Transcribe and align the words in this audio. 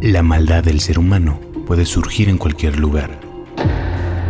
La 0.00 0.22
maldad 0.22 0.62
del 0.62 0.78
ser 0.78 0.96
humano 0.96 1.40
puede 1.66 1.84
surgir 1.84 2.28
en 2.28 2.38
cualquier 2.38 2.78
lugar. 2.78 3.18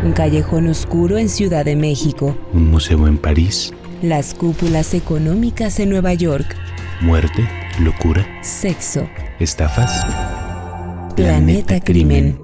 Un 0.03 0.13
callejón 0.13 0.67
oscuro 0.67 1.19
en 1.19 1.29
Ciudad 1.29 1.67
de 1.67 1.77
México. 1.77 2.35
Un 2.55 2.71
museo 2.71 3.07
en 3.07 3.19
París. 3.19 3.75
Las 4.01 4.33
cúpulas 4.33 4.95
económicas 4.95 5.79
en 5.79 5.91
Nueva 5.91 6.15
York. 6.15 6.57
Muerte, 7.03 7.47
locura, 7.81 8.27
Sexo. 8.43 9.07
estafas. 9.41 10.07
Planeta 11.15 11.81
Crimen. 11.81 12.41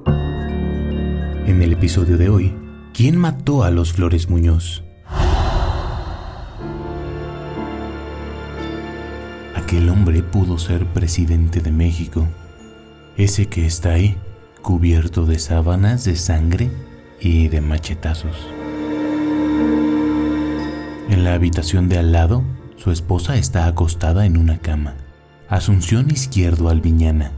En 1.46 1.62
el 1.62 1.72
episodio 1.72 2.18
de 2.18 2.28
hoy, 2.28 2.54
¿quién 2.92 3.16
mató 3.16 3.64
a 3.64 3.70
los 3.70 3.94
Flores 3.94 4.28
Muñoz? 4.28 4.84
Aquel 9.54 9.88
hombre 9.88 10.22
pudo 10.22 10.58
ser 10.58 10.84
presidente 10.86 11.60
de 11.60 11.72
México. 11.72 12.28
Ese 13.16 13.46
que 13.46 13.64
está 13.64 13.90
ahí, 13.90 14.16
cubierto 14.60 15.24
de 15.24 15.38
sábanas 15.38 16.04
de 16.04 16.16
sangre 16.16 16.68
y 17.20 17.46
de 17.46 17.60
machetazos. 17.60 18.48
En 21.08 21.22
la 21.22 21.34
habitación 21.34 21.88
de 21.88 21.98
al 21.98 22.10
lado, 22.10 22.42
su 22.76 22.90
esposa 22.90 23.36
está 23.36 23.66
acostada 23.66 24.26
en 24.26 24.36
una 24.36 24.58
cama. 24.58 24.94
Asunción 25.48 26.10
Izquierdo 26.10 26.68
Alviñana, 26.70 27.30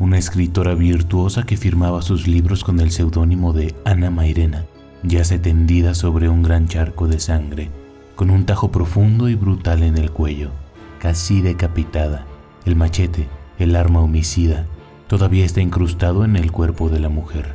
una 0.00 0.18
escritora 0.18 0.74
virtuosa 0.74 1.44
que 1.44 1.56
firmaba 1.56 2.02
sus 2.02 2.26
libros 2.26 2.64
con 2.64 2.80
el 2.80 2.90
seudónimo 2.90 3.52
de 3.52 3.76
Ana 3.84 4.10
Mairena, 4.10 4.64
yace 5.04 5.38
tendida 5.38 5.94
sobre 5.94 6.28
un 6.28 6.42
gran 6.42 6.66
charco 6.66 7.06
de 7.06 7.20
sangre, 7.20 7.70
con 8.16 8.30
un 8.30 8.46
tajo 8.46 8.72
profundo 8.72 9.28
y 9.28 9.36
brutal 9.36 9.84
en 9.84 9.96
el 9.96 10.10
cuello, 10.10 10.50
casi 10.98 11.40
decapitada. 11.40 12.26
El 12.64 12.74
machete, 12.74 13.28
el 13.60 13.76
arma 13.76 14.00
homicida, 14.00 14.66
todavía 15.10 15.44
está 15.44 15.60
incrustado 15.60 16.24
en 16.24 16.36
el 16.36 16.52
cuerpo 16.52 16.88
de 16.88 17.00
la 17.00 17.08
mujer. 17.08 17.52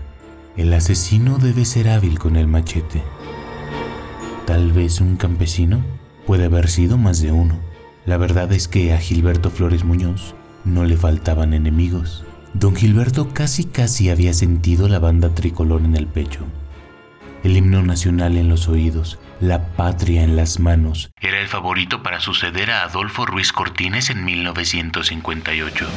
El 0.57 0.73
asesino 0.73 1.37
debe 1.37 1.63
ser 1.63 1.87
hábil 1.87 2.19
con 2.19 2.35
el 2.35 2.47
machete. 2.47 3.01
Tal 4.45 4.73
vez 4.73 4.99
un 4.99 5.15
campesino 5.15 5.81
puede 6.25 6.43
haber 6.43 6.67
sido 6.67 6.97
más 6.97 7.21
de 7.21 7.31
uno. 7.31 7.57
La 8.05 8.17
verdad 8.17 8.51
es 8.51 8.67
que 8.67 8.93
a 8.93 8.97
Gilberto 8.97 9.51
Flores 9.51 9.85
Muñoz 9.85 10.35
no 10.65 10.83
le 10.83 10.97
faltaban 10.97 11.53
enemigos. 11.53 12.25
Don 12.53 12.75
Gilberto 12.75 13.29
casi 13.29 13.63
casi 13.63 14.09
había 14.09 14.33
sentido 14.33 14.89
la 14.89 14.99
banda 14.99 15.29
tricolor 15.33 15.81
en 15.81 15.95
el 15.95 16.07
pecho, 16.07 16.41
el 17.45 17.55
himno 17.55 17.81
nacional 17.83 18.35
en 18.35 18.49
los 18.49 18.67
oídos, 18.67 19.17
la 19.39 19.67
patria 19.77 20.23
en 20.23 20.35
las 20.35 20.59
manos. 20.59 21.09
Era 21.21 21.39
el 21.39 21.47
favorito 21.47 22.03
para 22.03 22.19
suceder 22.19 22.71
a 22.71 22.83
Adolfo 22.83 23.25
Ruiz 23.25 23.53
Cortines 23.53 24.09
en 24.09 24.25
1958. 24.25 25.87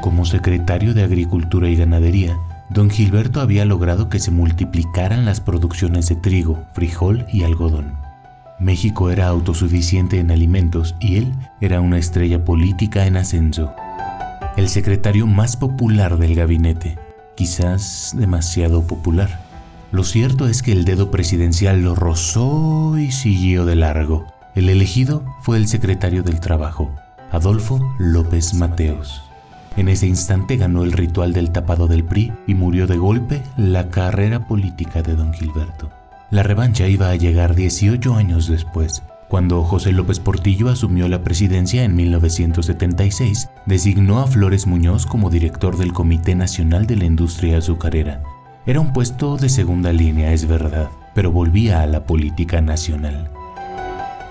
Como 0.00 0.24
secretario 0.24 0.94
de 0.94 1.02
Agricultura 1.02 1.68
y 1.68 1.76
Ganadería, 1.76 2.38
don 2.70 2.88
Gilberto 2.88 3.42
había 3.42 3.66
logrado 3.66 4.08
que 4.08 4.18
se 4.18 4.30
multiplicaran 4.30 5.26
las 5.26 5.42
producciones 5.42 6.08
de 6.08 6.16
trigo, 6.16 6.64
frijol 6.72 7.26
y 7.30 7.44
algodón. 7.44 7.98
México 8.58 9.10
era 9.10 9.26
autosuficiente 9.26 10.18
en 10.18 10.30
alimentos 10.30 10.94
y 11.00 11.16
él 11.16 11.34
era 11.60 11.82
una 11.82 11.98
estrella 11.98 12.46
política 12.46 13.06
en 13.06 13.18
ascenso. 13.18 13.74
El 14.56 14.70
secretario 14.70 15.26
más 15.26 15.56
popular 15.56 16.16
del 16.16 16.34
gabinete, 16.34 16.98
quizás 17.36 18.14
demasiado 18.16 18.86
popular. 18.86 19.40
Lo 19.92 20.04
cierto 20.04 20.48
es 20.48 20.62
que 20.62 20.72
el 20.72 20.86
dedo 20.86 21.10
presidencial 21.10 21.82
lo 21.82 21.94
rozó 21.94 22.96
y 22.96 23.12
siguió 23.12 23.66
de 23.66 23.76
largo. 23.76 24.26
El 24.54 24.70
elegido 24.70 25.24
fue 25.42 25.58
el 25.58 25.68
secretario 25.68 26.22
del 26.22 26.40
Trabajo, 26.40 26.90
Adolfo 27.30 27.94
López 27.98 28.54
Mateos. 28.54 29.29
En 29.80 29.88
ese 29.88 30.06
instante 30.06 30.58
ganó 30.58 30.84
el 30.84 30.92
ritual 30.92 31.32
del 31.32 31.52
tapado 31.52 31.88
del 31.88 32.04
PRI 32.04 32.30
y 32.46 32.52
murió 32.52 32.86
de 32.86 32.98
golpe 32.98 33.40
la 33.56 33.88
carrera 33.88 34.46
política 34.46 35.00
de 35.00 35.16
don 35.16 35.32
Gilberto. 35.32 35.88
La 36.30 36.42
revancha 36.42 36.86
iba 36.86 37.08
a 37.08 37.16
llegar 37.16 37.54
18 37.54 38.14
años 38.14 38.46
después, 38.46 39.02
cuando 39.30 39.64
José 39.64 39.92
López 39.92 40.20
Portillo 40.20 40.68
asumió 40.68 41.08
la 41.08 41.24
presidencia 41.24 41.82
en 41.82 41.96
1976, 41.96 43.48
designó 43.64 44.20
a 44.20 44.26
Flores 44.26 44.66
Muñoz 44.66 45.06
como 45.06 45.30
director 45.30 45.78
del 45.78 45.94
Comité 45.94 46.34
Nacional 46.34 46.86
de 46.86 46.96
la 46.96 47.06
Industria 47.06 47.56
Azucarera. 47.56 48.22
Era 48.66 48.80
un 48.80 48.92
puesto 48.92 49.38
de 49.38 49.48
segunda 49.48 49.94
línea, 49.94 50.34
es 50.34 50.46
verdad, 50.46 50.90
pero 51.14 51.32
volvía 51.32 51.80
a 51.80 51.86
la 51.86 52.04
política 52.04 52.60
nacional. 52.60 53.30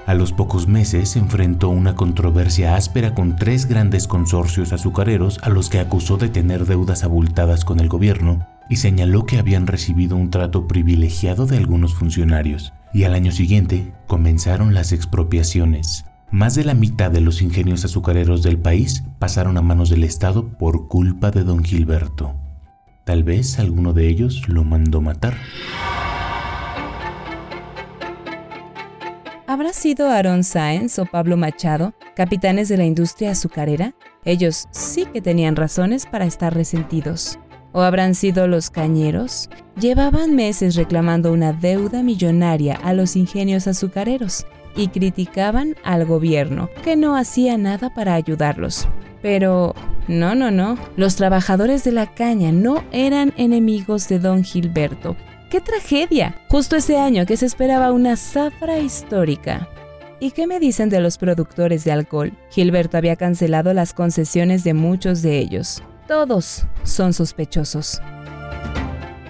A 0.09 0.16
los 0.16 0.34
pocos 0.34 0.68
meses 0.68 1.09
se 1.09 1.20
enfrentó 1.20 1.70
una 1.70 1.94
controversia 1.94 2.75
áspera 2.75 3.14
con 3.14 3.36
tres 3.36 3.68
grandes 3.68 4.08
consorcios 4.08 4.74
azucareros 4.74 5.38
a 5.44 5.50
los 5.50 5.70
que 5.70 5.78
acusó 5.78 6.18
de 6.18 6.30
tener 6.30 6.66
deudas 6.66 7.03
abultadas 7.03 7.64
con 7.64 7.80
el 7.80 7.90
gobierno 7.90 8.48
y 8.72 8.78
señaló 8.78 9.28
que 9.28 9.38
habían 9.38 9.68
recibido 9.68 10.16
un 10.16 10.31
trato 10.31 10.66
privilegiado 10.66 11.46
de 11.46 11.58
algunos 11.58 11.94
funcionarios. 11.94 12.74
Y 12.92 13.03
al 13.03 13.14
año 13.14 13.31
siguiente 13.31 13.94
comenzaron 14.08 14.74
las 14.74 14.94
expropiaciones. 14.94 16.06
Más 16.31 16.56
de 16.56 16.64
la 16.64 16.74
mitad 16.74 17.12
de 17.12 17.22
los 17.22 17.44
ingenios 17.44 17.86
azucareros 17.86 18.42
del 18.42 18.58
país 18.58 19.03
pasaron 19.19 19.59
a 19.59 19.62
manos 19.62 19.92
del 19.92 20.03
Estado 20.03 20.58
por 20.58 20.88
culpa 20.88 21.30
de 21.30 21.44
don 21.44 21.64
Gilberto. 21.64 22.34
Tal 23.03 23.24
vez 23.24 23.59
alguno 23.59 23.94
de 23.94 24.08
ellos 24.08 24.50
lo 24.50 24.64
mandó 24.64 25.02
matar. 25.02 25.36
¿Habrá 29.59 29.74
sido 29.74 30.09
Aaron 30.09 30.46
Sáenz 30.46 31.00
o 31.00 31.06
Pablo 31.06 31.36
Machado, 31.36 31.94
capitanes 32.16 32.70
de 32.70 32.78
la 32.78 32.86
industria 32.86 33.31
azucarera? 33.31 33.94
Ellos 34.24 34.70
sí 34.72 35.06
que 35.12 35.22
tenían 35.22 35.58
razones 35.58 36.06
para 36.06 36.24
estar 36.24 36.53
resentidos. 36.53 37.38
¿O 37.74 37.81
habrán 37.81 38.16
sido 38.16 38.48
los 38.48 38.69
cañeros? 38.69 39.50
Llevaban 39.78 40.34
meses 40.34 40.78
reclamando 40.78 41.34
una 41.34 41.52
deuda 41.52 42.03
millonaria 42.03 42.80
a 42.81 42.94
los 42.94 43.18
ingenios 43.18 43.68
azucareros 43.68 44.46
y 44.78 44.88
criticaban 44.88 45.75
al 45.84 46.06
gobierno, 46.06 46.69
que 46.81 46.96
no 46.96 47.18
hacía 47.18 47.58
nada 47.58 47.94
para 47.94 48.14
ayudarlos. 48.14 48.88
Pero 49.22 49.75
no, 50.08 50.36
no, 50.36 50.52
no, 50.52 50.78
los 50.96 51.18
trabajadores 51.18 51.84
de 51.84 51.92
la 51.92 52.08
caña 52.08 52.53
no 52.53 52.81
eran 52.94 53.34
enemigos 53.36 54.08
de 54.08 54.19
don 54.19 54.46
Gilberto, 54.46 55.18
¡Qué 55.50 55.62
tragedia! 55.62 56.36
Justo 56.48 56.76
ese 56.76 57.00
año 57.00 57.26
que 57.26 57.36
se 57.36 57.48
esperaba 57.48 57.92
una 57.92 58.16
zafra 58.18 58.78
histórica. 58.78 59.68
¿Y 60.20 60.30
qué 60.30 60.46
me 60.46 60.60
dicen 60.60 60.90
de 60.90 61.00
los 61.00 61.18
productores 61.18 61.84
de 61.84 61.92
alcohol? 61.92 62.34
Gilberto 62.52 62.98
había 62.98 63.16
cancelado 63.16 63.74
las 63.74 63.94
concesiones 63.94 64.64
de 64.64 64.76
muchos 64.76 65.24
de 65.24 65.40
ellos. 65.40 65.82
Todos 66.08 66.68
son 66.84 67.14
sospechosos. 67.14 68.00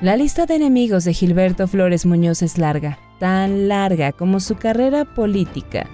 La 0.01 0.17
lista 0.17 0.45
de 0.45 0.55
enemigos 0.55 1.05
de 1.05 1.13
Gilberto 1.13 1.69
Flores 1.69 2.05
Muñoz 2.05 2.41
es 2.41 2.57
larga, 2.57 2.99
tan 3.19 3.69
larga 3.69 4.11
como 4.11 4.41
su 4.41 4.55
carrera 4.55 5.05
política. 5.05 5.87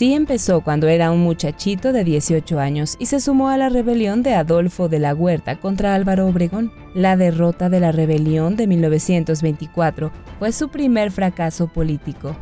Sí 0.00 0.14
empezó 0.14 0.62
cuando 0.62 0.88
era 0.88 1.12
un 1.12 1.20
muchachito 1.20 1.92
de 1.92 2.04
18 2.04 2.58
años 2.58 2.96
y 2.98 3.04
se 3.04 3.20
sumó 3.20 3.50
a 3.50 3.58
la 3.58 3.68
rebelión 3.68 4.22
de 4.22 4.32
Adolfo 4.32 4.88
de 4.88 4.98
la 4.98 5.14
Huerta 5.14 5.60
contra 5.60 5.94
Álvaro 5.94 6.26
Obregón. 6.26 6.72
La 6.94 7.18
derrota 7.18 7.68
de 7.68 7.80
la 7.80 7.92
rebelión 7.92 8.56
de 8.56 8.66
1924 8.66 10.10
fue 10.38 10.52
su 10.52 10.70
primer 10.70 11.10
fracaso 11.10 11.68
político, 11.68 12.34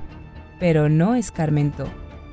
pero 0.60 0.88
no 0.88 1.16
escarmentó. 1.16 1.88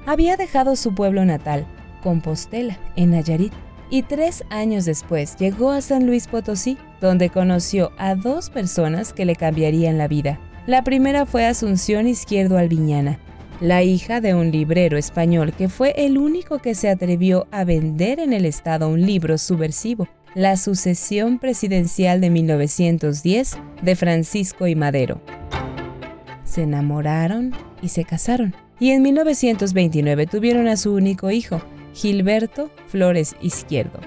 Había 0.05 0.37
dejado 0.37 0.75
su 0.75 0.93
pueblo 0.93 1.25
natal, 1.25 1.65
Compostela, 2.03 2.77
en 2.95 3.09
Nayarit, 3.09 3.53
y 3.89 4.03
tres 4.03 4.43
años 4.51 4.85
después 4.85 5.37
llegó 5.37 5.71
a 5.71 5.81
San 5.81 6.05
Luis 6.05 6.27
Potosí, 6.27 6.77
donde 7.01 7.31
conoció 7.31 7.93
a 7.97 8.13
dos 8.13 8.51
personas 8.51 9.11
que 9.11 9.25
le 9.25 9.35
cambiarían 9.35 9.97
la 9.97 10.07
vida. 10.07 10.39
La 10.67 10.83
primera 10.83 11.25
fue 11.25 11.47
Asunción 11.47 12.07
Izquierdo 12.07 12.59
Alviñana, 12.59 13.17
la 13.61 13.83
hija 13.83 14.21
de 14.21 14.33
un 14.33 14.51
librero 14.51 14.97
español 14.97 15.53
que 15.53 15.69
fue 15.69 15.93
el 15.97 16.17
único 16.17 16.59
que 16.59 16.75
se 16.75 16.89
atrevió 16.89 17.47
a 17.51 17.63
vender 17.63 18.19
en 18.19 18.33
el 18.33 18.45
Estado 18.45 18.89
un 18.89 19.01
libro 19.05 19.37
subversivo, 19.37 20.07
La 20.33 20.57
sucesión 20.57 21.39
presidencial 21.39 22.19
de 22.19 22.29
1910 22.29 23.57
de 23.81 23.95
Francisco 23.95 24.67
y 24.67 24.75
Madero. 24.75 25.21
Se 26.43 26.63
enamoraron 26.63 27.53
y 27.81 27.89
se 27.89 28.03
casaron, 28.03 28.53
y 28.79 28.91
en 28.91 29.01
1929 29.01 30.27
tuvieron 30.27 30.67
a 30.67 30.75
su 30.75 30.93
único 30.93 31.31
hijo, 31.31 31.61
Gilberto 31.93 32.69
Flores 32.87 33.35
Izquierdo. 33.41 33.99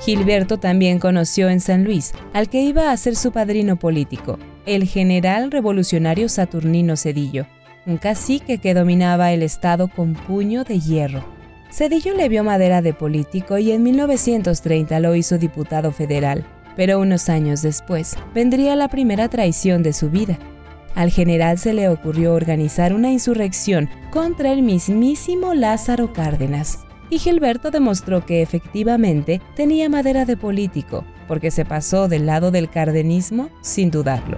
Gilberto 0.00 0.58
también 0.58 0.98
conoció 0.98 1.48
en 1.48 1.60
San 1.60 1.84
Luis 1.84 2.12
al 2.32 2.48
que 2.48 2.62
iba 2.62 2.90
a 2.90 2.96
ser 2.96 3.14
su 3.14 3.30
padrino 3.30 3.76
político, 3.76 4.38
el 4.66 4.86
general 4.86 5.50
revolucionario 5.50 6.28
Saturnino 6.28 6.96
Cedillo, 6.96 7.46
un 7.88 7.96
cacique 7.96 8.58
que 8.58 8.74
dominaba 8.74 9.32
el 9.32 9.42
estado 9.42 9.88
con 9.88 10.12
puño 10.12 10.62
de 10.62 10.78
hierro. 10.78 11.24
Cedillo 11.70 12.14
le 12.14 12.28
vio 12.28 12.44
madera 12.44 12.82
de 12.82 12.92
político 12.92 13.56
y 13.56 13.72
en 13.72 13.82
1930 13.82 15.00
lo 15.00 15.14
hizo 15.14 15.38
diputado 15.38 15.90
federal, 15.90 16.44
pero 16.76 17.00
unos 17.00 17.30
años 17.30 17.62
después 17.62 18.14
vendría 18.34 18.76
la 18.76 18.88
primera 18.88 19.28
traición 19.28 19.82
de 19.82 19.94
su 19.94 20.10
vida. 20.10 20.38
Al 20.94 21.10
general 21.10 21.58
se 21.58 21.72
le 21.72 21.88
ocurrió 21.88 22.34
organizar 22.34 22.92
una 22.92 23.10
insurrección 23.10 23.88
contra 24.10 24.52
el 24.52 24.62
mismísimo 24.62 25.54
Lázaro 25.54 26.12
Cárdenas. 26.12 26.84
y 27.10 27.18
Gilberto 27.18 27.70
demostró 27.70 28.26
que 28.26 28.42
efectivamente 28.42 29.40
tenía 29.56 29.88
madera 29.88 30.26
de 30.26 30.36
político, 30.36 31.06
porque 31.26 31.50
se 31.50 31.64
pasó 31.64 32.06
del 32.06 32.26
lado 32.26 32.50
del 32.50 32.68
cardenismo 32.68 33.48
sin 33.62 33.90
dudarlo. 33.90 34.36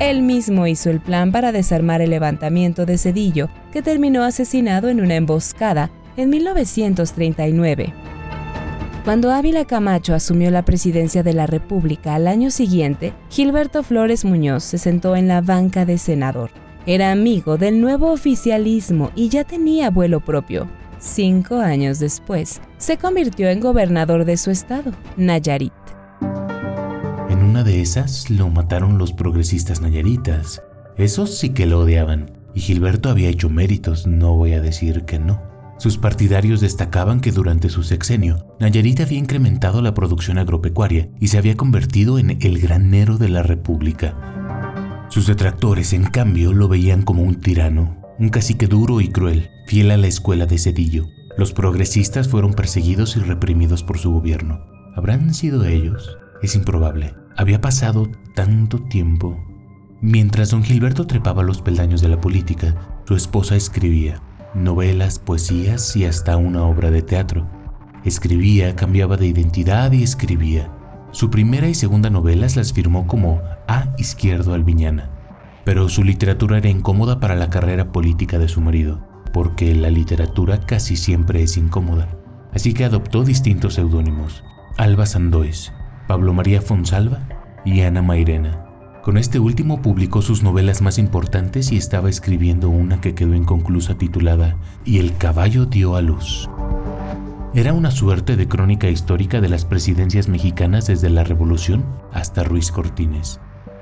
Él 0.00 0.22
mismo 0.22 0.68
hizo 0.68 0.90
el 0.90 1.00
plan 1.00 1.32
para 1.32 1.50
desarmar 1.50 2.00
el 2.02 2.10
levantamiento 2.10 2.86
de 2.86 2.98
Cedillo, 2.98 3.48
que 3.72 3.82
terminó 3.82 4.22
asesinado 4.22 4.88
en 4.88 5.00
una 5.00 5.16
emboscada 5.16 5.90
en 6.16 6.30
1939. 6.30 7.92
Cuando 9.04 9.32
Ávila 9.32 9.64
Camacho 9.64 10.14
asumió 10.14 10.50
la 10.50 10.64
presidencia 10.64 11.22
de 11.22 11.32
la 11.32 11.46
República 11.46 12.14
al 12.14 12.28
año 12.28 12.50
siguiente, 12.50 13.12
Gilberto 13.30 13.82
Flores 13.82 14.24
Muñoz 14.24 14.62
se 14.62 14.78
sentó 14.78 15.16
en 15.16 15.26
la 15.26 15.40
banca 15.40 15.84
de 15.84 15.98
senador. 15.98 16.50
Era 16.86 17.10
amigo 17.10 17.56
del 17.56 17.80
nuevo 17.80 18.12
oficialismo 18.12 19.10
y 19.16 19.30
ya 19.30 19.44
tenía 19.44 19.90
vuelo 19.90 20.20
propio. 20.20 20.68
Cinco 20.98 21.56
años 21.56 21.98
después, 21.98 22.60
se 22.76 22.98
convirtió 22.98 23.48
en 23.48 23.60
gobernador 23.60 24.24
de 24.24 24.36
su 24.36 24.50
estado, 24.50 24.92
Nayarit. 25.16 25.77
De 27.64 27.80
esas 27.80 28.30
lo 28.30 28.48
mataron 28.50 28.98
los 28.98 29.12
progresistas 29.12 29.80
nayaritas. 29.80 30.62
Esos 30.96 31.36
sí 31.38 31.50
que 31.50 31.66
lo 31.66 31.80
odiaban. 31.80 32.30
Y 32.54 32.60
Gilberto 32.60 33.10
había 33.10 33.28
hecho 33.28 33.50
méritos, 33.50 34.06
no 34.06 34.34
voy 34.36 34.52
a 34.52 34.60
decir 34.60 35.04
que 35.04 35.18
no. 35.18 35.42
Sus 35.78 35.98
partidarios 35.98 36.60
destacaban 36.60 37.20
que 37.20 37.32
durante 37.32 37.68
su 37.68 37.82
sexenio, 37.82 38.46
Nayarit 38.60 39.00
había 39.00 39.18
incrementado 39.18 39.82
la 39.82 39.92
producción 39.92 40.38
agropecuaria 40.38 41.08
y 41.20 41.28
se 41.28 41.38
había 41.38 41.56
convertido 41.56 42.18
en 42.18 42.38
el 42.40 42.60
granero 42.60 43.18
de 43.18 43.28
la 43.28 43.42
República. 43.42 45.06
Sus 45.08 45.26
detractores, 45.26 45.92
en 45.92 46.04
cambio, 46.04 46.52
lo 46.52 46.68
veían 46.68 47.02
como 47.02 47.22
un 47.22 47.40
tirano, 47.40 48.00
un 48.18 48.28
cacique 48.28 48.66
duro 48.66 49.00
y 49.00 49.08
cruel, 49.08 49.50
fiel 49.66 49.90
a 49.90 49.96
la 49.96 50.06
escuela 50.06 50.46
de 50.46 50.58
Cedillo. 50.58 51.06
Los 51.36 51.52
progresistas 51.52 52.28
fueron 52.28 52.54
perseguidos 52.54 53.16
y 53.16 53.20
reprimidos 53.20 53.82
por 53.82 53.98
su 53.98 54.12
gobierno. 54.12 54.64
¿Habrán 54.96 55.34
sido 55.34 55.64
ellos? 55.64 56.18
Es 56.40 56.54
improbable. 56.54 57.14
Había 57.38 57.60
pasado 57.60 58.08
tanto 58.34 58.80
tiempo. 58.80 59.38
Mientras 60.00 60.50
don 60.50 60.64
Gilberto 60.64 61.06
trepaba 61.06 61.44
los 61.44 61.62
peldaños 61.62 62.00
de 62.00 62.08
la 62.08 62.20
política, 62.20 62.74
su 63.06 63.14
esposa 63.14 63.54
escribía 63.54 64.20
novelas, 64.56 65.20
poesías 65.20 65.94
y 65.94 66.04
hasta 66.04 66.36
una 66.36 66.64
obra 66.64 66.90
de 66.90 67.00
teatro. 67.00 67.48
Escribía, 68.04 68.74
cambiaba 68.74 69.16
de 69.16 69.28
identidad 69.28 69.92
y 69.92 70.02
escribía. 70.02 70.72
Su 71.12 71.30
primera 71.30 71.68
y 71.68 71.74
segunda 71.74 72.10
novelas 72.10 72.56
las 72.56 72.72
firmó 72.72 73.06
como 73.06 73.40
A. 73.68 73.94
Izquierdo 73.98 74.52
Albiñana, 74.52 75.08
pero 75.64 75.88
su 75.88 76.02
literatura 76.02 76.58
era 76.58 76.70
incómoda 76.70 77.20
para 77.20 77.36
la 77.36 77.50
carrera 77.50 77.92
política 77.92 78.40
de 78.40 78.48
su 78.48 78.60
marido, 78.60 79.06
porque 79.32 79.76
la 79.76 79.90
literatura 79.90 80.58
casi 80.58 80.96
siempre 80.96 81.44
es 81.44 81.56
incómoda. 81.56 82.08
Así 82.52 82.74
que 82.74 82.84
adoptó 82.84 83.22
distintos 83.22 83.74
seudónimos, 83.74 84.42
Alba 84.76 85.06
Sandois, 85.06 85.72
Pablo 86.08 86.32
María 86.32 86.62
Fonsalva 86.62 87.20
y 87.66 87.82
Ana 87.82 88.00
Mairena. 88.00 88.64
Con 89.02 89.18
este 89.18 89.38
último 89.38 89.82
publicó 89.82 90.22
sus 90.22 90.42
novelas 90.42 90.80
más 90.80 90.98
importantes 90.98 91.70
y 91.70 91.76
estaba 91.76 92.08
escribiendo 92.08 92.70
una 92.70 93.00
que 93.00 93.14
quedó 93.14 93.34
inconclusa 93.34 93.96
titulada 93.98 94.56
Y 94.86 94.98
el 94.98 95.16
caballo 95.18 95.66
dio 95.66 95.96
a 95.96 96.02
luz. 96.02 96.48
Era 97.54 97.74
una 97.74 97.90
suerte 97.90 98.36
de 98.36 98.48
crónica 98.48 98.88
histórica 98.88 99.40
de 99.40 99.50
las 99.50 99.66
presidencias 99.66 100.28
mexicanas 100.28 100.86
desde 100.86 101.10
la 101.10 101.24
Revolución 101.24 101.84
hasta 102.12 102.42
Ruiz 102.42 102.72
Cortines. 102.72 103.38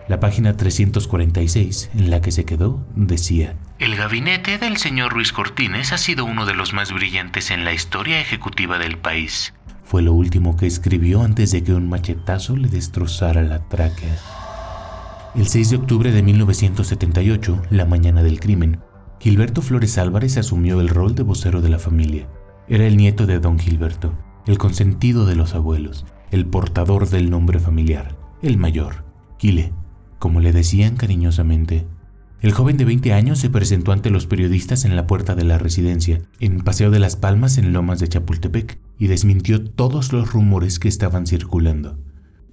La 0.08 0.20
página 0.20 0.56
346, 0.56 1.90
en 1.94 2.11
la 2.11 2.20
que 2.20 2.32
se 2.32 2.44
quedó, 2.44 2.84
decía, 2.94 3.56
El 3.79 3.96
gabinete 3.96 4.58
del 4.58 4.76
señor 4.76 5.12
Ruiz 5.12 5.32
Cortines 5.32 5.93
ha 5.93 5.99
sido 5.99 6.25
uno 6.25 6.44
de 6.44 6.55
los 6.55 6.72
más 6.72 6.93
brillantes 6.93 7.50
en 7.50 7.64
la 7.64 7.72
historia 7.72 8.20
ejecutiva 8.20 8.79
del 8.79 8.99
país. 8.99 9.52
Fue 9.86 10.02
lo 10.02 10.14
último 10.14 10.56
que 10.56 10.66
escribió 10.66 11.22
antes 11.22 11.52
de 11.52 11.62
que 11.62 11.72
un 11.72 11.88
machetazo 11.88 12.56
le 12.56 12.66
destrozara 12.66 13.42
la 13.42 13.60
tráquea. 13.68 14.16
El 15.36 15.46
6 15.46 15.70
de 15.70 15.76
octubre 15.76 16.10
de 16.10 16.24
1978, 16.24 17.62
la 17.70 17.84
mañana 17.84 18.24
del 18.24 18.40
crimen, 18.40 18.80
Gilberto 19.20 19.62
Flores 19.62 19.96
Álvarez 19.96 20.38
asumió 20.38 20.80
el 20.80 20.88
rol 20.88 21.14
de 21.14 21.22
vocero 21.22 21.60
de 21.60 21.68
la 21.68 21.78
familia. 21.78 22.26
Era 22.66 22.84
el 22.84 22.96
nieto 22.96 23.26
de 23.26 23.38
don 23.38 23.60
Gilberto, 23.60 24.12
el 24.46 24.58
consentido 24.58 25.24
de 25.24 25.36
los 25.36 25.54
abuelos, 25.54 26.04
el 26.32 26.46
portador 26.46 27.08
del 27.08 27.30
nombre 27.30 27.60
familiar, 27.60 28.16
el 28.42 28.56
mayor, 28.56 29.04
Gile, 29.38 29.72
como 30.18 30.40
le 30.40 30.50
decían 30.50 30.96
cariñosamente. 30.96 31.86
El 32.42 32.52
joven 32.52 32.76
de 32.76 32.84
20 32.84 33.12
años 33.12 33.38
se 33.38 33.50
presentó 33.50 33.92
ante 33.92 34.10
los 34.10 34.26
periodistas 34.26 34.84
en 34.84 34.94
la 34.94 35.06
puerta 35.06 35.34
de 35.34 35.44
la 35.44 35.58
residencia, 35.58 36.22
en 36.38 36.60
Paseo 36.60 36.90
de 36.90 36.98
las 36.98 37.16
Palmas 37.16 37.58
en 37.58 37.72
Lomas 37.72 37.98
de 37.98 38.08
Chapultepec, 38.08 38.78
y 38.98 39.06
desmintió 39.06 39.64
todos 39.64 40.12
los 40.12 40.32
rumores 40.32 40.78
que 40.78 40.88
estaban 40.88 41.26
circulando. 41.26 41.98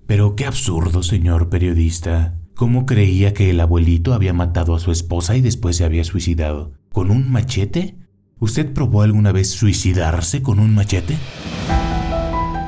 Pero 0.08 0.36
qué 0.36 0.46
absurdo, 0.46 1.04
señor 1.04 1.50
periodista, 1.50 2.38
¿Cómo 2.56 2.86
creía 2.86 3.34
que 3.34 3.50
el 3.50 3.60
abuelito 3.60 4.14
había 4.14 4.32
matado 4.32 4.76
a 4.76 4.80
su 4.80 4.92
esposa 4.92 5.36
y 5.36 5.42
después 5.42 5.76
se 5.76 5.86
había 5.86 6.04
suicidado? 6.04 6.74
¿Con 6.92 7.10
un 7.10 7.32
machete? 7.32 7.96
¿Usted 8.40 8.72
probó 8.74 9.02
alguna 9.02 9.32
vez 9.32 9.50
suicidarse 9.50 10.44
con 10.44 10.60
un 10.60 10.76
machete? 10.76 11.18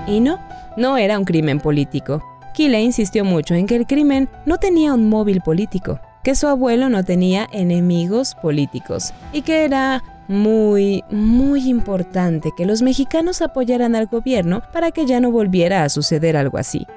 Y 0.07 0.21
no, 0.21 0.39
no 0.75 0.97
era 0.97 1.19
un 1.19 1.25
crimen 1.25 1.59
político. 1.59 2.23
Kile 2.56 2.81
insistió 2.81 3.23
mucho 3.23 3.53
en 3.53 3.67
que 3.67 3.75
el 3.75 3.85
crimen 3.85 4.27
no 4.47 4.57
tenía 4.57 4.91
un 4.94 5.07
móvil 5.07 5.41
político, 5.41 6.00
que 6.25 6.33
su 6.33 6.48
abuelo 6.48 6.89
no 6.89 7.04
tenía 7.04 7.48
enemigos 7.51 8.33
políticos 8.33 9.13
y 9.31 9.44
que 9.44 9.63
era 9.63 10.04
muy, 10.27 11.04
muy 11.12 11.69
importante 11.69 12.50
que 12.57 12.66
los 12.66 12.81
mexicanos 12.81 13.44
apoyaran 13.44 13.94
al 13.94 14.07
gobierno 14.07 14.63
para 14.74 14.89
que 14.89 15.06
ya 15.06 15.19
no 15.19 15.30
volviera 15.30 15.83
a 15.83 15.89
suceder 15.89 16.36
algo 16.36 16.57
así. 16.57 16.88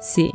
Sí, 0.00 0.32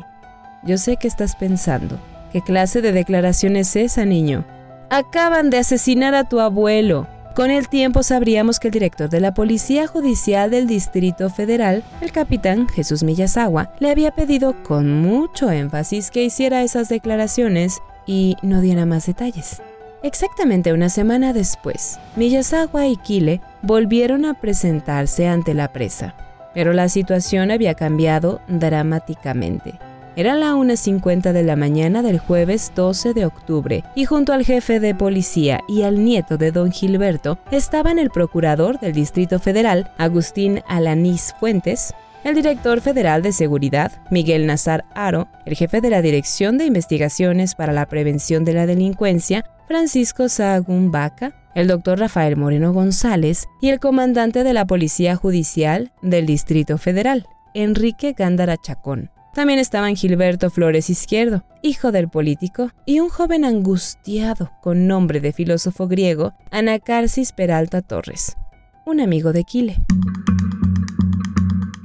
yo 0.62 0.78
sé 0.78 0.98
que 0.98 1.08
estás 1.08 1.36
pensando. 1.36 1.98
¿Qué 2.32 2.42
clase 2.44 2.84
de 2.84 2.92
declaración 2.92 3.56
es 3.56 3.76
esa, 3.76 4.06
niño? 4.06 4.46
Acaban 4.92 5.50
de 5.50 5.58
asesinar 5.58 6.14
a 6.14 6.30
tu 6.30 6.40
abuelo. 6.40 7.08
Con 7.34 7.50
el 7.50 7.68
tiempo 7.68 8.04
sabríamos 8.04 8.60
que 8.60 8.68
el 8.68 8.74
director 8.74 9.10
de 9.10 9.20
la 9.20 9.34
Policía 9.34 9.88
Judicial 9.88 10.52
del 10.52 10.68
Distrito 10.68 11.32
Federal, 11.32 11.84
el 12.02 12.12
capitán 12.12 12.70
Jesús 12.70 13.02
Millasagua, 13.02 13.72
le 13.80 13.90
había 13.90 14.12
pedido 14.12 14.62
con 14.62 15.02
mucho 15.02 15.50
énfasis 15.50 16.12
que 16.12 16.24
hiciera 16.24 16.62
esas 16.62 16.88
declaraciones 16.90 17.82
y 18.06 18.36
no 18.42 18.62
diera 18.62 18.86
más 18.86 19.06
detalles. 19.06 19.62
Exactamente 20.04 20.74
una 20.74 20.90
semana 20.90 21.32
después, 21.32 22.00
Millasagua 22.18 22.88
y 22.88 22.98
Kile 22.98 23.40
volvieron 23.62 24.26
a 24.26 24.34
presentarse 24.34 25.28
ante 25.28 25.54
la 25.54 25.72
presa, 25.72 26.14
pero 26.54 26.74
la 26.74 26.90
situación 26.90 27.52
había 27.52 27.74
cambiado 27.74 28.42
dramáticamente. 28.50 29.80
Era 30.16 30.36
la 30.36 30.54
1.50 30.54 31.32
de 31.32 31.42
la 31.42 31.56
mañana 31.56 32.04
del 32.04 32.20
jueves 32.20 32.72
12 32.76 33.16
de 33.16 33.26
octubre 33.26 33.84
y 33.96 34.06
junto 34.06 34.32
al 34.32 34.46
jefe 34.46 34.80
de 34.80 34.94
policía 34.94 35.62
y 35.68 35.82
al 35.82 36.06
nieto 36.06 36.38
de 36.38 36.52
don 36.52 36.72
Gilberto 36.72 37.40
estaban 37.50 37.98
el 37.98 38.12
procurador 38.12 38.80
del 38.80 38.94
Distrito 38.94 39.40
Federal, 39.40 39.90
Agustín 39.98 40.62
Alanís 40.68 41.34
Fuentes, 41.40 41.96
el 42.24 42.36
director 42.36 42.82
federal 42.82 43.22
de 43.22 43.32
seguridad, 43.32 43.92
Miguel 44.10 44.46
Nazar 44.46 44.86
Aro, 44.96 45.28
el 45.46 45.56
jefe 45.56 45.82
de 45.82 45.90
la 45.90 46.02
Dirección 46.02 46.58
de 46.58 46.66
Investigaciones 46.66 47.56
para 47.56 47.74
la 47.74 47.88
Prevención 47.88 48.46
de 48.46 48.54
la 48.54 48.66
Delincuencia, 48.66 49.46
Francisco 49.68 50.30
Sahagún 50.30 50.92
Vaca, 50.92 51.36
el 51.56 51.68
doctor 51.68 52.00
Rafael 52.00 52.38
Moreno 52.38 52.74
González 52.74 53.48
y 53.62 53.70
el 53.70 53.80
comandante 53.80 54.44
de 54.44 54.54
la 54.54 54.66
Policía 54.66 55.16
Judicial 55.16 55.92
del 56.02 56.26
Distrito 56.26 56.78
Federal, 56.78 57.28
Enrique 57.54 58.14
Gándara 58.18 58.58
Chacón. 58.58 59.12
También 59.34 59.60
estaban 59.60 59.96
Gilberto 59.96 60.50
Flores 60.50 60.90
Izquierdo, 60.90 61.44
hijo 61.64 61.92
del 61.92 62.08
político, 62.08 62.70
y 62.86 63.00
un 63.00 63.10
joven 63.10 63.46
angustiado 63.46 64.52
con 64.62 64.88
nombre 64.88 65.20
de 65.22 65.34
filósofo 65.34 65.88
griego, 65.88 66.34
Anacarsis 66.52 67.32
Peralta 67.32 67.82
Torres, 67.82 68.38
un 68.86 69.02
amigo 69.02 69.34
de 69.34 69.44
Quile. 69.44 69.78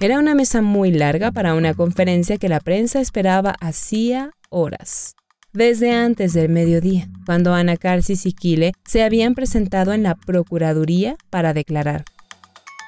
Era 0.00 0.18
una 0.18 0.34
mesa 0.34 0.62
muy 0.62 0.92
larga 0.92 1.32
para 1.32 1.54
una 1.54 1.74
conferencia 1.74 2.38
que 2.38 2.48
la 2.48 2.60
prensa 2.60 3.00
esperaba 3.00 3.54
hacía 3.60 4.30
horas. 4.48 5.14
Desde 5.52 5.92
antes 5.92 6.34
del 6.34 6.50
mediodía, 6.50 7.08
cuando 7.26 7.54
Anacarsis 7.54 8.26
y 8.26 8.32
Quile 8.32 8.72
se 8.84 9.02
habían 9.02 9.34
presentado 9.34 9.92
en 9.92 10.04
la 10.04 10.14
Procuraduría 10.14 11.16
para 11.30 11.52
declarar. 11.52 12.04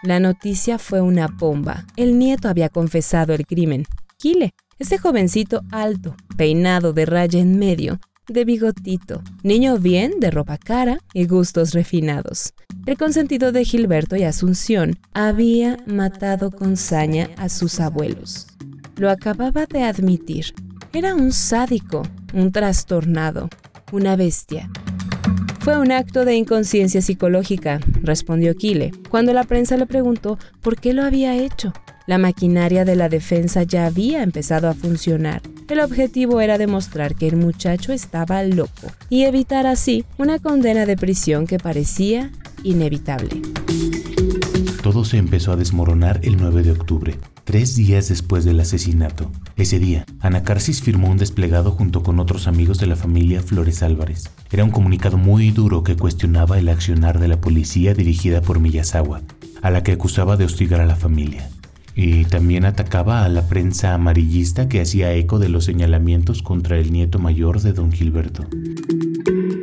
La 0.02 0.20
noticia 0.20 0.78
fue 0.78 1.00
una 1.00 1.26
bomba. 1.26 1.84
El 1.96 2.18
nieto 2.18 2.48
había 2.48 2.68
confesado 2.68 3.34
el 3.34 3.46
crimen 3.46 3.86
ese 4.78 4.98
jovencito 4.98 5.62
alto, 5.70 6.16
peinado 6.36 6.92
de 6.92 7.06
raya 7.06 7.40
en 7.40 7.58
medio, 7.58 8.00
de 8.30 8.44
bigotito, 8.44 9.22
niño 9.42 9.78
bien 9.78 10.20
de 10.20 10.30
ropa 10.30 10.56
cara 10.56 10.98
y 11.12 11.26
gustos 11.26 11.72
refinados. 11.72 12.54
El 12.86 12.96
consentido 12.96 13.52
de 13.52 13.64
Gilberto 13.64 14.16
y 14.16 14.22
Asunción 14.22 14.98
había 15.12 15.76
matado 15.86 16.50
con 16.50 16.76
saña 16.76 17.28
a 17.36 17.48
sus 17.48 17.80
abuelos. 17.80 18.46
Lo 18.96 19.10
acababa 19.10 19.66
de 19.66 19.82
admitir. 19.82 20.54
Era 20.92 21.14
un 21.14 21.32
sádico, 21.32 22.02
un 22.32 22.52
trastornado, 22.52 23.48
una 23.92 24.16
bestia. 24.16 24.70
Fue 25.60 25.78
un 25.78 25.92
acto 25.92 26.24
de 26.24 26.36
inconsciencia 26.36 27.02
psicológica, 27.02 27.80
respondió 28.02 28.54
Kile, 28.54 28.92
cuando 29.10 29.32
la 29.32 29.44
prensa 29.44 29.76
le 29.76 29.86
preguntó 29.86 30.38
por 30.62 30.76
qué 30.76 30.94
lo 30.94 31.02
había 31.02 31.36
hecho. 31.36 31.72
La 32.10 32.18
maquinaria 32.18 32.84
de 32.84 32.96
la 32.96 33.08
defensa 33.08 33.62
ya 33.62 33.86
había 33.86 34.24
empezado 34.24 34.68
a 34.68 34.74
funcionar. 34.74 35.42
El 35.68 35.78
objetivo 35.78 36.40
era 36.40 36.58
demostrar 36.58 37.14
que 37.14 37.28
el 37.28 37.36
muchacho 37.36 37.92
estaba 37.92 38.42
loco 38.42 38.88
y 39.08 39.26
evitar 39.26 39.64
así 39.64 40.04
una 40.18 40.40
condena 40.40 40.86
de 40.86 40.96
prisión 40.96 41.46
que 41.46 41.60
parecía 41.60 42.32
inevitable. 42.64 43.40
Todo 44.82 45.04
se 45.04 45.18
empezó 45.18 45.52
a 45.52 45.56
desmoronar 45.56 46.18
el 46.24 46.36
9 46.36 46.64
de 46.64 46.72
octubre, 46.72 47.16
tres 47.44 47.76
días 47.76 48.08
después 48.08 48.44
del 48.44 48.58
asesinato. 48.58 49.30
Ese 49.56 49.78
día, 49.78 50.04
Anacarsis 50.18 50.82
firmó 50.82 51.10
un 51.10 51.18
desplegado 51.18 51.70
junto 51.70 52.02
con 52.02 52.18
otros 52.18 52.48
amigos 52.48 52.80
de 52.80 52.88
la 52.88 52.96
familia 52.96 53.40
Flores 53.40 53.84
Álvarez. 53.84 54.30
Era 54.50 54.64
un 54.64 54.72
comunicado 54.72 55.16
muy 55.16 55.52
duro 55.52 55.84
que 55.84 55.94
cuestionaba 55.94 56.58
el 56.58 56.70
accionar 56.70 57.20
de 57.20 57.28
la 57.28 57.40
policía 57.40 57.94
dirigida 57.94 58.42
por 58.42 58.58
Miyazawa, 58.58 59.22
a 59.62 59.70
la 59.70 59.84
que 59.84 59.92
acusaba 59.92 60.36
de 60.36 60.46
hostigar 60.46 60.80
a 60.80 60.86
la 60.86 60.96
familia. 60.96 61.48
Y 61.94 62.24
también 62.24 62.64
atacaba 62.64 63.24
a 63.24 63.28
la 63.28 63.48
prensa 63.48 63.94
amarillista 63.94 64.68
que 64.68 64.80
hacía 64.80 65.12
eco 65.14 65.38
de 65.38 65.48
los 65.48 65.64
señalamientos 65.64 66.42
contra 66.42 66.78
el 66.78 66.92
nieto 66.92 67.18
mayor 67.18 67.60
de 67.60 67.72
don 67.72 67.92
Gilberto. 67.92 68.46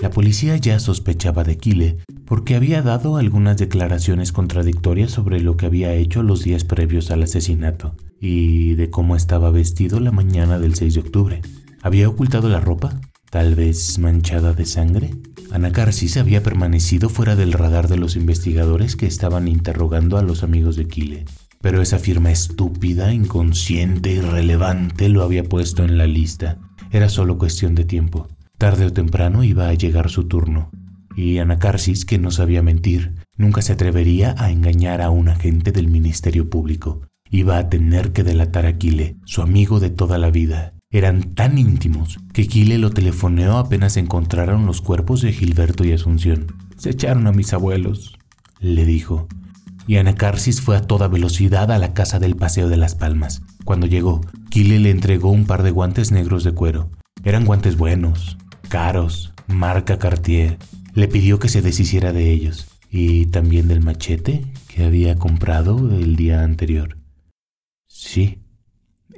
La 0.02 0.10
policía 0.12 0.58
ya 0.58 0.80
sospechaba 0.80 1.44
de 1.44 1.58
Kile 1.58 1.98
porque 2.26 2.56
había 2.56 2.82
dado 2.82 3.18
algunas 3.18 3.58
declaraciones 3.58 4.32
contradictorias 4.32 5.12
sobre 5.12 5.40
lo 5.40 5.58
que 5.58 5.66
había 5.66 5.94
hecho 5.94 6.24
los 6.24 6.44
días 6.44 6.66
previos 6.66 7.10
al 7.10 7.24
asesinato 7.24 7.96
y 8.20 8.76
de 8.76 8.90
cómo 8.90 9.16
estaba 9.16 9.50
vestido 9.50 10.00
la 10.00 10.12
mañana 10.12 10.60
del 10.60 10.76
6 10.76 10.94
de 10.94 11.00
octubre. 11.00 11.42
¿Había 11.82 12.10
ocultado 12.10 12.50
la 12.50 12.60
ropa? 12.60 13.00
¿Tal 13.30 13.56
vez 13.56 13.98
manchada 14.00 14.54
de 14.54 14.66
sangre? 14.66 15.12
Anacarsis 15.52 16.18
había 16.18 16.44
permanecido 16.44 17.10
fuera 17.10 17.36
del 17.36 17.54
radar 17.54 17.88
de 17.88 17.98
los 17.98 18.16
investigadores 18.16 18.96
que 18.96 19.06
estaban 19.06 19.48
interrogando 19.48 20.18
a 20.18 20.22
los 20.22 20.44
amigos 20.44 20.76
de 20.76 20.88
Kile. 20.88 21.26
Pero 21.62 21.82
esa 21.82 22.00
firma 22.00 22.32
estúpida, 22.32 23.14
inconsciente, 23.14 24.12
irrelevante 24.12 25.10
lo 25.10 25.24
había 25.24 25.44
puesto 25.44 25.84
en 25.84 25.98
la 25.98 26.08
lista. 26.08 26.60
Era 26.92 27.10
solo 27.10 27.38
cuestión 27.38 27.76
de 27.76 27.86
tiempo. 27.86 28.28
Tarde 28.58 28.86
o 28.86 28.94
temprano 28.94 29.44
iba 29.44 29.68
a 29.68 29.74
llegar 29.74 30.10
su 30.10 30.28
turno. 30.28 30.72
Y 31.16 31.40
Anacarsis, 31.40 32.06
que 32.06 32.20
no 32.20 32.32
sabía 32.32 32.62
mentir, 32.62 33.16
nunca 33.38 33.62
se 33.62 33.74
atrevería 33.74 34.36
a 34.38 34.52
engañar 34.52 35.02
a 35.02 35.10
un 35.10 35.30
agente 35.30 35.72
del 35.72 35.88
Ministerio 35.88 36.50
Público. 36.50 37.02
Iba 37.30 37.58
a 37.58 37.70
tener 37.70 38.14
que 38.14 38.24
delatar 38.24 38.66
a 38.66 38.78
Kile, 38.78 39.18
su 39.26 39.42
amigo 39.42 39.80
de 39.80 39.90
toda 39.90 40.18
la 40.18 40.32
vida. 40.32 40.74
Eran 40.90 41.34
tan 41.34 41.58
íntimos 41.58 42.20
que 42.34 42.48
Kile 42.48 42.78
lo 42.78 42.92
telefoneó 42.92 43.58
apenas 43.58 43.98
encontraron 43.98 44.66
los 44.66 44.82
cuerpos 44.82 45.22
de 45.22 45.34
Gilberto 45.34 45.84
y 45.84 45.92
Asunción. 45.92 46.48
Se 46.78 46.92
echaron 46.92 47.28
a 47.28 47.34
mis 47.34 47.52
abuelos, 47.52 48.18
le 48.60 48.86
dijo. 48.86 49.28
Y 49.88 49.98
Anacarsis 49.98 50.62
fue 50.62 50.76
a 50.76 50.82
toda 50.82 51.08
velocidad 51.08 51.72
a 51.72 51.80
la 51.80 51.94
casa 51.94 52.20
del 52.20 52.36
Paseo 52.36 52.68
de 52.68 52.78
las 52.78 52.94
Palmas. 52.94 53.42
Cuando 53.64 53.88
llegó, 53.88 54.22
Kile 54.50 54.80
le 54.80 54.92
entregó 54.92 55.32
un 55.32 55.46
par 55.46 55.64
de 55.64 55.72
guantes 55.72 56.12
negros 56.12 56.44
de 56.44 56.52
cuero. 56.52 56.92
Eran 57.24 57.46
guantes 57.46 57.78
buenos, 57.78 58.38
caros, 58.70 59.34
marca 59.48 59.98
Cartier. 59.98 60.58
Le 60.94 61.08
pidió 61.08 61.40
que 61.40 61.50
se 61.50 61.62
deshiciera 61.62 62.12
de 62.12 62.32
ellos 62.32 62.68
y 62.92 63.28
también 63.28 63.68
del 63.68 63.82
machete 63.82 64.46
que 64.68 64.84
había 64.84 65.16
comprado 65.16 65.78
el 65.98 66.16
día 66.16 66.44
anterior. 66.44 66.98
Sí, 67.88 68.44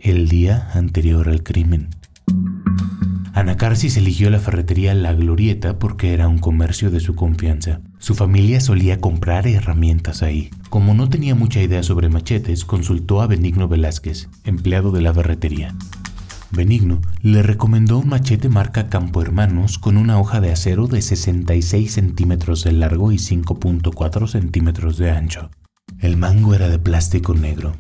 el 0.02 0.30
día 0.30 0.70
anterior 0.74 1.30
al 1.30 1.44
crimen. 1.44 1.90
Anacarsis 3.33 3.98
eligió 3.98 4.29
la 4.29 4.39
ferretería 4.39 4.93
La 4.93 5.13
Glorieta 5.13 5.77
porque 5.79 6.13
era 6.13 6.27
un 6.27 6.39
comercio 6.39 6.89
de 6.91 7.00
su 7.00 7.15
confianza. 7.15 7.81
Su 8.00 8.15
familia 8.15 8.59
solía 8.59 9.00
comprar 9.00 9.48
herramientas 9.48 10.24
ahí. 10.24 10.50
Como 10.69 10.93
no 10.93 11.09
tenía 11.09 11.36
mucha 11.36 11.62
idea 11.62 11.83
sobre 11.83 12.09
machetes, 12.09 12.65
consultó 12.65 13.21
a 13.21 13.27
Benigno 13.27 13.67
Velázquez, 13.67 14.29
empleado 14.43 14.91
de 14.91 15.01
la 15.01 15.13
ferretería. 15.13 15.75
Benigno 16.51 17.00
le 17.21 17.43
recomendó 17.43 18.00
un 18.00 18.09
machete 18.09 18.50
marca 18.50 18.89
Campo 18.89 19.21
Hermanos 19.21 19.77
con 19.77 19.98
una 19.98 20.19
hoja 20.19 20.41
de 20.41 20.51
acero 20.51 20.88
de 20.88 21.01
66 21.01 21.93
centímetros 21.93 22.63
de 22.63 22.71
largo 22.71 23.12
y 23.12 23.17
5.4 23.17 24.27
centímetros 24.27 24.98
de 24.98 25.12
ancho. 25.12 25.51
El 26.00 26.17
mango 26.17 26.55
era 26.55 26.67
de 26.67 26.79
plástico 26.79 27.36
negro. 27.36 27.74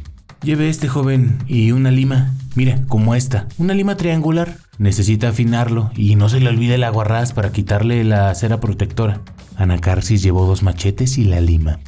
Lleve 0.43 0.69
este 0.69 0.87
joven 0.87 1.37
y 1.47 1.71
una 1.71 1.91
lima. 1.91 2.33
Mira, 2.55 2.85
como 2.87 3.15
esta, 3.15 3.47
una 3.57 3.73
lima 3.73 3.97
triangular. 3.97 4.57
Necesita 4.79 5.27
afinarlo 5.27 5.91
y 5.93 6.15
no 6.15 6.29
se 6.29 6.39
le 6.39 6.49
olvide 6.49 6.75
el 6.75 6.85
aguarrás 6.85 7.33
para 7.33 7.51
quitarle 7.51 8.05
la 8.05 8.33
cera 8.33 8.61
protectora. 8.61 9.21
Anacarsis 9.57 10.23
llevó 10.23 10.47
dos 10.47 10.63
machetes 10.63 11.17
y 11.17 11.25
la 11.25 11.41
lima. 11.41 11.79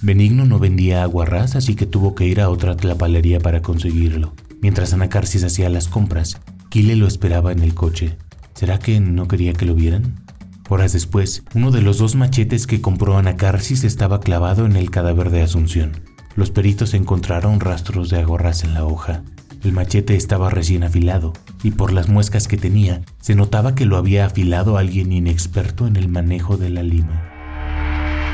Benigno 0.00 0.46
no 0.46 0.58
vendía 0.58 1.02
aguarrás, 1.02 1.54
así 1.54 1.74
que 1.74 1.84
tuvo 1.84 2.14
que 2.14 2.26
ir 2.26 2.40
a 2.40 2.48
otra 2.48 2.78
tlapalería 2.78 3.40
para 3.40 3.60
conseguirlo. 3.60 4.32
Mientras 4.62 4.94
Anacarsis 4.94 5.44
hacía 5.44 5.68
las 5.68 5.88
compras, 5.88 6.40
Kile 6.70 6.96
lo 6.96 7.06
esperaba 7.06 7.52
en 7.52 7.60
el 7.60 7.74
coche. 7.74 8.16
¿Será 8.54 8.78
que 8.78 9.00
no 9.00 9.28
quería 9.28 9.52
que 9.52 9.66
lo 9.66 9.74
vieran? 9.74 10.24
Horas 10.70 10.94
después, 10.94 11.42
uno 11.54 11.70
de 11.70 11.82
los 11.82 11.98
dos 11.98 12.14
machetes 12.16 12.66
que 12.66 12.80
compró 12.80 13.18
Anacarsis 13.18 13.84
estaba 13.84 14.20
clavado 14.20 14.64
en 14.64 14.76
el 14.76 14.90
cadáver 14.90 15.28
de 15.28 15.42
Asunción. 15.42 15.92
Los 16.36 16.50
peritos 16.50 16.94
encontraron 16.94 17.60
rastros 17.60 18.08
de 18.08 18.20
agorras 18.20 18.64
en 18.64 18.72
la 18.72 18.86
hoja. 18.86 19.24
El 19.62 19.72
machete 19.72 20.16
estaba 20.16 20.48
recién 20.48 20.84
afilado, 20.84 21.34
y 21.62 21.72
por 21.72 21.92
las 21.92 22.08
muescas 22.08 22.48
que 22.48 22.56
tenía, 22.56 23.02
se 23.20 23.34
notaba 23.34 23.74
que 23.74 23.84
lo 23.84 23.98
había 23.98 24.24
afilado 24.24 24.78
alguien 24.78 25.12
inexperto 25.12 25.86
en 25.86 25.96
el 25.96 26.08
manejo 26.08 26.56
de 26.56 26.70
la 26.70 26.82
lima. 26.82 27.30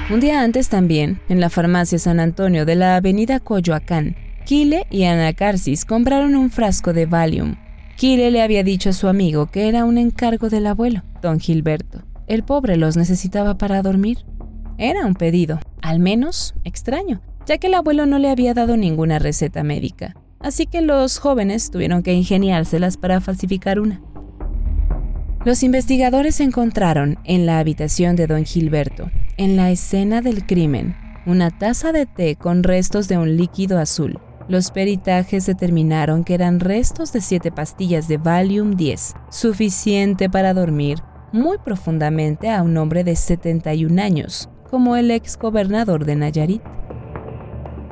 Un 0.09 0.21
día 0.21 0.43
antes 0.43 0.69
también, 0.69 1.21
en 1.29 1.41
la 1.41 1.51
farmacia 1.51 1.99
San 1.99 2.21
Antonio 2.21 2.65
de 2.65 2.77
la 2.77 2.95
avenida 2.95 3.41
Coyoacán, 3.41 4.15
Kile 4.45 4.87
y 4.89 5.03
Anacarsis 5.03 5.85
compraron 5.85 6.37
un 6.37 6.51
frasco 6.51 6.93
de 6.93 7.07
Valium. 7.07 7.57
Kile 7.97 8.31
le 8.31 8.41
había 8.41 8.63
dicho 8.63 8.91
a 8.91 8.93
su 8.93 9.09
amigo 9.09 9.47
que 9.47 9.69
era 9.69 9.85
un 9.85 9.99
encargo 9.99 10.49
del 10.49 10.69
abuelo, 10.69 11.03
don 11.23 11.41
Gilberto. 11.41 12.05
El 12.29 12.45
pobre 12.45 12.77
los 12.77 12.97
necesitaba 12.97 13.59
para 13.59 13.83
dormir. 13.83 14.19
Era 14.79 15.05
un 15.05 15.15
pedido, 15.15 15.59
al 15.83 15.99
menos 15.99 16.55
extraño, 16.63 17.21
ya 17.47 17.59
que 17.59 17.67
el 17.67 17.75
abuelo 17.75 18.07
no 18.07 18.21
le 18.21 18.31
había 18.31 18.55
dado 18.55 18.77
ninguna 18.77 19.19
receta 19.19 19.65
médica. 19.65 20.15
Así 20.41 20.67
que 20.67 20.81
los 20.81 21.19
jóvenes 21.19 21.71
tuvieron 21.71 22.03
que 22.03 22.13
ingeniárselas 22.13 22.97
para 22.97 23.21
falsificar 23.21 23.81
una. 23.81 24.01
Los 25.45 25.63
investigadores 25.63 26.41
encontraron 26.41 27.19
en 27.25 27.47
la 27.47 27.59
habitación 27.59 28.17
de 28.17 28.27
don 28.27 28.45
Gilberto, 28.45 29.11
en 29.37 29.57
la 29.57 29.71
escena 29.71 30.21
del 30.21 30.47
crimen, 30.47 30.97
una 31.25 31.51
taza 31.51 31.93
de 31.93 32.07
té 32.07 32.37
con 32.37 32.63
restos 32.63 33.09
de 33.09 33.19
un 33.19 33.37
líquido 33.37 33.79
azul, 33.79 34.19
los 34.49 34.71
peritajes 34.71 35.45
determinaron 35.45 36.23
que 36.23 36.35
eran 36.35 36.61
restos 36.61 37.13
de 37.13 37.21
siete 37.21 37.51
pastillas 37.51 38.07
de 38.07 38.17
Valium 38.17 38.77
10, 38.77 39.15
suficiente 39.29 40.31
para 40.31 40.55
dormir 40.55 41.01
muy 41.33 41.59
profundamente 41.59 42.51
a 42.51 42.63
un 42.63 42.77
hombre 42.77 43.03
de 43.03 43.17
71 43.17 44.01
años, 44.01 44.49
como 44.71 44.95
el 44.95 45.11
ex 45.11 45.37
gobernador 45.37 46.05
de 46.05 46.15
Nayarit. 46.15 46.63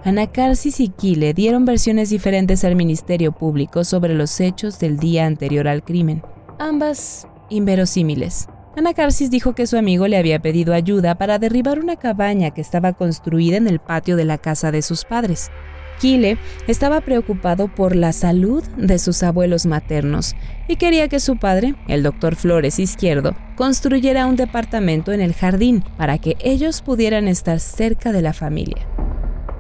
Anacarsis 0.05 0.81
y 0.81 0.89
Kile 0.89 1.33
dieron 1.33 1.65
versiones 1.65 2.11
diferentes 2.11 2.63
al 2.63 2.77
Ministerio 2.77 3.33
Público 3.33 3.85
sobre 3.85 4.13
los 4.13 4.39
hechos 4.39 4.79
del 4.79 4.99
día 4.99 5.25
anterior 5.25 5.67
al 5.67 5.83
crimen, 5.83 6.23
ambas 6.59 7.27
inverosímiles. 7.49 8.47
Anacarsis 8.77 9.31
dijo 9.31 9.55
que 9.55 9.67
su 9.67 9.79
amigo 9.79 10.07
le 10.07 10.19
había 10.19 10.41
pedido 10.41 10.75
ayuda 10.75 11.15
para 11.15 11.39
derribar 11.39 11.79
una 11.79 11.97
cabaña 11.97 12.51
que 12.51 12.61
estaba 12.61 12.93
construida 12.93 13.57
en 13.57 13.67
el 13.67 13.79
patio 13.79 14.17
de 14.17 14.27
la 14.27 14.37
casa 14.37 14.71
de 14.71 14.83
sus 14.83 15.07
padres. 15.07 15.51
Kile 15.99 16.37
estaba 16.69 17.01
preocupado 17.01 17.69
por 17.69 17.97
la 17.97 18.13
salud 18.13 18.63
de 18.77 18.99
sus 18.99 19.23
abuelos 19.23 19.65
maternos 19.65 20.35
y 20.69 20.77
quería 20.77 21.09
que 21.09 21.19
su 21.19 21.39
padre, 21.39 21.77
el 21.89 22.03
doctor 22.03 22.37
Flores 22.37 22.79
Izquierdo, 22.79 23.35
construyera 23.57 24.27
un 24.27 24.37
departamento 24.37 25.13
en 25.13 25.23
el 25.23 25.33
jardín 25.33 25.83
para 25.97 26.19
que 26.19 26.37
ellos 26.41 26.83
pudieran 26.83 27.27
estar 27.27 27.59
cerca 27.59 28.13
de 28.13 28.21
la 28.21 28.35
familia. 28.35 28.87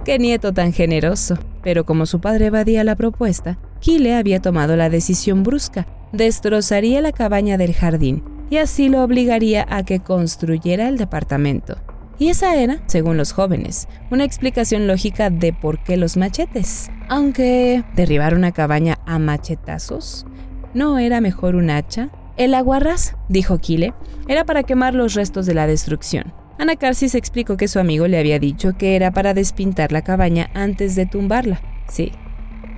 Qué 0.04 0.18
nieto 0.18 0.52
tan 0.52 0.72
generoso. 0.72 1.38
Pero 1.62 1.86
como 1.86 2.04
su 2.04 2.20
padre 2.20 2.46
evadía 2.46 2.84
la 2.84 2.94
propuesta, 2.94 3.58
Kile 3.80 4.14
había 4.14 4.40
tomado 4.40 4.76
la 4.76 4.90
decisión 4.90 5.42
brusca. 5.42 5.86
Destrozaría 6.12 7.00
la 7.00 7.12
cabaña 7.12 7.56
del 7.56 7.74
jardín 7.74 8.22
y 8.50 8.58
así 8.58 8.90
lo 8.90 9.02
obligaría 9.02 9.66
a 9.68 9.82
que 9.82 10.00
construyera 10.00 10.88
el 10.88 10.98
departamento. 10.98 11.78
Y 12.18 12.28
esa 12.28 12.54
era, 12.54 12.82
según 12.86 13.16
los 13.16 13.32
jóvenes, 13.32 13.88
una 14.10 14.24
explicación 14.24 14.86
lógica 14.86 15.30
de 15.30 15.52
por 15.52 15.82
qué 15.82 15.96
los 15.96 16.16
machetes. 16.16 16.90
Aunque 17.08 17.82
derribar 17.96 18.34
una 18.34 18.52
cabaña 18.52 18.98
a 19.06 19.18
machetazos, 19.18 20.26
¿no 20.74 20.98
era 20.98 21.20
mejor 21.20 21.56
un 21.56 21.70
hacha? 21.70 22.10
El 22.36 22.54
aguarras, 22.54 23.16
dijo 23.28 23.58
Kile, 23.58 23.94
era 24.28 24.44
para 24.44 24.64
quemar 24.64 24.94
los 24.94 25.14
restos 25.14 25.46
de 25.46 25.54
la 25.54 25.66
destrucción. 25.66 26.32
Anacarsis 26.58 27.14
explicó 27.14 27.56
que 27.56 27.68
su 27.68 27.78
amigo 27.78 28.06
le 28.06 28.18
había 28.18 28.38
dicho 28.38 28.76
que 28.76 28.96
era 28.96 29.10
para 29.10 29.34
despintar 29.34 29.92
la 29.92 30.02
cabaña 30.02 30.50
antes 30.54 30.94
de 30.94 31.06
tumbarla. 31.06 31.60
Sí, 31.88 32.12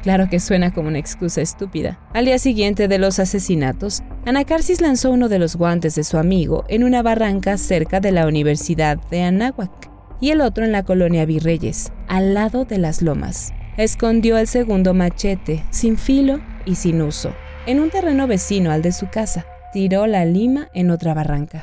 claro 0.02 0.28
que 0.30 0.40
suena 0.40 0.72
como 0.72 0.88
una 0.88 0.98
excusa 0.98 1.42
estúpida. 1.42 2.00
Al 2.14 2.24
día 2.24 2.38
siguiente 2.38 2.88
de 2.88 2.98
los 2.98 3.18
asesinatos, 3.18 4.02
Anacarsis 4.24 4.80
lanzó 4.80 5.10
uno 5.10 5.28
de 5.28 5.38
los 5.38 5.56
guantes 5.56 5.94
de 5.94 6.04
su 6.04 6.16
amigo 6.16 6.64
en 6.68 6.84
una 6.84 7.02
barranca 7.02 7.58
cerca 7.58 8.00
de 8.00 8.12
la 8.12 8.26
Universidad 8.26 8.98
de 9.10 9.22
Anáhuac 9.22 9.90
y 10.20 10.30
el 10.30 10.40
otro 10.40 10.64
en 10.64 10.72
la 10.72 10.82
colonia 10.82 11.26
Virreyes, 11.26 11.92
al 12.08 12.34
lado 12.34 12.64
de 12.64 12.78
las 12.78 13.02
lomas. 13.02 13.52
Escondió 13.76 14.38
el 14.38 14.46
segundo 14.46 14.94
machete, 14.94 15.62
sin 15.70 15.98
filo 15.98 16.40
y 16.64 16.76
sin 16.76 17.02
uso, 17.02 17.34
en 17.66 17.80
un 17.80 17.90
terreno 17.90 18.26
vecino 18.26 18.70
al 18.70 18.80
de 18.80 18.92
su 18.92 19.08
casa. 19.08 19.44
Tiró 19.74 20.06
la 20.06 20.24
lima 20.24 20.68
en 20.72 20.90
otra 20.90 21.12
barranca. 21.12 21.62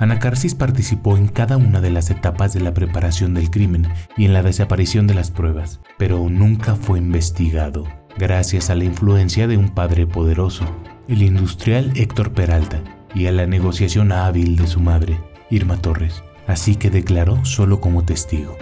Anacarsis 0.00 0.54
participó 0.54 1.18
en 1.18 1.28
cada 1.28 1.58
una 1.58 1.82
de 1.82 1.90
las 1.90 2.08
etapas 2.08 2.54
de 2.54 2.60
la 2.60 2.72
preparación 2.72 3.34
del 3.34 3.50
crimen 3.50 3.86
y 4.16 4.24
en 4.24 4.32
la 4.32 4.42
desaparición 4.42 5.06
de 5.06 5.12
las 5.12 5.30
pruebas, 5.30 5.80
pero 5.98 6.26
nunca 6.30 6.74
fue 6.74 6.98
investigado, 6.98 7.86
gracias 8.16 8.70
a 8.70 8.74
la 8.76 8.84
influencia 8.84 9.46
de 9.46 9.58
un 9.58 9.68
padre 9.68 10.06
poderoso, 10.06 10.64
el 11.06 11.22
industrial 11.22 11.92
Héctor 11.96 12.32
Peralta, 12.32 12.82
y 13.14 13.26
a 13.26 13.32
la 13.32 13.46
negociación 13.46 14.10
hábil 14.10 14.56
de 14.56 14.66
su 14.68 14.80
madre, 14.80 15.20
Irma 15.50 15.76
Torres, 15.76 16.24
así 16.46 16.76
que 16.76 16.88
declaró 16.88 17.44
solo 17.44 17.80
como 17.80 18.02
testigo. 18.02 18.56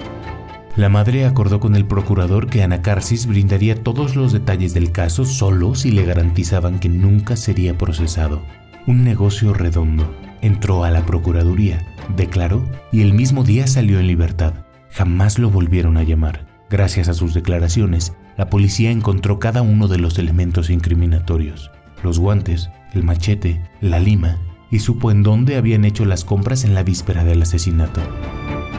La 0.75 0.89
madre 0.89 1.25
acordó 1.25 1.61
con 1.61 1.77
el 1.77 1.87
procurador 1.87 2.49
que 2.49 2.65
Anacarsis 2.65 3.27
brindaría 3.27 3.81
todos 3.81 4.17
los 4.17 4.33
detalles 4.33 4.75
del 4.75 4.91
caso 4.91 5.25
solo 5.25 5.77
si 5.77 5.93
le 5.93 6.05
garantizaban 6.05 6.81
que 6.81 6.89
nunca 6.89 7.37
sería 7.37 7.79
procesado. 7.79 8.43
Un 8.89 9.05
negocio 9.05 9.53
redondo 9.53 10.17
entró 10.41 10.83
a 10.83 10.91
la 10.91 11.05
Procuraduría, 11.05 11.95
declaró 12.17 12.65
y 12.91 13.03
el 13.03 13.13
mismo 13.13 13.45
día 13.45 13.67
salió 13.67 14.01
en 14.01 14.07
libertad. 14.07 14.65
Jamás 14.93 15.39
lo 15.39 15.51
volvieron 15.51 15.99
a 15.99 16.05
llamar. 16.05 16.47
Gracias 16.71 17.11
a 17.11 17.13
sus 17.13 17.35
declaraciones, 17.35 18.15
la 18.39 18.49
policía 18.49 18.91
encontró 18.91 19.39
cada 19.39 19.61
uno 19.61 19.89
de 19.89 19.99
los 19.99 20.19
elementos 20.19 20.71
incriminatorios, 20.71 21.71
los 22.03 22.19
guantes, 22.19 22.71
el 22.95 23.05
machete, 23.05 23.63
la 23.83 23.99
lima, 23.99 24.39
y 24.71 24.79
supo 24.79 25.11
en 25.11 25.23
dónde 25.23 25.57
habían 25.57 25.85
hecho 25.85 26.07
las 26.07 26.25
compras 26.25 26.65
en 26.65 26.75
la 26.75 26.83
víspera 26.83 27.25
del 27.25 27.43
asesinato. 27.43 28.01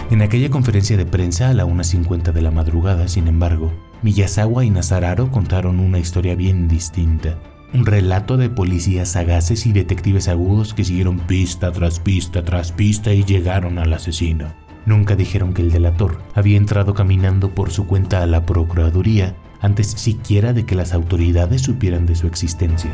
En 0.10 0.24
aquella 0.24 0.50
conferencia 0.50 0.98
de 0.98 1.06
prensa 1.06 1.52
a 1.52 1.54
la 1.54 1.68
1.50 1.68 2.32
de 2.32 2.42
la 2.42 2.50
madrugada, 2.50 3.08
sin 3.08 3.28
embargo, 3.28 3.72
Miyazawa 4.02 4.66
y 4.66 4.72
Nazararo 4.72 5.30
contaron 5.30 5.80
una 5.80 6.00
historia 6.00 6.34
bien 6.34 6.68
distinta. 6.68 7.38
Un 7.72 7.86
relato 7.86 8.36
de 8.38 8.50
policías 8.50 9.10
sagaces 9.10 9.68
y 9.68 9.74
detectives 9.74 10.28
agudos 10.28 10.74
que 10.74 10.84
siguieron 10.84 11.20
pista 11.20 11.72
tras 11.72 12.00
pista 12.00 12.44
tras 12.44 12.72
pista 12.72 13.14
y 13.14 13.24
llegaron 13.24 13.78
al 13.78 13.94
asesino. 13.94 14.52
Nunca 14.88 15.16
dijeron 15.16 15.54
que 15.54 15.62
el 15.62 15.72
delator 15.72 16.20
había 16.34 16.58
entrado 16.58 16.96
caminando 16.96 17.54
por 17.54 17.70
su 17.70 17.86
cuenta 17.86 18.24
a 18.24 18.26
la 18.26 18.46
Procuraduría 18.46 19.36
antes 19.62 19.88
siquiera 19.88 20.52
de 20.52 20.66
que 20.66 20.74
las 20.74 20.94
autoridades 20.94 21.62
supieran 21.62 22.08
de 22.08 22.16
su 22.16 22.26
existencia. 22.26 22.92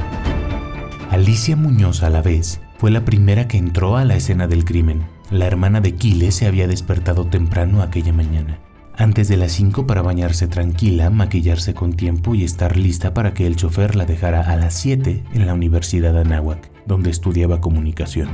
Alicia 1.10 1.56
Muñoz 1.56 2.04
a 2.04 2.10
la 2.10 2.22
vez 2.22 2.60
fue 2.78 2.92
la 2.92 3.06
primera 3.06 3.48
que 3.48 3.58
entró 3.58 3.96
a 3.96 4.04
la 4.04 4.18
escena 4.18 4.48
del 4.48 4.66
crimen. 4.66 5.04
La 5.32 5.46
hermana 5.46 5.80
de 5.80 5.96
Kile 5.96 6.32
se 6.32 6.48
había 6.48 6.68
despertado 6.68 7.26
temprano 7.26 7.82
aquella 7.82 8.12
mañana 8.12 8.60
antes 8.98 9.28
de 9.28 9.38
las 9.38 9.52
5 9.54 9.88
para 9.88 10.02
bañarse 10.02 10.48
tranquila, 10.48 11.10
maquillarse 11.10 11.74
con 11.74 11.94
tiempo 11.94 12.36
y 12.36 12.44
estar 12.44 12.78
lista 12.78 13.14
para 13.14 13.34
que 13.34 13.48
el 13.48 13.56
chofer 13.56 13.96
la 13.96 14.06
dejara 14.06 14.42
a 14.42 14.56
las 14.56 14.74
7 14.76 15.24
en 15.34 15.46
la 15.46 15.54
Universidad 15.54 16.18
Anáhuac, 16.18 16.72
donde 16.86 17.10
estudiaba 17.10 17.62
comunicación. 17.62 18.30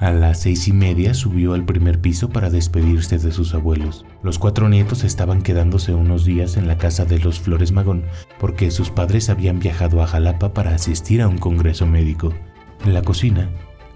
A 0.00 0.12
las 0.12 0.40
seis 0.40 0.66
y 0.66 0.72
media 0.72 1.12
subió 1.12 1.52
al 1.52 1.66
primer 1.66 2.00
piso 2.00 2.30
para 2.30 2.48
despedirse 2.48 3.18
de 3.18 3.32
sus 3.32 3.52
abuelos. 3.52 4.06
Los 4.22 4.38
cuatro 4.38 4.70
nietos 4.70 5.04
estaban 5.04 5.42
quedándose 5.42 5.92
unos 5.92 6.24
días 6.24 6.56
en 6.56 6.66
la 6.66 6.78
casa 6.78 7.04
de 7.04 7.18
los 7.18 7.38
Flores 7.38 7.70
Magón 7.70 8.04
porque 8.38 8.70
sus 8.70 8.88
padres 8.88 9.28
habían 9.28 9.58
viajado 9.58 10.02
a 10.02 10.06
Jalapa 10.06 10.54
para 10.54 10.74
asistir 10.74 11.20
a 11.20 11.28
un 11.28 11.36
congreso 11.36 11.86
médico. 11.86 12.32
En 12.86 12.94
la 12.94 13.02
cocina, 13.02 13.50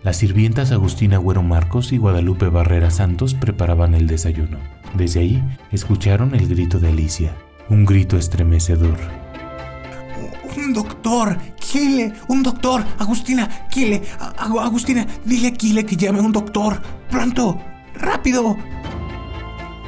las 0.04 0.18
sirvientas 0.18 0.70
Agustina 0.70 1.16
Güero 1.16 1.42
Marcos 1.42 1.92
y 1.92 1.96
Guadalupe 1.96 2.48
Barrera 2.50 2.90
Santos 2.90 3.32
preparaban 3.32 3.94
el 3.94 4.06
desayuno. 4.06 4.58
Desde 4.92 5.20
ahí 5.20 5.42
escucharon 5.72 6.34
el 6.34 6.46
grito 6.46 6.78
de 6.78 6.88
Alicia, 6.88 7.34
un 7.70 7.86
grito 7.86 8.18
estremecedor. 8.18 8.98
Un 10.56 10.74
doctor, 10.74 11.38
Kile, 11.58 12.12
un 12.28 12.42
doctor, 12.42 12.84
Agustina, 12.98 13.48
Kile, 13.70 14.02
Agustina, 14.38 15.06
dile 15.24 15.48
a 15.48 15.52
Kile 15.52 15.86
que 15.86 15.96
llame 15.96 16.18
a 16.18 16.22
un 16.22 16.32
doctor, 16.32 16.82
pronto, 17.10 17.58
rápido. 17.94 18.58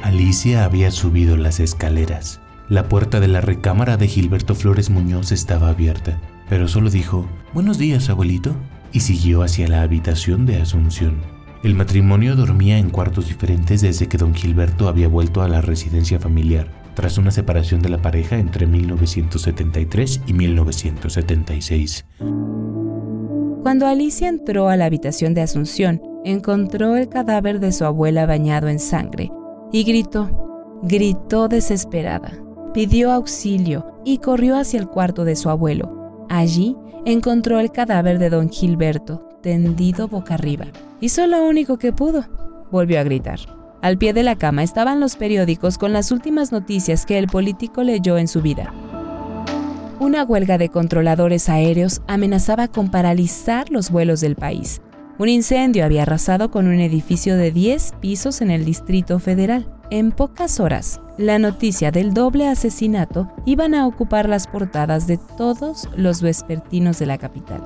Alicia 0.01 0.65
había 0.65 0.89
subido 0.89 1.37
las 1.37 1.59
escaleras. 1.59 2.41
La 2.69 2.89
puerta 2.89 3.19
de 3.19 3.27
la 3.27 3.39
recámara 3.39 3.97
de 3.97 4.07
Gilberto 4.07 4.55
Flores 4.55 4.89
Muñoz 4.89 5.31
estaba 5.31 5.69
abierta, 5.69 6.19
pero 6.49 6.67
solo 6.67 6.89
dijo, 6.89 7.27
Buenos 7.53 7.77
días, 7.77 8.09
abuelito, 8.09 8.55
y 8.91 9.01
siguió 9.01 9.43
hacia 9.43 9.67
la 9.67 9.81
habitación 9.81 10.45
de 10.45 10.61
Asunción. 10.61 11.21
El 11.63 11.75
matrimonio 11.75 12.35
dormía 12.35 12.77
en 12.77 12.89
cuartos 12.89 13.27
diferentes 13.27 13.81
desde 13.81 14.07
que 14.07 14.17
don 14.17 14.33
Gilberto 14.33 14.87
había 14.87 15.07
vuelto 15.07 15.41
a 15.41 15.47
la 15.47 15.61
residencia 15.61 16.19
familiar, 16.19 16.67
tras 16.93 17.17
una 17.17 17.31
separación 17.31 17.81
de 17.81 17.89
la 17.89 18.01
pareja 18.01 18.37
entre 18.37 18.67
1973 18.67 20.21
y 20.27 20.33
1976. 20.33 22.05
Cuando 23.63 23.87
Alicia 23.87 24.29
entró 24.29 24.69
a 24.69 24.77
la 24.77 24.85
habitación 24.85 25.33
de 25.33 25.41
Asunción, 25.41 26.01
encontró 26.23 26.95
el 26.95 27.09
cadáver 27.09 27.59
de 27.59 27.71
su 27.71 27.85
abuela 27.85 28.25
bañado 28.25 28.67
en 28.67 28.79
sangre 28.79 29.31
y 29.71 29.83
gritó, 29.83 30.79
gritó 30.83 31.47
desesperada. 31.47 32.31
Pidió 32.73 33.11
auxilio 33.11 33.85
y 34.05 34.19
corrió 34.19 34.57
hacia 34.57 34.79
el 34.79 34.87
cuarto 34.87 35.25
de 35.25 35.35
su 35.35 35.49
abuelo. 35.49 35.96
Allí 36.29 36.75
encontró 37.05 37.59
el 37.59 37.71
cadáver 37.71 38.19
de 38.19 38.29
don 38.29 38.49
Gilberto, 38.49 39.27
tendido 39.41 40.07
boca 40.07 40.33
arriba. 40.33 40.65
Hizo 40.99 41.25
lo 41.27 41.45
único 41.45 41.77
que 41.77 41.93
pudo. 41.93 42.25
Volvió 42.71 42.99
a 42.99 43.03
gritar. 43.03 43.39
Al 43.81 43.97
pie 43.97 44.13
de 44.13 44.23
la 44.23 44.35
cama 44.35 44.63
estaban 44.63 44.99
los 44.99 45.15
periódicos 45.15 45.77
con 45.77 45.93
las 45.93 46.11
últimas 46.11 46.51
noticias 46.51 47.05
que 47.05 47.17
el 47.17 47.27
político 47.27 47.83
leyó 47.83 48.17
en 48.17 48.27
su 48.27 48.41
vida. 48.41 48.73
Una 49.99 50.23
huelga 50.23 50.57
de 50.57 50.69
controladores 50.69 51.49
aéreos 51.49 52.01
amenazaba 52.07 52.67
con 52.67 52.91
paralizar 52.91 53.71
los 53.71 53.89
vuelos 53.89 54.21
del 54.21 54.35
país. 54.35 54.81
Un 55.19 55.29
incendio 55.29 55.85
había 55.85 56.03
arrasado 56.03 56.51
con 56.51 56.67
un 56.67 56.79
edificio 56.79 57.35
de 57.35 57.51
10 57.51 57.93
pisos 57.99 58.41
en 58.41 58.51
el 58.51 58.65
Distrito 58.65 59.17
Federal. 59.17 59.67
En 59.89 60.11
pocas 60.11 60.59
horas, 60.59 61.01
la 61.17 61.39
noticia 61.39 61.91
del 61.91 62.13
doble 62.13 62.47
asesinato 62.47 63.27
iban 63.45 63.73
a 63.73 63.87
ocupar 63.87 64.29
las 64.29 64.47
portadas 64.47 65.07
de 65.07 65.17
todos 65.37 65.89
los 65.95 66.21
vespertinos 66.21 66.99
de 66.99 67.05
la 67.07 67.17
capital. 67.17 67.61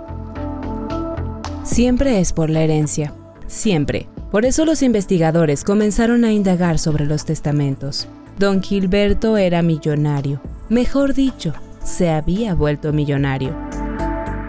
Siempre 1.64 2.20
es 2.20 2.34
por 2.34 2.50
la 2.50 2.62
herencia, 2.62 3.14
siempre. 3.48 4.08
Por 4.32 4.46
eso 4.46 4.66
los 4.66 4.82
investigadores 4.82 5.64
comenzaron 5.64 6.24
a 6.24 6.32
indagar 6.32 6.80
sobre 6.80 7.06
los 7.06 7.26
testamentos. 7.26 8.08
Don 8.40 8.64
Gilberto 8.64 9.38
era 9.38 9.62
millonario, 9.62 10.42
mejor 10.70 11.14
dicho, 11.14 11.54
se 11.84 12.10
había 12.10 12.56
vuelto 12.56 12.94
millonario. 12.94 13.54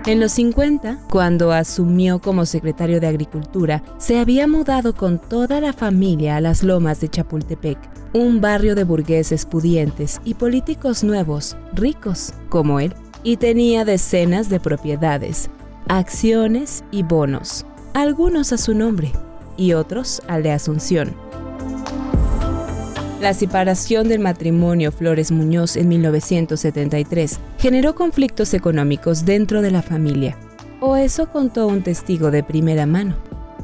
En 0.05 0.19
los 0.19 0.33
50, 0.33 0.99
cuando 1.13 1.53
asumió 1.53 2.19
como 2.19 2.45
secretario 2.45 2.99
de 2.99 3.07
Agricultura, 3.07 3.85
se 3.99 4.19
había 4.19 4.49
mudado 4.49 4.97
con 4.97 5.21
toda 5.21 5.61
la 5.61 5.73
familia 5.73 6.37
a 6.37 6.41
las 6.41 6.65
lomas 6.65 7.01
de 7.01 7.09
Chapultepec, 7.09 7.79
un 8.13 8.41
barrio 8.41 8.75
de 8.75 8.83
burgueses 8.83 9.47
pudientes 9.47 10.21
y 10.25 10.35
políticos 10.35 11.05
nuevos, 11.05 11.57
ricos, 11.73 12.35
como 12.49 12.81
él, 12.81 12.95
y 13.23 13.37
tenía 13.37 13.85
decenas 13.85 14.49
de 14.49 14.59
propiedades, 14.59 15.49
acciones 15.87 16.83
y 16.91 17.05
bonos, 17.05 17.65
algunos 17.95 18.53
a 18.53 18.59
su 18.59 18.75
nombre 18.75 19.13
y 19.57 19.75
otros 19.75 20.21
al 20.27 20.43
de 20.43 20.51
Asunción. 20.51 21.15
La 23.23 23.35
separación 23.35 24.09
del 24.09 24.19
matrimonio 24.19 24.91
Flores 24.91 25.31
Muñoz 25.31 25.77
en 25.77 25.87
1973 25.87 27.39
generó 27.57 27.95
conflictos 27.95 28.53
económicos 28.53 29.25
dentro 29.25 29.63
de 29.63 29.71
la 29.71 29.81
familia, 29.81 30.37
o 30.81 30.97
eso 30.97 31.31
contó 31.31 31.69
un 31.69 31.85
testigo 31.85 32.33
de 32.33 32.43
primera 32.43 32.85
mano. 32.85 33.15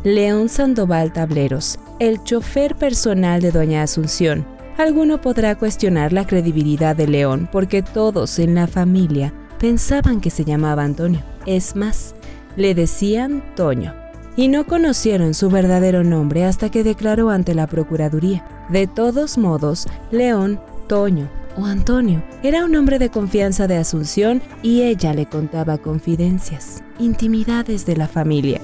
León 0.04 0.48
Sandoval 0.48 1.12
Tableros, 1.12 1.80
el 1.98 2.22
chofer 2.22 2.76
personal 2.76 3.42
de 3.42 3.50
Doña 3.50 3.82
Asunción. 3.82 4.46
Alguno 4.76 5.20
podrá 5.20 5.56
cuestionar 5.56 6.12
la 6.12 6.24
credibilidad 6.24 6.94
de 6.94 7.08
León 7.08 7.48
porque 7.50 7.82
todos 7.82 8.38
en 8.38 8.54
la 8.54 8.68
familia 8.68 9.34
pensaban 9.58 10.20
que 10.20 10.30
se 10.30 10.44
llamaba 10.44 10.84
Antonio. 10.84 11.24
Es 11.46 11.74
más, 11.74 12.14
le 12.54 12.76
decían 12.76 13.42
Toño. 13.56 14.07
Y 14.38 14.46
no 14.46 14.68
conocieron 14.68 15.34
su 15.34 15.50
verdadero 15.50 16.04
nombre 16.04 16.44
hasta 16.44 16.70
que 16.70 16.84
declaró 16.84 17.28
ante 17.30 17.56
la 17.56 17.66
Procuraduría. 17.66 18.46
De 18.68 18.86
todos 18.86 19.36
modos, 19.36 19.88
León, 20.12 20.60
Toño 20.86 21.28
o 21.56 21.64
Antonio 21.64 22.22
era 22.44 22.64
un 22.64 22.76
hombre 22.76 23.00
de 23.00 23.10
confianza 23.10 23.66
de 23.66 23.78
Asunción 23.78 24.40
y 24.62 24.82
ella 24.82 25.12
le 25.12 25.26
contaba 25.26 25.76
confidencias, 25.78 26.84
intimidades 27.00 27.84
de 27.84 27.96
la 27.96 28.06
familia. 28.06 28.60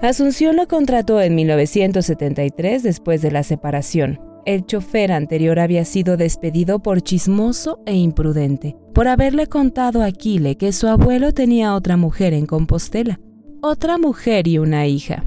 Asunción 0.00 0.56
lo 0.56 0.66
contrató 0.68 1.20
en 1.20 1.34
1973 1.34 2.82
después 2.82 3.20
de 3.20 3.30
la 3.30 3.42
separación. 3.42 4.18
El 4.46 4.64
chofer 4.64 5.12
anterior 5.12 5.58
había 5.58 5.84
sido 5.84 6.16
despedido 6.16 6.78
por 6.78 7.02
chismoso 7.02 7.78
e 7.84 7.94
imprudente, 7.94 8.74
por 8.94 9.08
haberle 9.08 9.48
contado 9.48 10.02
a 10.02 10.10
Kile 10.12 10.56
que 10.56 10.72
su 10.72 10.88
abuelo 10.88 11.32
tenía 11.32 11.74
otra 11.74 11.98
mujer 11.98 12.32
en 12.32 12.46
Compostela, 12.46 13.20
otra 13.64 13.96
mujer 13.96 14.46
y 14.46 14.58
una 14.58 14.86
hija. 14.86 15.24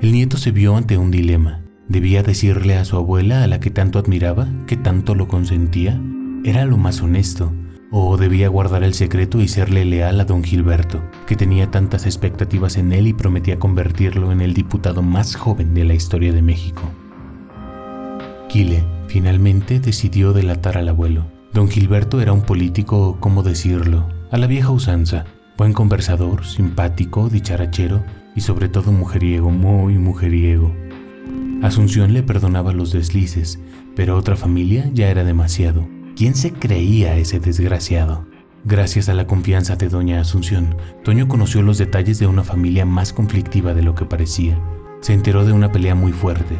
El 0.00 0.12
nieto 0.12 0.36
se 0.36 0.52
vio 0.52 0.76
ante 0.76 0.96
un 0.96 1.10
dilema. 1.10 1.62
¿Debía 1.88 2.22
decirle 2.22 2.76
a 2.76 2.84
su 2.84 2.96
abuela, 2.96 3.42
a 3.42 3.48
la 3.48 3.58
que 3.58 3.70
tanto 3.70 3.98
admiraba, 3.98 4.46
que 4.68 4.76
tanto 4.76 5.16
lo 5.16 5.26
consentía? 5.26 6.00
Era 6.44 6.64
lo 6.64 6.76
más 6.76 7.02
honesto. 7.02 7.52
¿O 7.90 8.16
debía 8.16 8.48
guardar 8.48 8.84
el 8.84 8.94
secreto 8.94 9.40
y 9.40 9.48
serle 9.48 9.84
leal 9.84 10.20
a 10.20 10.24
don 10.24 10.44
Gilberto, 10.44 11.02
que 11.26 11.34
tenía 11.34 11.72
tantas 11.72 12.06
expectativas 12.06 12.76
en 12.76 12.92
él 12.92 13.08
y 13.08 13.14
prometía 13.14 13.58
convertirlo 13.58 14.30
en 14.30 14.42
el 14.42 14.54
diputado 14.54 15.02
más 15.02 15.34
joven 15.34 15.74
de 15.74 15.82
la 15.82 15.94
historia 15.94 16.32
de 16.32 16.42
México? 16.42 16.82
Kile 18.48 18.84
finalmente 19.08 19.80
decidió 19.80 20.32
delatar 20.32 20.78
al 20.78 20.88
abuelo. 20.88 21.26
Don 21.52 21.68
Gilberto 21.68 22.20
era 22.20 22.32
un 22.32 22.42
político, 22.42 23.16
¿cómo 23.18 23.42
decirlo? 23.42 24.06
A 24.30 24.38
la 24.38 24.46
vieja 24.46 24.70
usanza, 24.70 25.24
buen 25.60 25.74
conversador, 25.74 26.46
simpático, 26.46 27.28
dicharachero 27.28 28.02
y 28.34 28.40
sobre 28.40 28.70
todo 28.70 28.92
mujeriego, 28.92 29.50
muy 29.50 29.98
mujeriego. 29.98 30.74
Asunción 31.60 32.14
le 32.14 32.22
perdonaba 32.22 32.72
los 32.72 32.92
deslices, 32.92 33.60
pero 33.94 34.16
otra 34.16 34.36
familia 34.36 34.88
ya 34.94 35.10
era 35.10 35.22
demasiado. 35.22 35.86
¿Quién 36.16 36.34
se 36.34 36.54
creía 36.54 37.18
ese 37.18 37.40
desgraciado? 37.40 38.26
Gracias 38.64 39.10
a 39.10 39.14
la 39.14 39.26
confianza 39.26 39.76
de 39.76 39.90
doña 39.90 40.22
Asunción, 40.22 40.78
Toño 41.04 41.28
conoció 41.28 41.60
los 41.60 41.76
detalles 41.76 42.18
de 42.18 42.26
una 42.26 42.42
familia 42.42 42.86
más 42.86 43.12
conflictiva 43.12 43.74
de 43.74 43.82
lo 43.82 43.94
que 43.94 44.06
parecía. 44.06 44.58
Se 45.02 45.12
enteró 45.12 45.44
de 45.44 45.52
una 45.52 45.70
pelea 45.70 45.94
muy 45.94 46.12
fuerte, 46.12 46.56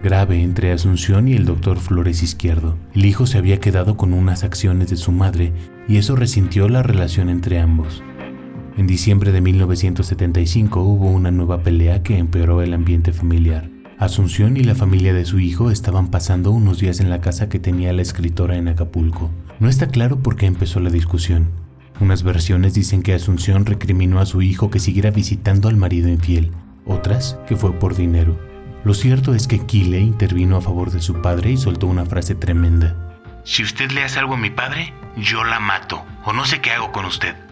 grave 0.00 0.40
entre 0.40 0.70
Asunción 0.70 1.26
y 1.26 1.32
el 1.32 1.44
doctor 1.44 1.80
Flores 1.80 2.22
Izquierdo. 2.22 2.76
El 2.94 3.04
hijo 3.04 3.26
se 3.26 3.36
había 3.36 3.58
quedado 3.58 3.96
con 3.96 4.12
unas 4.12 4.44
acciones 4.44 4.90
de 4.90 4.96
su 4.96 5.10
madre 5.10 5.52
y 5.88 5.96
eso 5.96 6.14
resintió 6.14 6.68
la 6.68 6.84
relación 6.84 7.28
entre 7.30 7.58
ambos. 7.58 8.00
En 8.76 8.88
diciembre 8.88 9.30
de 9.30 9.40
1975 9.40 10.82
hubo 10.82 11.08
una 11.08 11.30
nueva 11.30 11.62
pelea 11.62 12.02
que 12.02 12.18
empeoró 12.18 12.60
el 12.60 12.74
ambiente 12.74 13.12
familiar. 13.12 13.70
Asunción 13.98 14.56
y 14.56 14.64
la 14.64 14.74
familia 14.74 15.14
de 15.14 15.24
su 15.24 15.38
hijo 15.38 15.70
estaban 15.70 16.10
pasando 16.10 16.50
unos 16.50 16.80
días 16.80 16.98
en 16.98 17.08
la 17.08 17.20
casa 17.20 17.48
que 17.48 17.60
tenía 17.60 17.92
la 17.92 18.02
escritora 18.02 18.56
en 18.56 18.66
Acapulco. 18.66 19.30
No 19.60 19.68
está 19.68 19.86
claro 19.86 20.18
por 20.18 20.34
qué 20.34 20.46
empezó 20.46 20.80
la 20.80 20.90
discusión. 20.90 21.52
Unas 22.00 22.24
versiones 22.24 22.74
dicen 22.74 23.04
que 23.04 23.14
Asunción 23.14 23.64
recriminó 23.64 24.18
a 24.18 24.26
su 24.26 24.42
hijo 24.42 24.70
que 24.70 24.80
siguiera 24.80 25.12
visitando 25.12 25.68
al 25.68 25.76
marido 25.76 26.08
infiel, 26.08 26.50
otras 26.84 27.38
que 27.46 27.54
fue 27.54 27.72
por 27.78 27.94
dinero. 27.94 28.36
Lo 28.82 28.92
cierto 28.92 29.36
es 29.36 29.46
que 29.46 29.60
Kile 29.60 30.00
intervino 30.00 30.56
a 30.56 30.60
favor 30.60 30.90
de 30.90 31.00
su 31.00 31.22
padre 31.22 31.52
y 31.52 31.56
soltó 31.56 31.86
una 31.86 32.06
frase 32.06 32.34
tremenda. 32.34 33.14
Si 33.44 33.62
usted 33.62 33.92
le 33.92 34.02
hace 34.02 34.18
algo 34.18 34.34
a 34.34 34.38
mi 34.38 34.50
padre, 34.50 34.92
yo 35.16 35.44
la 35.44 35.60
mato, 35.60 36.02
o 36.24 36.32
no 36.32 36.44
sé 36.44 36.60
qué 36.60 36.72
hago 36.72 36.90
con 36.90 37.04
usted. 37.04 37.43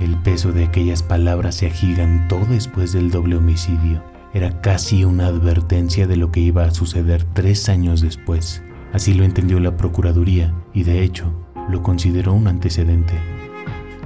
El 0.00 0.16
peso 0.16 0.52
de 0.52 0.64
aquellas 0.64 1.02
palabras 1.02 1.56
se 1.56 1.66
agigantó 1.66 2.40
después 2.48 2.92
del 2.92 3.10
doble 3.10 3.36
homicidio 3.36 4.02
era 4.32 4.60
casi 4.60 5.04
una 5.04 5.26
advertencia 5.26 6.06
de 6.06 6.16
lo 6.16 6.30
que 6.30 6.40
iba 6.40 6.64
a 6.64 6.70
suceder 6.70 7.24
tres 7.32 7.68
años 7.68 8.00
después. 8.00 8.62
Así 8.92 9.12
lo 9.12 9.24
entendió 9.24 9.58
la 9.60 9.76
Procuraduría 9.76 10.54
y 10.72 10.84
de 10.84 11.02
hecho 11.02 11.32
lo 11.68 11.82
consideró 11.82 12.32
un 12.32 12.46
antecedente. 12.46 13.14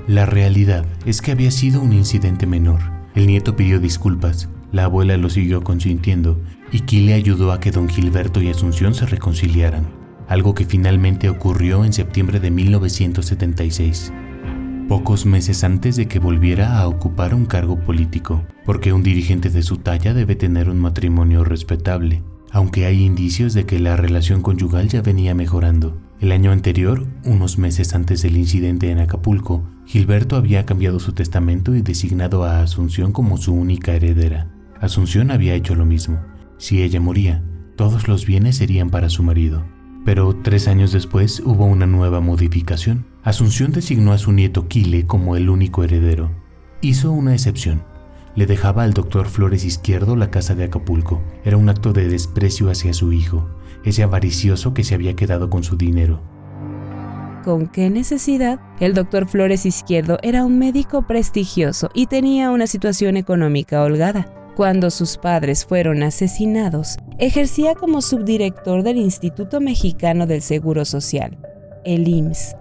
La 0.06 0.26
realidad 0.26 0.86
es 1.04 1.20
que 1.20 1.32
había 1.32 1.50
sido 1.50 1.80
un 1.80 1.92
incidente 1.92 2.46
menor. 2.46 2.80
El 3.14 3.26
nieto 3.26 3.54
pidió 3.54 3.80
disculpas, 3.80 4.48
la 4.72 4.84
abuela 4.84 5.16
lo 5.16 5.30
siguió 5.30 5.62
consintiendo 5.62 6.40
y 6.72 6.80
Kile 6.80 7.14
ayudó 7.14 7.52
a 7.52 7.60
que 7.60 7.70
don 7.70 7.88
Gilberto 7.88 8.42
y 8.42 8.48
Asunción 8.48 8.94
se 8.94 9.06
reconciliaran, 9.06 9.86
algo 10.26 10.54
que 10.54 10.64
finalmente 10.64 11.28
ocurrió 11.28 11.84
en 11.84 11.92
septiembre 11.92 12.40
de 12.40 12.50
1976 12.50 14.12
pocos 14.88 15.26
meses 15.26 15.64
antes 15.64 15.96
de 15.96 16.06
que 16.06 16.18
volviera 16.18 16.78
a 16.78 16.88
ocupar 16.88 17.34
un 17.34 17.46
cargo 17.46 17.80
político, 17.80 18.44
porque 18.64 18.92
un 18.92 19.02
dirigente 19.02 19.50
de 19.50 19.62
su 19.62 19.78
talla 19.78 20.14
debe 20.14 20.36
tener 20.36 20.68
un 20.68 20.78
matrimonio 20.78 21.44
respetable, 21.44 22.22
aunque 22.50 22.86
hay 22.86 23.02
indicios 23.02 23.54
de 23.54 23.64
que 23.64 23.80
la 23.80 23.96
relación 23.96 24.42
conyugal 24.42 24.88
ya 24.88 25.02
venía 25.02 25.34
mejorando. 25.34 25.98
El 26.20 26.32
año 26.32 26.52
anterior, 26.52 27.06
unos 27.24 27.58
meses 27.58 27.94
antes 27.94 28.22
del 28.22 28.36
incidente 28.36 28.90
en 28.90 28.98
Acapulco, 28.98 29.64
Gilberto 29.86 30.36
había 30.36 30.64
cambiado 30.64 31.00
su 31.00 31.12
testamento 31.12 31.74
y 31.74 31.82
designado 31.82 32.44
a 32.44 32.60
Asunción 32.60 33.12
como 33.12 33.36
su 33.36 33.52
única 33.52 33.92
heredera. 33.92 34.50
Asunción 34.80 35.30
había 35.30 35.54
hecho 35.54 35.74
lo 35.74 35.84
mismo. 35.84 36.20
Si 36.58 36.82
ella 36.82 37.00
moría, 37.00 37.42
todos 37.76 38.06
los 38.06 38.26
bienes 38.26 38.56
serían 38.56 38.90
para 38.90 39.10
su 39.10 39.22
marido. 39.22 39.64
Pero 40.04 40.36
tres 40.36 40.68
años 40.68 40.92
después 40.92 41.40
hubo 41.40 41.64
una 41.64 41.86
nueva 41.86 42.20
modificación. 42.20 43.06
Asunción 43.24 43.72
designó 43.72 44.12
a 44.12 44.18
su 44.18 44.32
nieto 44.32 44.68
Kile 44.68 45.06
como 45.06 45.34
el 45.34 45.48
único 45.48 45.82
heredero. 45.82 46.30
Hizo 46.82 47.10
una 47.10 47.32
excepción. 47.32 47.82
Le 48.36 48.44
dejaba 48.44 48.82
al 48.82 48.92
doctor 48.92 49.28
Flores 49.28 49.64
Izquierdo 49.64 50.14
la 50.14 50.30
casa 50.30 50.54
de 50.54 50.64
Acapulco. 50.64 51.22
Era 51.42 51.56
un 51.56 51.70
acto 51.70 51.94
de 51.94 52.06
desprecio 52.06 52.68
hacia 52.68 52.92
su 52.92 53.14
hijo, 53.14 53.48
ese 53.82 54.02
avaricioso 54.02 54.74
que 54.74 54.84
se 54.84 54.94
había 54.94 55.16
quedado 55.16 55.48
con 55.48 55.64
su 55.64 55.78
dinero. 55.78 56.20
¿Con 57.44 57.68
qué 57.68 57.88
necesidad? 57.88 58.60
El 58.78 58.92
doctor 58.92 59.26
Flores 59.26 59.64
Izquierdo 59.64 60.18
era 60.22 60.44
un 60.44 60.58
médico 60.58 61.06
prestigioso 61.06 61.88
y 61.94 62.08
tenía 62.08 62.50
una 62.50 62.66
situación 62.66 63.16
económica 63.16 63.82
holgada. 63.82 64.26
Cuando 64.54 64.90
sus 64.90 65.16
padres 65.16 65.64
fueron 65.64 66.02
asesinados, 66.02 66.98
ejercía 67.18 67.74
como 67.74 68.02
subdirector 68.02 68.82
del 68.82 68.98
Instituto 68.98 69.62
Mexicano 69.62 70.26
del 70.26 70.42
Seguro 70.42 70.84
Social, 70.84 71.38
el 71.86 72.06
IMSS. 72.06 72.56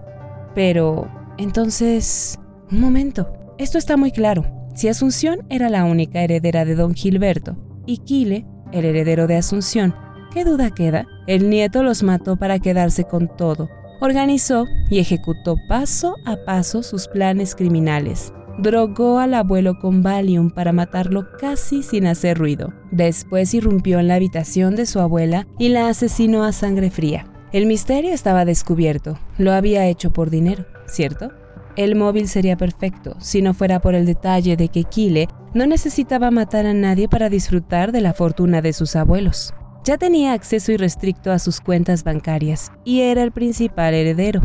Pero, 0.54 1.08
entonces, 1.38 2.38
un 2.70 2.80
momento, 2.80 3.32
esto 3.58 3.78
está 3.78 3.96
muy 3.96 4.10
claro. 4.10 4.44
Si 4.74 4.88
Asunción 4.88 5.46
era 5.50 5.68
la 5.68 5.84
única 5.84 6.22
heredera 6.22 6.64
de 6.64 6.74
don 6.74 6.94
Gilberto 6.94 7.56
y 7.86 7.98
Kile, 7.98 8.46
el 8.72 8.84
heredero 8.84 9.26
de 9.26 9.36
Asunción, 9.36 9.94
¿qué 10.32 10.44
duda 10.44 10.70
queda? 10.70 11.06
El 11.26 11.48
nieto 11.48 11.82
los 11.82 12.02
mató 12.02 12.36
para 12.36 12.58
quedarse 12.58 13.04
con 13.04 13.28
todo. 13.36 13.68
Organizó 14.00 14.66
y 14.90 14.98
ejecutó 14.98 15.56
paso 15.68 16.16
a 16.26 16.36
paso 16.44 16.82
sus 16.82 17.06
planes 17.06 17.54
criminales. 17.54 18.32
Drogó 18.58 19.18
al 19.18 19.34
abuelo 19.34 19.78
con 19.78 20.02
Valium 20.02 20.50
para 20.50 20.72
matarlo 20.72 21.26
casi 21.38 21.82
sin 21.82 22.06
hacer 22.06 22.38
ruido. 22.38 22.72
Después 22.90 23.54
irrumpió 23.54 23.98
en 24.00 24.08
la 24.08 24.16
habitación 24.16 24.76
de 24.76 24.86
su 24.86 25.00
abuela 25.00 25.46
y 25.58 25.68
la 25.68 25.88
asesinó 25.88 26.44
a 26.44 26.52
sangre 26.52 26.90
fría. 26.90 27.26
El 27.54 27.66
misterio 27.66 28.12
estaba 28.12 28.44
descubierto. 28.44 29.16
Lo 29.38 29.52
había 29.52 29.86
hecho 29.86 30.12
por 30.12 30.28
dinero, 30.28 30.66
¿cierto? 30.88 31.30
El 31.76 31.94
móvil 31.94 32.26
sería 32.26 32.56
perfecto 32.56 33.14
si 33.20 33.42
no 33.42 33.54
fuera 33.54 33.80
por 33.80 33.94
el 33.94 34.06
detalle 34.06 34.56
de 34.56 34.66
que 34.66 34.82
Kile 34.82 35.28
no 35.54 35.64
necesitaba 35.64 36.32
matar 36.32 36.66
a 36.66 36.74
nadie 36.74 37.08
para 37.08 37.28
disfrutar 37.28 37.92
de 37.92 38.00
la 38.00 38.12
fortuna 38.12 38.60
de 38.60 38.72
sus 38.72 38.96
abuelos. 38.96 39.54
Ya 39.84 39.98
tenía 39.98 40.32
acceso 40.32 40.72
irrestricto 40.72 41.30
a 41.30 41.38
sus 41.38 41.60
cuentas 41.60 42.02
bancarias 42.02 42.72
y 42.84 43.02
era 43.02 43.22
el 43.22 43.30
principal 43.30 43.94
heredero, 43.94 44.42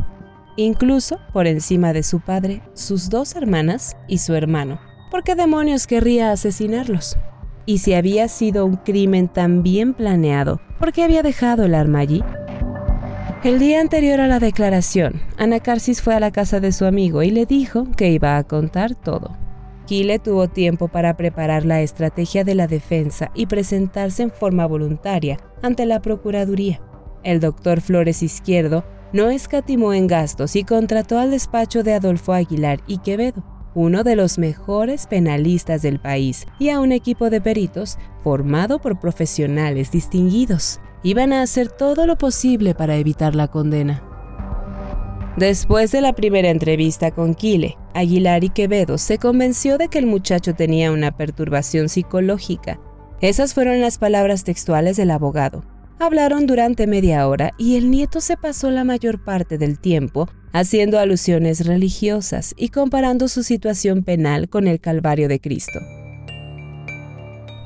incluso 0.56 1.17
por 1.34 1.48
encima 1.48 1.93
de 1.93 2.04
su 2.04 2.19
padre, 2.19 2.62
sus 2.76 3.10
dos 3.10 3.36
hermanas 3.36 3.98
y 4.08 4.19
su 4.19 4.36
hermano. 4.36 4.80
¿Por 5.10 5.24
qué 5.24 5.34
demonios 5.34 5.88
querría 5.88 6.32
asesinarlos? 6.32 7.17
Y 7.65 7.80
si 7.80 7.95
había 7.95 8.28
sido 8.28 8.67
un 8.67 8.76
crimen 8.76 9.30
tan 9.30 9.63
bien 9.63 9.95
planeado, 9.95 10.62
¿por 10.78 10.93
qué 10.93 11.04
había 11.04 11.24
dejado 11.24 11.65
el 11.65 11.74
arma 11.74 11.98
allí? 11.98 12.24
El 13.41 13.58
día 13.58 13.80
anterior 13.80 14.19
a 14.19 14.28
la 14.28 14.39
declaración, 14.39 15.21
Anacarsis 15.38 16.02
fue 16.02 16.13
a 16.13 16.19
la 16.19 16.30
casa 16.30 16.60
de 16.60 16.73
su 16.73 16.84
amigo 16.84 17.23
y 17.23 17.32
le 17.32 17.45
dijo 17.45 17.88
que 17.95 18.10
iba 18.10 18.36
a 18.36 18.43
contar 18.43 18.95
todo. 18.95 19.38
Kile 19.86 20.19
tuvo 20.19 20.49
tiempo 20.49 20.89
para 20.89 21.15
preparar 21.15 21.63
la 21.63 21.80
estrategia 21.80 22.43
de 22.43 22.54
la 22.54 22.67
defensa 22.67 23.32
y 23.34 23.45
presentarse 23.45 24.23
en 24.23 24.32
forma 24.32 24.65
voluntaria 24.65 25.39
ante 25.62 25.86
la 25.86 26.02
Procuraduría. 26.02 26.82
El 27.23 27.39
doctor 27.39 27.80
Flores 27.80 28.23
Izquierdo 28.23 28.84
no 29.13 29.30
escatimó 29.30 29.93
en 29.93 30.08
gastos 30.08 30.58
y 30.58 30.65
contrató 30.65 31.17
al 31.17 31.32
despacho 31.32 31.82
de 31.82 31.93
Adolfo 31.93 32.34
Aguilar 32.34 32.82
y 32.88 32.97
Quevedo, 32.97 33.45
uno 33.80 34.04
de 34.04 34.18
los 34.18 34.38
mejores 34.38 35.08
penalistas 35.08 35.82
del 35.82 36.00
país, 36.00 36.46
y 36.60 36.68
a 36.68 36.82
un 36.82 36.92
equipo 36.92 37.30
de 37.30 37.39
peritos 37.39 37.98
formado 38.26 38.80
por 38.80 39.00
profesionales 39.00 39.89
distinguidos 39.89 40.82
iban 41.02 41.32
a 41.32 41.42
hacer 41.42 41.70
todo 41.70 42.06
lo 42.06 42.18
posible 42.18 42.76
para 42.76 42.98
evitar 42.98 43.36
la 43.36 43.48
condena. 43.48 44.04
Después 45.38 45.94
de 45.94 46.02
la 46.02 46.12
primera 46.12 46.50
entrevista 46.50 47.12
con 47.12 47.34
Kile, 47.34 47.78
Aguilar 47.94 48.44
y 48.44 48.50
Quevedo 48.50 48.98
se 48.98 49.18
convenció 49.18 49.78
de 49.78 49.88
que 49.88 50.00
el 50.00 50.08
muchacho 50.08 50.54
tenía 50.54 50.92
una 50.92 51.15
perturbación 51.15 51.88
psicológica. 51.88 52.82
Esas 53.22 53.54
fueron 53.54 53.80
las 53.80 53.98
palabras 53.98 54.44
textuales 54.44 54.98
del 54.98 55.12
abogado. 55.12 55.63
Hablaron 56.02 56.48
durante 56.48 56.88
media 56.88 57.28
hora 57.28 57.52
y 57.58 57.76
el 57.76 57.92
nieto 57.92 58.22
se 58.22 58.38
pasó 58.38 58.72
la 58.72 58.86
mayor 58.86 59.22
parte 59.22 59.58
del 59.58 59.78
tiempo 59.80 60.30
haciendo 60.54 60.98
alusiones 60.98 61.66
religiosas 61.66 62.56
y 62.58 62.70
comparando 62.70 63.28
su 63.28 63.44
situación 63.44 64.04
penal 64.04 64.48
con 64.48 64.68
el 64.68 64.80
Calvario 64.80 65.28
de 65.28 65.42
Cristo. 65.42 65.78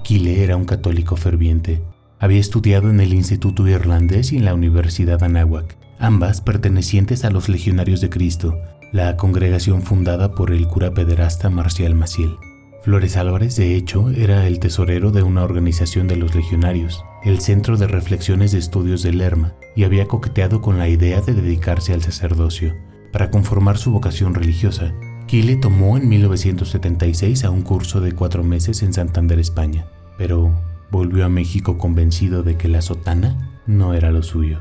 Kile 0.03 0.43
era 0.43 0.57
un 0.57 0.65
católico 0.65 1.15
ferviente 1.15 1.83
Había 2.19 2.39
estudiado 2.39 2.89
en 2.89 2.99
el 2.99 3.13
Instituto 3.13 3.67
Irlandés 3.67 4.31
y 4.31 4.37
en 4.37 4.45
la 4.45 4.55
Universidad 4.55 5.23
Anáhuac, 5.23 5.77
ambas 5.99 6.41
pertenecientes 6.41 7.25
a 7.25 7.29
los 7.29 7.49
Legionarios 7.49 8.01
de 8.01 8.09
Cristo, 8.09 8.57
la 8.91 9.15
congregación 9.15 9.83
fundada 9.83 10.33
por 10.33 10.51
el 10.51 10.67
cura 10.67 10.91
pederasta 10.91 11.51
Marcial 11.51 11.93
Maciel. 11.93 12.35
Flores 12.83 13.15
Álvarez, 13.15 13.55
de 13.57 13.75
hecho, 13.75 14.09
era 14.09 14.47
el 14.47 14.59
tesorero 14.59 15.11
de 15.11 15.21
una 15.21 15.43
organización 15.43 16.07
de 16.07 16.17
los 16.17 16.35
legionarios, 16.35 17.05
el 17.23 17.39
Centro 17.39 17.77
de 17.77 17.87
Reflexiones 17.87 18.51
de 18.51 18.59
Estudios 18.59 19.01
de 19.01 19.13
Lerma, 19.13 19.53
y 19.75 19.85
había 19.85 20.07
coqueteado 20.07 20.61
con 20.61 20.77
la 20.77 20.89
idea 20.89 21.21
de 21.21 21.33
dedicarse 21.33 21.93
al 21.93 22.01
sacerdocio. 22.01 22.75
Para 23.11 23.29
conformar 23.31 23.77
su 23.77 23.91
vocación 23.91 24.33
religiosa, 24.33 24.93
Kile 25.27 25.55
tomó 25.55 25.97
en 25.97 26.09
1976 26.09 27.45
a 27.45 27.49
un 27.49 27.61
curso 27.61 28.01
de 28.01 28.11
cuatro 28.11 28.43
meses 28.43 28.83
en 28.83 28.93
Santander, 28.93 29.39
España, 29.39 29.87
pero 30.17 30.51
volvió 30.91 31.25
a 31.25 31.29
México 31.29 31.77
convencido 31.77 32.43
de 32.43 32.57
que 32.57 32.67
la 32.67 32.81
sotana 32.81 33.61
no 33.65 33.93
era 33.93 34.11
lo 34.11 34.21
suyo. 34.21 34.59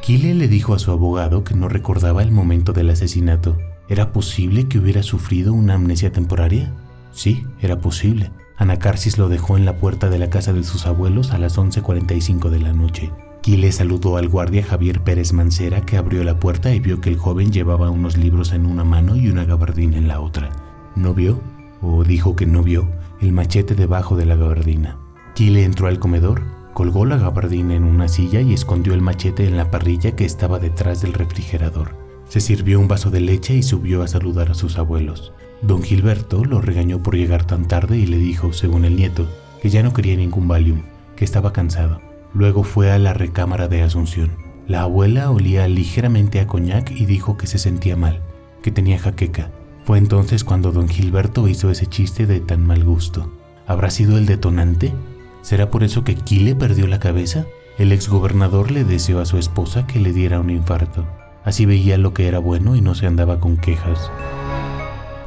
Kile 0.00 0.34
le 0.34 0.48
dijo 0.48 0.74
a 0.74 0.78
su 0.78 0.90
abogado 0.90 1.44
que 1.44 1.54
no 1.54 1.68
recordaba 1.68 2.22
el 2.22 2.32
momento 2.32 2.72
del 2.72 2.90
asesinato. 2.90 3.58
¿Era 3.88 4.12
posible 4.12 4.68
que 4.68 4.78
hubiera 4.78 5.02
sufrido 5.02 5.52
una 5.52 5.74
amnesia 5.74 6.10
temporaria? 6.10 6.74
Sí, 7.12 7.44
era 7.60 7.78
posible. 7.78 8.30
Anacarsis 8.60 9.16
lo 9.16 9.30
dejó 9.30 9.56
en 9.56 9.64
la 9.64 9.78
puerta 9.78 10.10
de 10.10 10.18
la 10.18 10.28
casa 10.28 10.52
de 10.52 10.62
sus 10.64 10.86
abuelos 10.86 11.32
a 11.32 11.38
las 11.38 11.56
11.45 11.56 12.50
de 12.50 12.60
la 12.60 12.74
noche. 12.74 13.10
Kile 13.40 13.72
saludó 13.72 14.18
al 14.18 14.28
guardia 14.28 14.62
Javier 14.62 15.00
Pérez 15.00 15.32
Mancera 15.32 15.80
que 15.80 15.96
abrió 15.96 16.22
la 16.24 16.38
puerta 16.38 16.74
y 16.74 16.78
vio 16.78 17.00
que 17.00 17.08
el 17.08 17.16
joven 17.16 17.52
llevaba 17.52 17.88
unos 17.88 18.18
libros 18.18 18.52
en 18.52 18.66
una 18.66 18.84
mano 18.84 19.16
y 19.16 19.28
una 19.28 19.46
gabardina 19.46 19.96
en 19.96 20.08
la 20.08 20.20
otra. 20.20 20.50
No 20.94 21.14
vio, 21.14 21.40
o 21.80 22.04
dijo 22.04 22.36
que 22.36 22.44
no 22.44 22.62
vio, 22.62 22.86
el 23.22 23.32
machete 23.32 23.74
debajo 23.74 24.14
de 24.14 24.26
la 24.26 24.36
gabardina. 24.36 24.98
Kile 25.34 25.64
entró 25.64 25.86
al 25.86 25.98
comedor, 25.98 26.42
Colgó 26.74 27.04
la 27.04 27.16
gabardina 27.16 27.74
en 27.74 27.84
una 27.84 28.08
silla 28.08 28.40
y 28.40 28.54
escondió 28.54 28.94
el 28.94 29.02
machete 29.02 29.46
en 29.46 29.56
la 29.56 29.70
parrilla 29.70 30.14
que 30.14 30.24
estaba 30.24 30.58
detrás 30.58 31.02
del 31.02 31.14
refrigerador. 31.14 31.96
Se 32.28 32.40
sirvió 32.40 32.78
un 32.78 32.88
vaso 32.88 33.10
de 33.10 33.20
leche 33.20 33.54
y 33.54 33.62
subió 33.62 34.02
a 34.02 34.08
saludar 34.08 34.50
a 34.50 34.54
sus 34.54 34.78
abuelos. 34.78 35.32
Don 35.62 35.82
Gilberto 35.82 36.44
lo 36.44 36.60
regañó 36.60 37.02
por 37.02 37.16
llegar 37.16 37.44
tan 37.44 37.68
tarde 37.68 37.98
y 37.98 38.06
le 38.06 38.16
dijo, 38.16 38.52
según 38.52 38.84
el 38.84 38.96
nieto, 38.96 39.28
que 39.60 39.68
ya 39.68 39.82
no 39.82 39.92
quería 39.92 40.16
ningún 40.16 40.48
Valium, 40.48 40.82
que 41.16 41.24
estaba 41.24 41.52
cansado. 41.52 42.00
Luego 42.32 42.62
fue 42.62 42.90
a 42.90 42.98
la 42.98 43.12
recámara 43.12 43.68
de 43.68 43.82
Asunción. 43.82 44.30
La 44.66 44.82
abuela 44.82 45.30
olía 45.30 45.68
ligeramente 45.68 46.40
a 46.40 46.46
coñac 46.46 46.90
y 46.90 47.04
dijo 47.04 47.36
que 47.36 47.46
se 47.46 47.58
sentía 47.58 47.96
mal, 47.96 48.22
que 48.62 48.70
tenía 48.70 48.98
jaqueca. 48.98 49.50
Fue 49.84 49.98
entonces 49.98 50.44
cuando 50.44 50.72
don 50.72 50.88
Gilberto 50.88 51.46
hizo 51.48 51.70
ese 51.70 51.86
chiste 51.86 52.26
de 52.26 52.40
tan 52.40 52.66
mal 52.66 52.84
gusto. 52.84 53.30
¿Habrá 53.66 53.90
sido 53.90 54.16
el 54.16 54.26
detonante? 54.26 54.94
¿Será 55.42 55.70
por 55.70 55.84
eso 55.84 56.04
que 56.04 56.14
Kile 56.14 56.54
perdió 56.54 56.86
la 56.86 57.00
cabeza? 57.00 57.46
El 57.78 57.92
exgobernador 57.92 58.70
le 58.70 58.84
deseó 58.84 59.20
a 59.20 59.26
su 59.26 59.36
esposa 59.38 59.86
que 59.86 60.00
le 60.00 60.12
diera 60.12 60.40
un 60.40 60.50
infarto. 60.50 61.06
Así 61.44 61.66
veía 61.66 61.98
lo 61.98 62.14
que 62.14 62.28
era 62.28 62.38
bueno 62.38 62.76
y 62.76 62.80
no 62.80 62.94
se 62.94 63.06
andaba 63.06 63.40
con 63.40 63.56
quejas. 63.56 64.10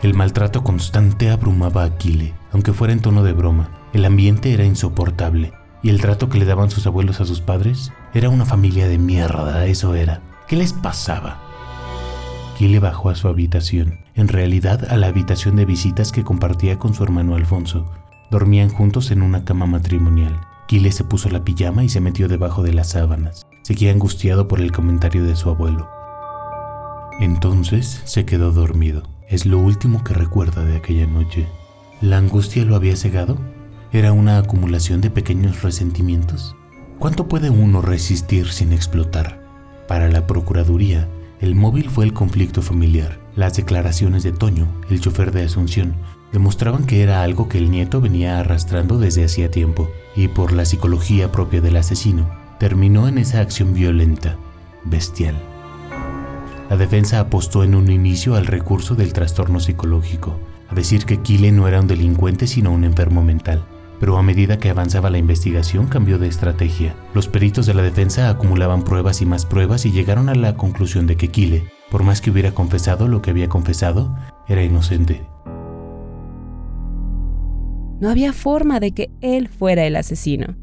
El 0.04 0.14
maltrato 0.14 0.64
constante 0.64 1.32
abrumaba 1.32 1.84
a 1.84 1.98
Kile, 1.98 2.36
aunque 2.52 2.74
fuera 2.74 2.94
en 2.94 3.00
tono 3.00 3.24
de 3.24 3.34
broma. 3.34 3.72
El 3.94 4.06
ambiente 4.06 4.54
era 4.54 4.66
insoportable, 4.66 5.54
y 5.82 5.90
el 5.90 6.02
trato 6.02 6.30
que 6.30 6.38
le 6.38 6.46
daban 6.46 6.70
sus 6.70 6.86
abuelos 6.86 7.22
a 7.22 7.26
sus 7.26 7.42
padres 7.42 7.92
era 8.14 8.30
una 8.30 8.46
familia 8.46 8.88
de 8.88 9.00
mierda, 9.00 9.66
eso 9.66 9.96
era. 9.96 10.22
¿Qué 10.48 10.58
les 10.58 10.74
pasaba? 10.74 11.40
Kile 12.58 12.80
bajó 12.80 13.10
a 13.10 13.16
su 13.16 13.28
habitación, 13.28 14.02
en 14.14 14.28
realidad 14.28 14.92
a 14.92 14.98
la 14.98 15.08
habitación 15.08 15.56
de 15.56 15.66
visitas 15.66 16.12
que 16.12 16.24
compartía 16.24 16.78
con 16.78 16.94
su 16.94 17.04
hermano 17.04 17.36
Alfonso, 17.36 17.90
Dormían 18.34 18.70
juntos 18.70 19.12
en 19.12 19.22
una 19.22 19.46
cama 19.46 19.68
matrimonial. 19.68 20.42
Kile 20.68 20.92
se 20.92 21.04
puso 21.04 21.30
la 21.30 21.44
pijama 21.44 21.84
y 21.84 21.90
se 21.90 22.02
metió 22.02 22.28
debajo 22.28 22.64
de 22.64 22.74
las 22.74 22.90
sábanas. 22.90 23.46
Seguía 23.62 23.92
angustiado 23.92 24.48
por 24.48 24.60
el 24.60 24.72
comentario 24.72 25.24
de 25.24 25.36
su 25.36 25.52
abuelo. 25.52 25.88
Entonces 27.20 28.02
se 28.06 28.26
quedó 28.26 28.52
dormido. 28.52 29.13
Es 29.34 29.48
lo 29.48 29.58
último 29.58 30.04
que 30.04 30.14
recuerda 30.14 30.64
de 30.64 30.78
aquella 30.78 31.08
noche. 31.08 31.48
¿La 32.02 32.18
angustia 32.18 32.64
lo 32.66 32.76
había 32.76 32.96
cegado? 32.96 33.40
¿Era 33.92 34.12
una 34.12 34.38
acumulación 34.38 35.02
de 35.02 35.10
pequeños 35.10 35.64
resentimientos? 35.64 36.56
¿Cuánto 37.00 37.28
puede 37.28 37.50
uno 37.50 37.82
resistir 37.82 38.52
sin 38.52 38.72
explotar? 38.74 39.44
Para 39.88 40.08
la 40.10 40.28
Procuraduría, 40.28 41.10
el 41.42 41.56
móvil 41.56 41.90
fue 41.90 42.06
el 42.06 42.14
conflicto 42.14 42.62
familiar. 42.62 43.20
Las 43.36 43.56
declaraciones 43.56 44.22
de 44.22 44.34
Toño, 44.34 44.68
el 44.92 45.02
chofer 45.02 45.32
de 45.32 45.46
Asunción, 45.46 45.96
demostraban 46.32 46.86
que 46.86 47.02
era 47.02 47.24
algo 47.24 47.50
que 47.50 47.58
el 47.58 47.72
nieto 47.72 48.02
venía 48.02 48.40
arrastrando 48.40 49.00
desde 49.00 49.26
hacía 49.26 49.50
tiempo, 49.50 49.90
y 50.16 50.28
por 50.28 50.52
la 50.54 50.66
psicología 50.66 51.32
propia 51.32 51.60
del 51.60 51.78
asesino, 51.78 52.30
terminó 52.60 53.08
en 53.08 53.18
esa 53.18 53.42
acción 53.42 53.74
violenta, 53.74 54.38
bestial. 54.84 55.34
La 56.74 56.80
defensa 56.80 57.20
apostó 57.20 57.64
en 57.64 57.76
un 57.76 57.92
inicio 57.92 58.34
al 58.34 58.48
recurso 58.48 58.96
del 58.96 59.14
trastorno 59.14 59.60
psicológico, 59.60 60.40
a 60.68 60.74
decir 60.74 61.06
que 61.06 61.22
Kile 61.22 61.52
no 61.52 61.68
era 61.68 61.80
un 61.80 61.86
delincuente 61.86 62.48
sino 62.48 62.72
un 62.72 62.84
enfermo 62.84 63.22
mental. 63.22 63.64
Pero 64.00 64.18
a 64.18 64.24
medida 64.24 64.58
que 64.58 64.72
avanzaba 64.72 65.12
la 65.12 65.20
investigación 65.20 65.86
cambió 65.86 66.18
de 66.18 66.28
estrategia. 66.28 66.96
Los 67.14 67.28
peritos 67.28 67.68
de 67.68 67.76
la 67.76 67.84
defensa 67.84 68.28
acumulaban 68.28 68.82
pruebas 68.82 69.22
y 69.22 69.28
más 69.28 69.46
pruebas 69.46 69.86
y 69.86 69.92
llegaron 69.92 70.30
a 70.30 70.34
la 70.34 70.58
conclusión 70.58 71.06
de 71.06 71.16
que 71.16 71.28
Kile, 71.28 71.66
por 71.92 72.02
más 72.02 72.22
que 72.22 72.32
hubiera 72.32 72.56
confesado 72.56 73.08
lo 73.08 73.22
que 73.22 73.30
había 73.30 73.50
confesado, 73.50 74.18
era 74.48 74.64
inocente. 74.64 75.22
No 78.02 78.10
había 78.10 78.34
forma 78.34 78.80
de 78.80 78.94
que 78.94 79.12
él 79.22 79.48
fuera 79.48 79.86
el 79.86 79.96
asesino. 79.96 80.56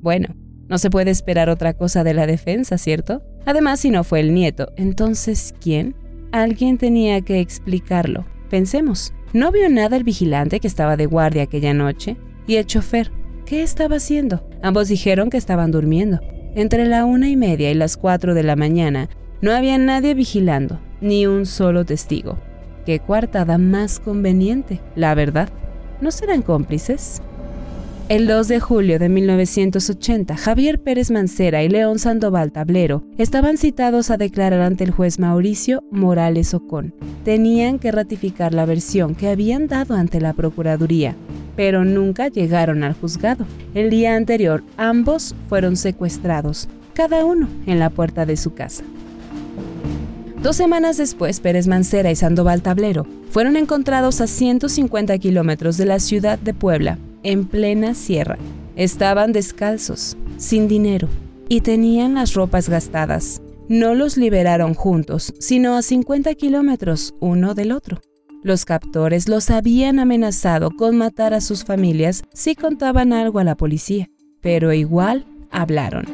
Bueno, 0.00 0.36
no 0.68 0.78
se 0.78 0.88
puede 0.88 1.10
esperar 1.10 1.48
otra 1.48 1.74
cosa 1.74 2.04
de 2.04 2.14
la 2.14 2.28
defensa, 2.28 2.78
¿cierto? 2.78 3.22
Además, 3.48 3.80
si 3.80 3.90
no 3.90 4.04
fue 4.04 4.20
el 4.20 4.34
nieto, 4.34 4.72
entonces, 4.76 5.54
¿quién? 5.58 5.94
Alguien 6.32 6.76
tenía 6.76 7.22
que 7.22 7.40
explicarlo. 7.40 8.26
Pensemos, 8.50 9.14
¿no 9.32 9.50
vio 9.50 9.70
nada 9.70 9.96
el 9.96 10.04
vigilante 10.04 10.60
que 10.60 10.66
estaba 10.66 10.98
de 10.98 11.06
guardia 11.06 11.44
aquella 11.44 11.72
noche? 11.72 12.18
¿Y 12.46 12.56
el 12.56 12.66
chofer? 12.66 13.10
¿Qué 13.46 13.62
estaba 13.62 13.96
haciendo? 13.96 14.46
Ambos 14.60 14.88
dijeron 14.88 15.30
que 15.30 15.38
estaban 15.38 15.70
durmiendo. 15.70 16.20
Entre 16.56 16.84
la 16.84 17.06
una 17.06 17.30
y 17.30 17.36
media 17.36 17.70
y 17.70 17.74
las 17.74 17.96
cuatro 17.96 18.34
de 18.34 18.42
la 18.42 18.54
mañana 18.54 19.08
no 19.40 19.52
había 19.52 19.78
nadie 19.78 20.12
vigilando, 20.12 20.78
ni 21.00 21.26
un 21.26 21.46
solo 21.46 21.86
testigo. 21.86 22.36
¿Qué 22.84 22.98
coartada 22.98 23.56
más 23.56 23.98
conveniente, 23.98 24.82
la 24.94 25.14
verdad? 25.14 25.48
¿No 26.02 26.10
serán 26.10 26.42
cómplices? 26.42 27.22
El 28.08 28.26
2 28.26 28.48
de 28.48 28.58
julio 28.58 28.98
de 28.98 29.10
1980, 29.10 30.34
Javier 30.38 30.80
Pérez 30.80 31.10
Mancera 31.10 31.62
y 31.62 31.68
León 31.68 31.98
Sandoval 31.98 32.52
Tablero 32.52 33.04
estaban 33.18 33.58
citados 33.58 34.10
a 34.10 34.16
declarar 34.16 34.62
ante 34.62 34.84
el 34.84 34.92
juez 34.92 35.18
Mauricio 35.18 35.84
Morales 35.90 36.54
Ocón. 36.54 36.94
Tenían 37.26 37.78
que 37.78 37.92
ratificar 37.92 38.54
la 38.54 38.64
versión 38.64 39.14
que 39.14 39.28
habían 39.28 39.66
dado 39.66 39.94
ante 39.94 40.22
la 40.22 40.32
Procuraduría, 40.32 41.16
pero 41.54 41.84
nunca 41.84 42.28
llegaron 42.28 42.82
al 42.82 42.94
juzgado. 42.94 43.44
El 43.74 43.90
día 43.90 44.16
anterior, 44.16 44.64
ambos 44.78 45.34
fueron 45.50 45.76
secuestrados, 45.76 46.66
cada 46.94 47.26
uno 47.26 47.46
en 47.66 47.78
la 47.78 47.90
puerta 47.90 48.24
de 48.24 48.38
su 48.38 48.54
casa. 48.54 48.84
Dos 50.42 50.56
semanas 50.56 50.96
después, 50.96 51.40
Pérez 51.40 51.68
Mancera 51.68 52.10
y 52.10 52.16
Sandoval 52.16 52.62
Tablero 52.62 53.06
fueron 53.28 53.56
encontrados 53.56 54.22
a 54.22 54.26
150 54.26 55.18
kilómetros 55.18 55.76
de 55.76 55.84
la 55.84 55.98
ciudad 55.98 56.38
de 56.38 56.54
Puebla, 56.54 56.96
en 57.28 57.46
plena 57.46 57.94
sierra. 57.94 58.38
Estaban 58.74 59.32
descalzos, 59.32 60.16
sin 60.38 60.66
dinero, 60.66 61.08
y 61.48 61.60
tenían 61.60 62.14
las 62.14 62.32
ropas 62.32 62.70
gastadas. 62.70 63.42
No 63.68 63.94
los 63.94 64.16
liberaron 64.16 64.72
juntos, 64.72 65.34
sino 65.38 65.76
a 65.76 65.82
50 65.82 66.34
kilómetros 66.36 67.14
uno 67.20 67.54
del 67.54 67.72
otro. 67.72 68.00
Los 68.42 68.64
captores 68.64 69.28
los 69.28 69.50
habían 69.50 69.98
amenazado 69.98 70.70
con 70.70 70.96
matar 70.96 71.34
a 71.34 71.42
sus 71.42 71.64
familias 71.64 72.22
si 72.32 72.54
contaban 72.54 73.12
algo 73.12 73.40
a 73.40 73.44
la 73.44 73.56
policía, 73.56 74.08
pero 74.40 74.72
igual 74.72 75.26
hablaron. 75.50 76.06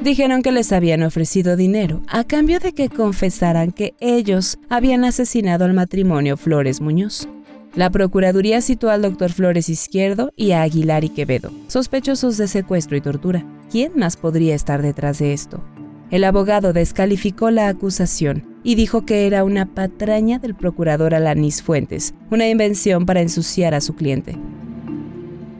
Dijeron 0.00 0.42
que 0.42 0.52
les 0.52 0.70
habían 0.70 1.02
ofrecido 1.02 1.56
dinero 1.56 2.02
a 2.06 2.22
cambio 2.22 2.60
de 2.60 2.74
que 2.74 2.88
confesaran 2.88 3.72
que 3.72 3.94
ellos 3.98 4.58
habían 4.68 5.04
asesinado 5.04 5.64
al 5.64 5.74
matrimonio 5.74 6.36
Flores 6.36 6.80
Muñoz. 6.80 7.28
La 7.74 7.90
Procuraduría 7.90 8.60
citó 8.60 8.90
al 8.90 9.02
doctor 9.02 9.30
Flores 9.30 9.68
Izquierdo 9.68 10.32
y 10.36 10.52
a 10.52 10.62
Aguilar 10.62 11.04
y 11.04 11.10
Quevedo, 11.10 11.50
sospechosos 11.68 12.38
de 12.38 12.48
secuestro 12.48 12.96
y 12.96 13.00
tortura. 13.00 13.44
¿Quién 13.70 13.92
más 13.96 14.16
podría 14.16 14.54
estar 14.54 14.82
detrás 14.82 15.18
de 15.18 15.32
esto? 15.32 15.62
El 16.10 16.24
abogado 16.24 16.72
descalificó 16.72 17.50
la 17.50 17.68
acusación 17.68 18.44
y 18.64 18.74
dijo 18.74 19.04
que 19.04 19.26
era 19.26 19.44
una 19.44 19.66
patraña 19.66 20.38
del 20.38 20.54
procurador 20.54 21.14
Alanis 21.14 21.62
Fuentes, 21.62 22.14
una 22.30 22.48
invención 22.48 23.04
para 23.04 23.20
ensuciar 23.20 23.74
a 23.74 23.82
su 23.82 23.94
cliente. 23.94 24.36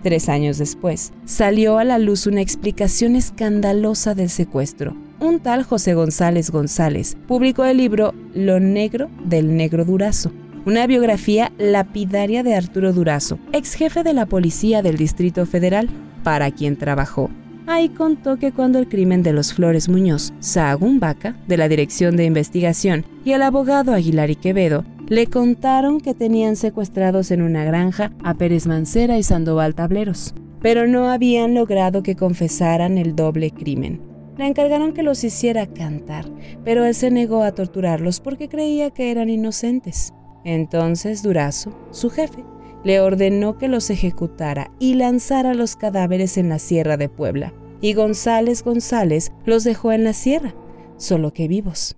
Tres 0.03 0.31
años 0.31 0.57
después, 0.57 1.13
salió 1.27 1.79
a 1.79 1.85
la 1.85 1.99
luz 1.99 2.27
una 2.27 2.41
explicación 2.41 3.17
escandalosa 3.17 4.15
del 4.15 4.31
secuestro. 4.31 4.97
Un 5.21 5.41
tal 5.41 5.65
José 5.65 5.95
González 5.95 6.51
González 6.51 7.17
publicó 7.27 7.65
el 7.65 7.77
libro 7.77 8.15
Lo 8.35 8.61
Negro 8.61 9.11
del 9.25 9.57
Negro 9.57 9.85
Durazo, 9.85 10.33
una 10.69 10.87
biografía 10.87 11.51
lapidaria 11.57 12.43
de 12.43 12.55
Arturo 12.55 12.93
Durazo, 12.93 13.39
ex 13.53 13.73
jefe 13.73 14.03
de 14.03 14.13
la 14.13 14.27
policía 14.27 14.83
del 14.83 14.99
Distrito 14.99 15.47
Federal, 15.47 15.89
para 16.23 16.51
quien 16.51 16.77
trabajó. 16.77 17.31
Ahí 17.67 17.89
contó 17.89 18.37
que 18.37 18.53
cuando 18.53 18.79
el 18.79 18.87
crimen 18.87 19.23
de 19.23 19.33
los 19.33 19.55
Flores 19.55 19.89
Muñoz, 19.89 20.35
Sahagún 20.41 21.01
Vaca, 21.01 21.39
de 21.47 21.57
la 21.57 21.71
Dirección 21.71 22.19
de 22.19 22.27
Investigación, 22.27 23.07
y 23.25 23.33
el 23.33 23.41
abogado 23.41 23.95
Aguilar 23.95 24.29
y 24.29 24.37
Quevedo 24.37 24.85
le 25.09 25.27
contaron 25.27 26.03
que 26.03 26.13
tenían 26.13 26.55
secuestrados 26.55 27.31
en 27.31 27.41
una 27.41 27.65
granja 27.65 28.13
a 28.23 28.35
Pérez 28.35 28.67
Mancera 28.67 29.17
y 29.17 29.23
Sandoval 29.23 29.75
Tableros, 29.75 30.35
pero 30.61 30.87
no 30.87 31.09
habían 31.09 31.55
logrado 31.55 32.03
que 32.03 32.15
confesaran 32.15 32.99
el 32.99 33.17
doble 33.17 33.53
crimen. 33.53 34.03
Le 34.37 34.47
encargaron 34.47 34.93
que 34.93 35.03
los 35.03 35.25
hiciera 35.25 35.67
cantar, 35.67 36.27
pero 36.63 36.85
él 36.85 36.95
se 36.95 37.11
negó 37.11 37.43
a 37.43 37.53
torturarlos 37.53 38.21
porque 38.21 38.51
creía 38.51 38.91
que 38.91 39.11
eran 39.11 39.31
inocentes. 39.31 40.13
Entonces 40.45 41.23
Durazo, 41.23 41.73
su 41.91 42.11
jefe, 42.11 42.45
le 42.85 43.01
ordenó 43.01 43.59
que 43.59 43.69
los 43.69 43.91
ejecutara 43.91 44.71
y 44.79 44.95
lanzara 44.95 45.55
los 45.55 45.77
cadáveres 45.77 46.39
en 46.39 46.49
la 46.49 46.59
sierra 46.59 46.97
de 46.97 47.09
Puebla, 47.09 47.53
y 47.81 47.95
González 47.95 48.63
González 48.63 49.33
los 49.45 49.65
dejó 49.65 49.93
en 49.93 50.05
la 50.05 50.13
sierra, 50.13 50.55
solo 50.97 51.33
que 51.33 51.49
vivos. 51.49 51.97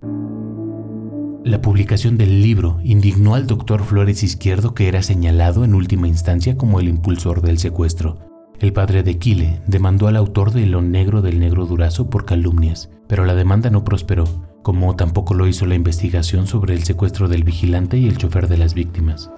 La 1.44 1.62
publicación 1.62 2.18
del 2.18 2.42
libro 2.42 2.80
indignó 2.84 3.34
al 3.34 3.46
doctor 3.46 3.82
Flores 3.82 4.22
Izquierdo 4.22 4.74
que 4.74 4.88
era 4.88 5.02
señalado 5.02 5.64
en 5.64 5.74
última 5.74 6.06
instancia 6.06 6.56
como 6.56 6.80
el 6.80 6.88
impulsor 6.88 7.40
del 7.40 7.58
secuestro. 7.58 8.18
El 8.60 8.74
padre 8.74 9.02
de 9.02 9.16
Quile 9.18 9.62
demandó 9.66 10.06
al 10.06 10.16
autor 10.16 10.52
de 10.52 10.66
Lo 10.66 10.82
Negro 10.82 11.22
del 11.22 11.40
Negro 11.40 11.64
Durazo 11.64 12.10
por 12.10 12.26
calumnias, 12.26 12.90
pero 13.06 13.24
la 13.24 13.34
demanda 13.34 13.70
no 13.70 13.84
prosperó, 13.84 14.24
como 14.62 14.96
tampoco 14.96 15.34
lo 15.34 15.46
hizo 15.46 15.66
la 15.66 15.74
investigación 15.74 16.46
sobre 16.46 16.74
el 16.74 16.84
secuestro 16.84 17.28
del 17.28 17.44
vigilante 17.44 17.98
y 17.98 18.08
el 18.08 18.18
chofer 18.18 18.48
de 18.48 18.58
las 18.58 18.74
víctimas. 18.74 19.30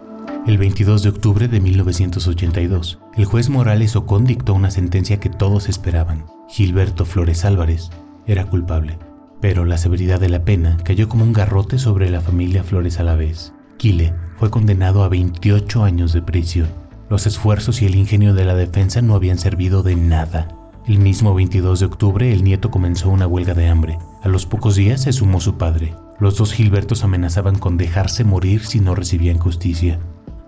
El 0.47 0.59
22 0.59 1.03
de 1.03 1.09
octubre 1.09 1.49
de 1.49 1.61
1982, 1.61 2.99
el 3.17 3.25
juez 3.25 3.49
Morales 3.49 3.95
Ocón 3.95 4.25
dictó 4.25 4.55
una 4.55 4.71
sentencia 4.71 5.21
que 5.21 5.31
todos 5.31 5.69
esperaban. 5.69 6.25
Gilberto 6.49 7.05
Flores 7.05 7.45
Álvarez 7.45 7.91
era 8.27 8.47
culpable, 8.47 8.99
pero 9.41 9.65
la 9.65 9.79
severidad 9.79 10.21
de 10.21 10.29
la 10.29 10.45
pena 10.45 10.77
cayó 10.85 11.09
como 11.09 11.25
un 11.25 11.33
garrote 11.33 11.79
sobre 11.79 12.11
la 12.11 12.21
familia 12.21 12.65
Flores 12.65 12.99
a 12.99 13.05
la 13.05 13.15
vez. 13.15 13.53
Quile 13.77 14.15
fue 14.37 14.51
condenado 14.51 15.05
a 15.05 15.09
28 15.09 15.85
años 15.85 16.13
de 16.13 16.23
prisión. 16.23 16.69
Los 17.09 17.27
esfuerzos 17.27 17.83
y 17.83 17.87
el 17.87 17.95
ingenio 17.95 18.35
de 18.35 18.45
la 18.45 18.55
defensa 18.55 19.03
no 19.03 19.15
habían 19.15 19.39
servido 19.39 19.83
de 19.83 19.97
nada. 19.97 20.62
El 20.87 20.99
mismo 20.99 21.33
22 21.33 21.79
de 21.79 21.87
octubre 21.87 22.33
el 22.33 22.43
nieto 22.43 22.73
comenzó 22.73 23.09
una 23.09 23.29
huelga 23.29 23.55
de 23.55 23.69
hambre. 23.69 23.99
A 24.23 24.29
los 24.29 24.47
pocos 24.47 24.75
días 24.75 25.03
se 25.03 25.13
sumó 25.13 25.41
su 25.41 25.57
padre. 25.57 25.95
Los 26.19 26.37
dos 26.37 26.53
Gilbertos 26.53 27.05
amenazaban 27.05 27.59
con 27.59 27.77
dejarse 27.77 28.25
morir 28.25 28.67
si 28.67 28.81
no 28.81 28.95
recibían 28.97 29.39
justicia 29.39 30.01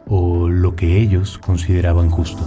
o 0.06 0.48
lo 0.48 0.74
que 0.76 1.00
ellos 1.00 1.38
consideraban 1.38 2.10
justo. 2.10 2.44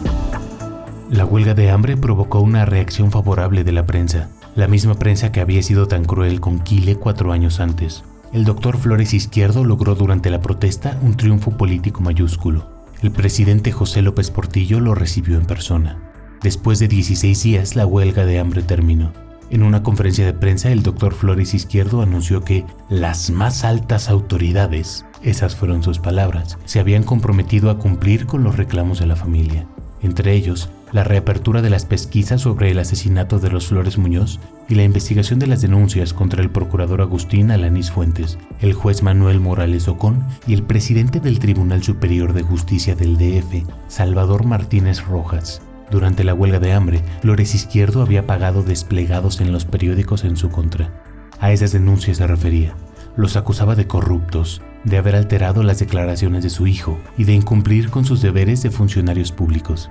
La 1.10 1.26
huelga 1.26 1.54
de 1.54 1.72
hambre 1.72 1.96
provocó 1.96 2.42
una 2.42 2.66
reacción 2.66 3.10
favorable 3.12 3.64
de 3.64 3.72
la 3.72 3.86
prensa, 3.86 4.30
la 4.56 4.68
misma 4.68 4.96
prensa 4.96 5.32
que 5.32 5.40
había 5.40 5.64
sido 5.64 5.88
tan 5.88 6.04
cruel 6.04 6.42
con 6.42 6.60
Quile 6.60 6.98
cuatro 6.98 7.32
años 7.32 7.60
antes. 7.60 8.04
El 8.34 8.44
doctor 8.44 8.78
Flores 8.78 9.14
Izquierdo 9.14 9.64
logró 9.64 9.96
durante 9.96 10.30
la 10.30 10.42
protesta 10.42 11.00
un 11.02 11.16
triunfo 11.16 11.52
político 11.52 12.02
mayúsculo. 12.02 12.70
El 13.02 13.12
presidente 13.12 13.72
José 13.72 14.02
López 14.02 14.32
Portillo 14.32 14.82
lo 14.82 14.94
recibió 14.96 15.38
en 15.38 15.46
persona. 15.46 16.07
Después 16.42 16.80
de 16.80 16.88
16 16.88 17.44
días, 17.44 17.76
la 17.76 17.86
huelga 17.86 18.26
de 18.26 18.40
hambre 18.40 18.62
terminó. 18.62 19.12
En 19.50 19.64
una 19.64 19.82
conferencia 19.82 20.26
de 20.26 20.34
prensa, 20.34 20.72
el 20.72 20.84
doctor 20.84 21.14
Flores 21.14 21.54
Izquierdo 21.54 22.02
anunció 22.02 22.44
que 22.44 22.66
las 22.90 23.30
más 23.30 23.64
altas 23.64 24.10
autoridades 24.10 25.06
esas 25.24 25.56
fueron 25.56 25.84
sus 25.84 26.00
palabras. 26.00 26.58
Se 26.66 26.80
habían 26.80 27.04
comprometido 27.04 27.70
a 27.70 27.80
cumplir 27.80 28.26
con 28.26 28.44
los 28.44 28.58
reclamos 28.58 29.00
de 29.00 29.08
la 29.08 29.16
familia, 29.16 29.66
entre 30.02 30.34
ellos 30.34 30.70
la 30.92 31.04
reapertura 31.04 31.62
de 31.62 31.70
las 31.70 31.86
pesquisas 31.86 32.42
sobre 32.42 32.72
el 32.72 32.80
asesinato 32.80 33.40
de 33.40 33.50
los 33.50 33.68
Flores 33.68 33.98
Muñoz 33.98 34.40
y 34.70 34.76
la 34.76 34.84
investigación 34.84 35.40
de 35.40 35.48
las 35.48 35.62
denuncias 35.62 36.14
contra 36.14 36.42
el 36.42 36.50
procurador 36.50 37.02
Agustín 37.02 37.52
Alanís 37.52 37.92
Fuentes, 37.92 38.38
el 38.62 38.74
juez 38.74 39.04
Manuel 39.04 39.40
Morales 39.40 39.88
Ocón 39.88 40.24
y 40.46 40.54
el 40.54 40.64
presidente 40.64 41.20
del 41.20 41.40
Tribunal 41.40 41.84
Superior 41.84 42.34
de 42.34 42.44
Justicia 42.44 42.96
del 42.96 43.18
DF, 43.18 43.68
Salvador 43.88 44.46
Martínez 44.46 45.04
Rojas. 45.06 45.62
Durante 45.90 46.24
la 46.24 46.34
huelga 46.34 46.60
de 46.60 46.74
hambre, 46.74 47.02
Flores 47.22 47.56
Izquierdo 47.56 48.02
había 48.02 48.28
pagado 48.28 48.64
desplegados 48.64 49.40
en 49.40 49.52
los 49.52 49.66
periódicos 49.66 50.26
en 50.26 50.36
su 50.36 50.50
contra. 50.50 50.92
A 51.40 51.52
esas 51.52 51.72
denuncias 51.72 52.18
se 52.18 52.28
refería. 52.28 52.76
Los 53.16 53.36
acusaba 53.36 53.76
de 53.76 53.88
corruptos, 53.88 54.62
de 54.84 54.98
haber 54.98 55.16
alterado 55.16 55.64
las 55.64 55.80
declaraciones 55.80 56.44
de 56.44 56.50
su 56.50 56.68
hijo 56.68 57.00
y 57.18 57.24
de 57.24 57.34
incumplir 57.34 57.90
con 57.90 58.06
sus 58.06 58.22
deberes 58.22 58.62
de 58.64 58.72
funcionarios 58.72 59.32
públicos. 59.32 59.90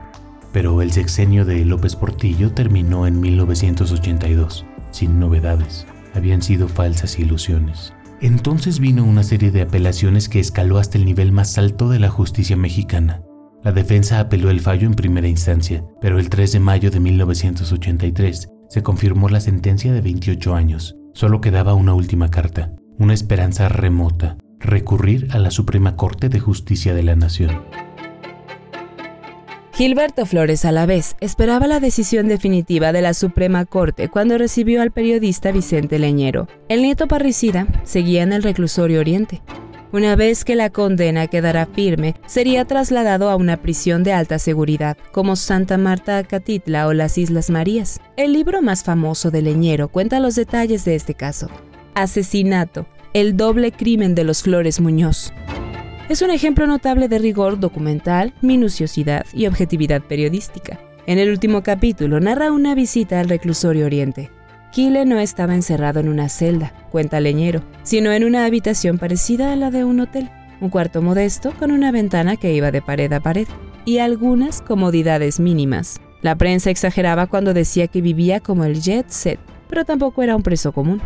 Pero 0.52 0.80
el 0.82 0.92
sexenio 0.92 1.44
de 1.44 1.64
López 1.64 1.96
Portillo 1.96 2.52
terminó 2.52 3.06
en 3.06 3.20
1982, 3.20 4.64
sin 4.90 5.18
novedades. 5.18 5.86
Habían 6.14 6.42
sido 6.42 6.68
falsas 6.68 7.18
ilusiones. 7.18 7.92
Entonces 8.20 8.80
vino 8.80 9.04
una 9.04 9.22
serie 9.22 9.50
de 9.50 9.62
apelaciones 9.62 10.28
que 10.28 10.40
escaló 10.40 10.78
hasta 10.78 10.96
el 10.96 11.04
nivel 11.04 11.32
más 11.32 11.58
alto 11.58 11.88
de 11.88 11.98
la 11.98 12.08
justicia 12.08 12.56
mexicana. 12.56 13.20
La 13.66 13.72
defensa 13.72 14.20
apeló 14.20 14.50
el 14.50 14.60
fallo 14.60 14.86
en 14.86 14.94
primera 14.94 15.26
instancia, 15.26 15.84
pero 16.00 16.20
el 16.20 16.28
3 16.28 16.52
de 16.52 16.60
mayo 16.60 16.92
de 16.92 17.00
1983 17.00 18.48
se 18.68 18.82
confirmó 18.84 19.28
la 19.28 19.40
sentencia 19.40 19.92
de 19.92 20.00
28 20.00 20.54
años. 20.54 20.94
Solo 21.14 21.40
quedaba 21.40 21.74
una 21.74 21.92
última 21.92 22.30
carta, 22.30 22.70
una 22.96 23.12
esperanza 23.12 23.68
remota, 23.68 24.36
recurrir 24.60 25.26
a 25.32 25.40
la 25.40 25.50
Suprema 25.50 25.96
Corte 25.96 26.28
de 26.28 26.38
Justicia 26.38 26.94
de 26.94 27.02
la 27.02 27.16
Nación. 27.16 27.64
Gilberto 29.72 30.26
Flores 30.26 30.64
a 30.64 30.70
la 30.70 30.86
vez 30.86 31.16
esperaba 31.18 31.66
la 31.66 31.80
decisión 31.80 32.28
definitiva 32.28 32.92
de 32.92 33.02
la 33.02 33.14
Suprema 33.14 33.64
Corte 33.64 34.08
cuando 34.08 34.38
recibió 34.38 34.80
al 34.80 34.92
periodista 34.92 35.50
Vicente 35.50 35.98
Leñero. 35.98 36.46
El 36.68 36.82
nieto 36.82 37.08
parricida 37.08 37.66
seguía 37.82 38.22
en 38.22 38.32
el 38.32 38.44
reclusorio 38.44 39.00
Oriente. 39.00 39.42
Una 39.96 40.14
vez 40.14 40.44
que 40.44 40.56
la 40.56 40.68
condena 40.68 41.26
quedara 41.26 41.64
firme, 41.64 42.16
sería 42.26 42.66
trasladado 42.66 43.30
a 43.30 43.36
una 43.36 43.56
prisión 43.62 44.04
de 44.04 44.12
alta 44.12 44.38
seguridad, 44.38 44.98
como 45.10 45.36
Santa 45.36 45.78
Marta 45.78 46.22
Catitla 46.22 46.86
o 46.86 46.92
las 46.92 47.16
Islas 47.16 47.48
Marías. 47.48 47.98
El 48.18 48.34
libro 48.34 48.60
más 48.60 48.84
famoso 48.84 49.30
de 49.30 49.40
Leñero 49.40 49.88
cuenta 49.88 50.20
los 50.20 50.34
detalles 50.34 50.84
de 50.84 50.96
este 50.96 51.14
caso. 51.14 51.48
Asesinato, 51.94 52.86
el 53.14 53.38
doble 53.38 53.72
crimen 53.72 54.14
de 54.14 54.24
los 54.24 54.42
Flores 54.42 54.82
Muñoz. 54.82 55.32
Es 56.10 56.20
un 56.20 56.30
ejemplo 56.30 56.66
notable 56.66 57.08
de 57.08 57.18
rigor 57.18 57.58
documental, 57.58 58.34
minuciosidad 58.42 59.24
y 59.32 59.46
objetividad 59.46 60.02
periodística. 60.02 60.78
En 61.06 61.18
el 61.18 61.30
último 61.30 61.62
capítulo 61.62 62.20
narra 62.20 62.52
una 62.52 62.74
visita 62.74 63.18
al 63.18 63.30
reclusorio 63.30 63.86
Oriente. 63.86 64.30
Kile 64.76 65.06
no 65.06 65.18
estaba 65.18 65.54
encerrado 65.54 66.00
en 66.00 66.08
una 66.10 66.28
celda, 66.28 66.74
cuenta 66.90 67.18
Leñero, 67.18 67.62
sino 67.82 68.12
en 68.12 68.24
una 68.24 68.44
habitación 68.44 68.98
parecida 68.98 69.50
a 69.50 69.56
la 69.56 69.70
de 69.70 69.84
un 69.84 70.00
hotel, 70.00 70.28
un 70.60 70.68
cuarto 70.68 71.00
modesto 71.00 71.54
con 71.58 71.70
una 71.70 71.92
ventana 71.92 72.36
que 72.36 72.52
iba 72.52 72.70
de 72.70 72.82
pared 72.82 73.10
a 73.14 73.20
pared 73.20 73.48
y 73.86 74.00
algunas 74.00 74.60
comodidades 74.60 75.40
mínimas. 75.40 75.98
La 76.20 76.36
prensa 76.36 76.68
exageraba 76.68 77.26
cuando 77.26 77.54
decía 77.54 77.86
que 77.86 78.02
vivía 78.02 78.40
como 78.40 78.64
el 78.64 78.82
jet 78.82 79.08
set, 79.08 79.40
pero 79.66 79.86
tampoco 79.86 80.22
era 80.22 80.36
un 80.36 80.42
preso 80.42 80.72
común. 80.72 81.00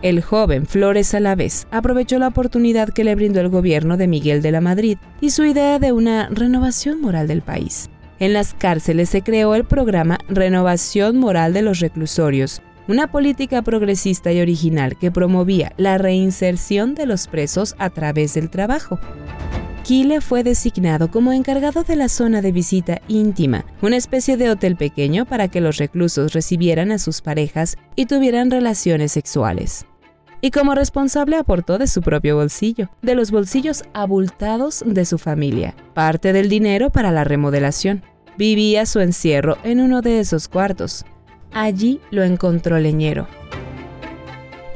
El 0.00 0.22
joven 0.22 0.64
Flores 0.64 1.12
Alavés 1.12 1.66
aprovechó 1.70 2.18
la 2.18 2.28
oportunidad 2.28 2.88
que 2.88 3.04
le 3.04 3.14
brindó 3.14 3.42
el 3.42 3.50
gobierno 3.50 3.98
de 3.98 4.08
Miguel 4.08 4.40
de 4.40 4.52
la 4.52 4.62
Madrid 4.62 4.96
y 5.20 5.32
su 5.32 5.44
idea 5.44 5.78
de 5.78 5.92
una 5.92 6.30
renovación 6.30 7.02
moral 7.02 7.28
del 7.28 7.42
país. 7.42 7.90
En 8.20 8.34
las 8.34 8.52
cárceles 8.52 9.08
se 9.08 9.22
creó 9.22 9.54
el 9.54 9.64
programa 9.64 10.18
Renovación 10.28 11.16
Moral 11.18 11.54
de 11.54 11.62
los 11.62 11.80
Reclusorios, 11.80 12.60
una 12.90 13.06
política 13.06 13.62
progresista 13.62 14.32
y 14.32 14.40
original 14.40 14.96
que 14.98 15.12
promovía 15.12 15.72
la 15.76 15.96
reinserción 15.96 16.96
de 16.96 17.06
los 17.06 17.28
presos 17.28 17.76
a 17.78 17.88
través 17.90 18.34
del 18.34 18.50
trabajo. 18.50 18.98
Kile 19.84 20.20
fue 20.20 20.42
designado 20.42 21.08
como 21.08 21.32
encargado 21.32 21.84
de 21.84 21.94
la 21.94 22.08
zona 22.08 22.42
de 22.42 22.50
visita 22.50 23.00
íntima, 23.06 23.64
una 23.80 23.96
especie 23.96 24.36
de 24.36 24.50
hotel 24.50 24.74
pequeño 24.74 25.24
para 25.24 25.46
que 25.46 25.60
los 25.60 25.76
reclusos 25.76 26.32
recibieran 26.32 26.90
a 26.90 26.98
sus 26.98 27.20
parejas 27.20 27.76
y 27.94 28.06
tuvieran 28.06 28.50
relaciones 28.50 29.12
sexuales 29.12 29.86
y 30.42 30.50
como 30.50 30.74
responsable 30.74 31.36
aportó 31.36 31.76
de 31.76 31.86
su 31.86 32.00
propio 32.00 32.36
bolsillo, 32.36 32.88
de 33.02 33.14
los 33.14 33.30
bolsillos 33.30 33.84
abultados 33.92 34.82
de 34.86 35.04
su 35.04 35.18
familia, 35.18 35.74
parte 35.92 36.32
del 36.32 36.48
dinero 36.48 36.88
para 36.88 37.12
la 37.12 37.24
remodelación. 37.24 38.02
Vivía 38.38 38.86
su 38.86 39.00
encierro 39.00 39.58
en 39.64 39.80
uno 39.80 40.00
de 40.00 40.18
esos 40.18 40.48
cuartos. 40.48 41.04
Allí 41.52 42.00
lo 42.10 42.22
encontró 42.22 42.78
Leñero. 42.78 43.28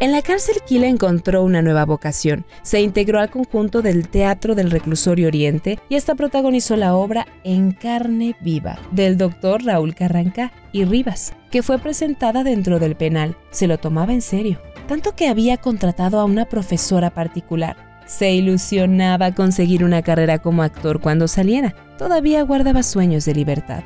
En 0.00 0.12
la 0.12 0.22
cárcel 0.22 0.56
Kila 0.66 0.86
encontró 0.86 1.42
una 1.42 1.62
nueva 1.62 1.84
vocación. 1.86 2.44
Se 2.62 2.80
integró 2.80 3.20
al 3.20 3.30
conjunto 3.30 3.80
del 3.80 4.08
Teatro 4.08 4.54
del 4.54 4.70
Reclusorio 4.70 5.28
Oriente 5.28 5.78
y 5.88 5.96
hasta 5.96 6.14
protagonizó 6.14 6.76
la 6.76 6.94
obra 6.94 7.26
En 7.42 7.72
carne 7.72 8.36
viva 8.40 8.78
del 8.90 9.16
doctor 9.16 9.64
Raúl 9.64 9.94
Carranca 9.94 10.52
y 10.72 10.84
Rivas, 10.84 11.32
que 11.50 11.62
fue 11.62 11.78
presentada 11.78 12.44
dentro 12.44 12.78
del 12.78 12.96
penal. 12.96 13.36
Se 13.50 13.66
lo 13.66 13.78
tomaba 13.78 14.12
en 14.12 14.20
serio 14.20 14.58
tanto 14.86 15.14
que 15.14 15.28
había 15.28 15.56
contratado 15.56 16.20
a 16.20 16.24
una 16.24 16.46
profesora 16.46 17.10
particular. 17.10 17.76
Se 18.06 18.32
ilusionaba 18.32 19.32
conseguir 19.32 19.82
una 19.82 20.02
carrera 20.02 20.38
como 20.38 20.62
actor 20.62 21.00
cuando 21.00 21.26
saliera. 21.26 21.74
Todavía 21.96 22.42
guardaba 22.42 22.82
sueños 22.82 23.24
de 23.24 23.34
libertad. 23.34 23.82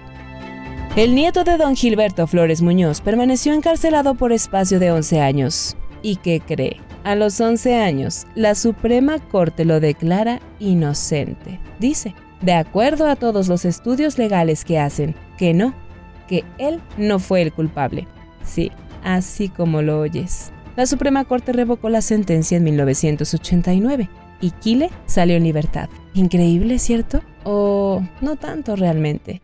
El 0.97 1.15
nieto 1.15 1.45
de 1.45 1.57
don 1.57 1.77
Gilberto 1.77 2.27
Flores 2.27 2.61
Muñoz 2.61 3.01
permaneció 3.01 3.53
encarcelado 3.53 4.15
por 4.15 4.33
espacio 4.33 4.81
de 4.81 4.91
11 4.91 5.21
años. 5.21 5.77
¿Y 6.03 6.17
qué 6.17 6.41
cree? 6.41 6.81
A 7.05 7.15
los 7.15 7.41
11 7.41 7.77
años, 7.77 8.27
la 8.35 8.55
Suprema 8.55 9.19
Corte 9.19 9.65
lo 9.65 9.81
declara 9.81 10.41
inocente. 10.59 11.61
Dice, 11.79 12.15
de 12.41 12.53
acuerdo 12.53 13.07
a 13.09 13.17
todos 13.17 13.49
los 13.49 13.65
estudios 13.65 14.19
legales 14.19 14.65
que 14.65 14.79
hacen, 14.79 15.15
que 15.37 15.55
no, 15.55 15.73
que 16.27 16.45
él 16.59 16.81
no 16.97 17.19
fue 17.21 17.43
el 17.43 17.53
culpable. 17.53 18.09
Sí, 18.45 18.73
así 19.05 19.49
como 19.49 19.83
lo 19.83 20.01
oyes. 20.01 20.53
La 20.77 20.87
Suprema 20.87 21.25
Corte 21.25 21.53
revocó 21.53 21.89
la 21.89 22.03
sentencia 22.03 22.57
en 22.57 22.65
1989 22.65 24.09
y 24.41 24.51
Kile 24.51 24.91
salió 25.07 25.37
en 25.37 25.45
libertad. 25.45 25.89
Increíble, 26.15 26.79
¿cierto? 26.79 27.23
¿O 27.45 28.03
no 28.21 28.37
tanto 28.37 28.77
realmente? 28.77 29.43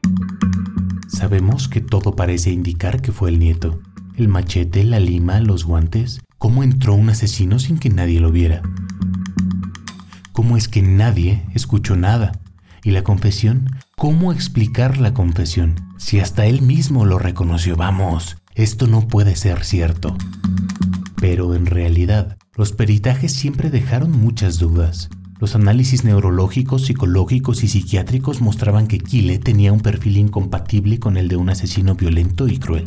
Sabemos 1.14 1.68
que 1.68 1.80
todo 1.80 2.16
parece 2.16 2.50
indicar 2.50 3.00
que 3.00 3.12
fue 3.12 3.30
el 3.30 3.38
nieto. 3.38 3.78
El 4.16 4.26
machete, 4.26 4.82
la 4.82 4.98
lima, 4.98 5.38
los 5.38 5.64
guantes. 5.64 6.20
¿Cómo 6.38 6.64
entró 6.64 6.94
un 6.94 7.08
asesino 7.08 7.60
sin 7.60 7.78
que 7.78 7.88
nadie 7.88 8.18
lo 8.18 8.32
viera? 8.32 8.62
¿Cómo 10.32 10.56
es 10.56 10.66
que 10.66 10.82
nadie 10.82 11.44
escuchó 11.54 11.94
nada? 11.94 12.32
¿Y 12.82 12.90
la 12.90 13.04
confesión? 13.04 13.70
¿Cómo 13.96 14.32
explicar 14.32 14.98
la 14.98 15.14
confesión? 15.14 15.76
Si 15.98 16.18
hasta 16.18 16.46
él 16.46 16.62
mismo 16.62 17.04
lo 17.04 17.20
reconoció, 17.20 17.76
vamos, 17.76 18.36
esto 18.56 18.88
no 18.88 19.06
puede 19.06 19.36
ser 19.36 19.62
cierto. 19.62 20.16
Pero 21.14 21.54
en 21.54 21.66
realidad, 21.66 22.38
los 22.56 22.72
peritajes 22.72 23.32
siempre 23.32 23.70
dejaron 23.70 24.10
muchas 24.10 24.58
dudas. 24.58 25.10
Los 25.44 25.54
análisis 25.54 26.04
neurológicos, 26.04 26.86
psicológicos 26.86 27.64
y 27.64 27.68
psiquiátricos 27.68 28.40
mostraban 28.40 28.86
que 28.86 28.98
Kile 28.98 29.38
tenía 29.38 29.74
un 29.74 29.80
perfil 29.80 30.16
incompatible 30.16 30.98
con 30.98 31.18
el 31.18 31.28
de 31.28 31.36
un 31.36 31.50
asesino 31.50 31.96
violento 31.96 32.48
y 32.48 32.56
cruel. 32.56 32.84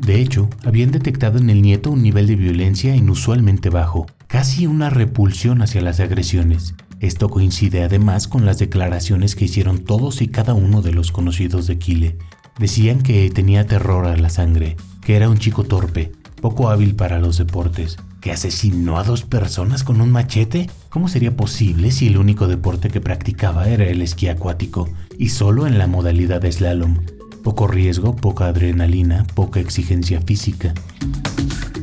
De 0.00 0.20
hecho, 0.20 0.48
habían 0.64 0.92
detectado 0.92 1.38
en 1.38 1.50
el 1.50 1.60
nieto 1.60 1.90
un 1.90 2.04
nivel 2.04 2.28
de 2.28 2.36
violencia 2.36 2.94
inusualmente 2.94 3.68
bajo, 3.68 4.06
casi 4.28 4.68
una 4.68 4.90
repulsión 4.90 5.60
hacia 5.60 5.82
las 5.82 5.98
agresiones. 5.98 6.76
Esto 7.00 7.28
coincide 7.28 7.82
además 7.82 8.28
con 8.28 8.46
las 8.46 8.60
declaraciones 8.60 9.34
que 9.34 9.46
hicieron 9.46 9.80
todos 9.80 10.22
y 10.22 10.28
cada 10.28 10.54
uno 10.54 10.82
de 10.82 10.92
los 10.92 11.10
conocidos 11.10 11.66
de 11.66 11.78
Kile. 11.78 12.16
Decían 12.60 13.02
que 13.02 13.28
tenía 13.28 13.66
terror 13.66 14.06
a 14.06 14.16
la 14.16 14.30
sangre, 14.30 14.76
que 15.00 15.16
era 15.16 15.28
un 15.28 15.38
chico 15.38 15.64
torpe, 15.64 16.12
poco 16.40 16.70
hábil 16.70 16.94
para 16.94 17.18
los 17.18 17.38
deportes, 17.38 17.96
que 18.20 18.32
asesinó 18.32 18.98
a 18.98 19.04
dos 19.04 19.22
personas 19.22 19.84
con 19.84 20.00
un 20.00 20.12
machete? 20.12 20.68
¿Cómo 20.88 21.08
sería 21.08 21.36
posible 21.36 21.90
si 21.90 22.08
el 22.08 22.18
único 22.18 22.46
deporte 22.46 22.90
que 22.90 23.00
practicaba 23.00 23.68
era 23.68 23.86
el 23.86 24.02
esquí 24.02 24.28
acuático 24.28 24.88
y 25.18 25.30
solo 25.30 25.66
en 25.66 25.78
la 25.78 25.86
modalidad 25.86 26.42
de 26.42 26.52
slalom? 26.52 26.98
Poco 27.42 27.66
riesgo, 27.66 28.14
poca 28.16 28.46
adrenalina, 28.46 29.26
poca 29.34 29.60
exigencia 29.60 30.20
física. 30.20 30.74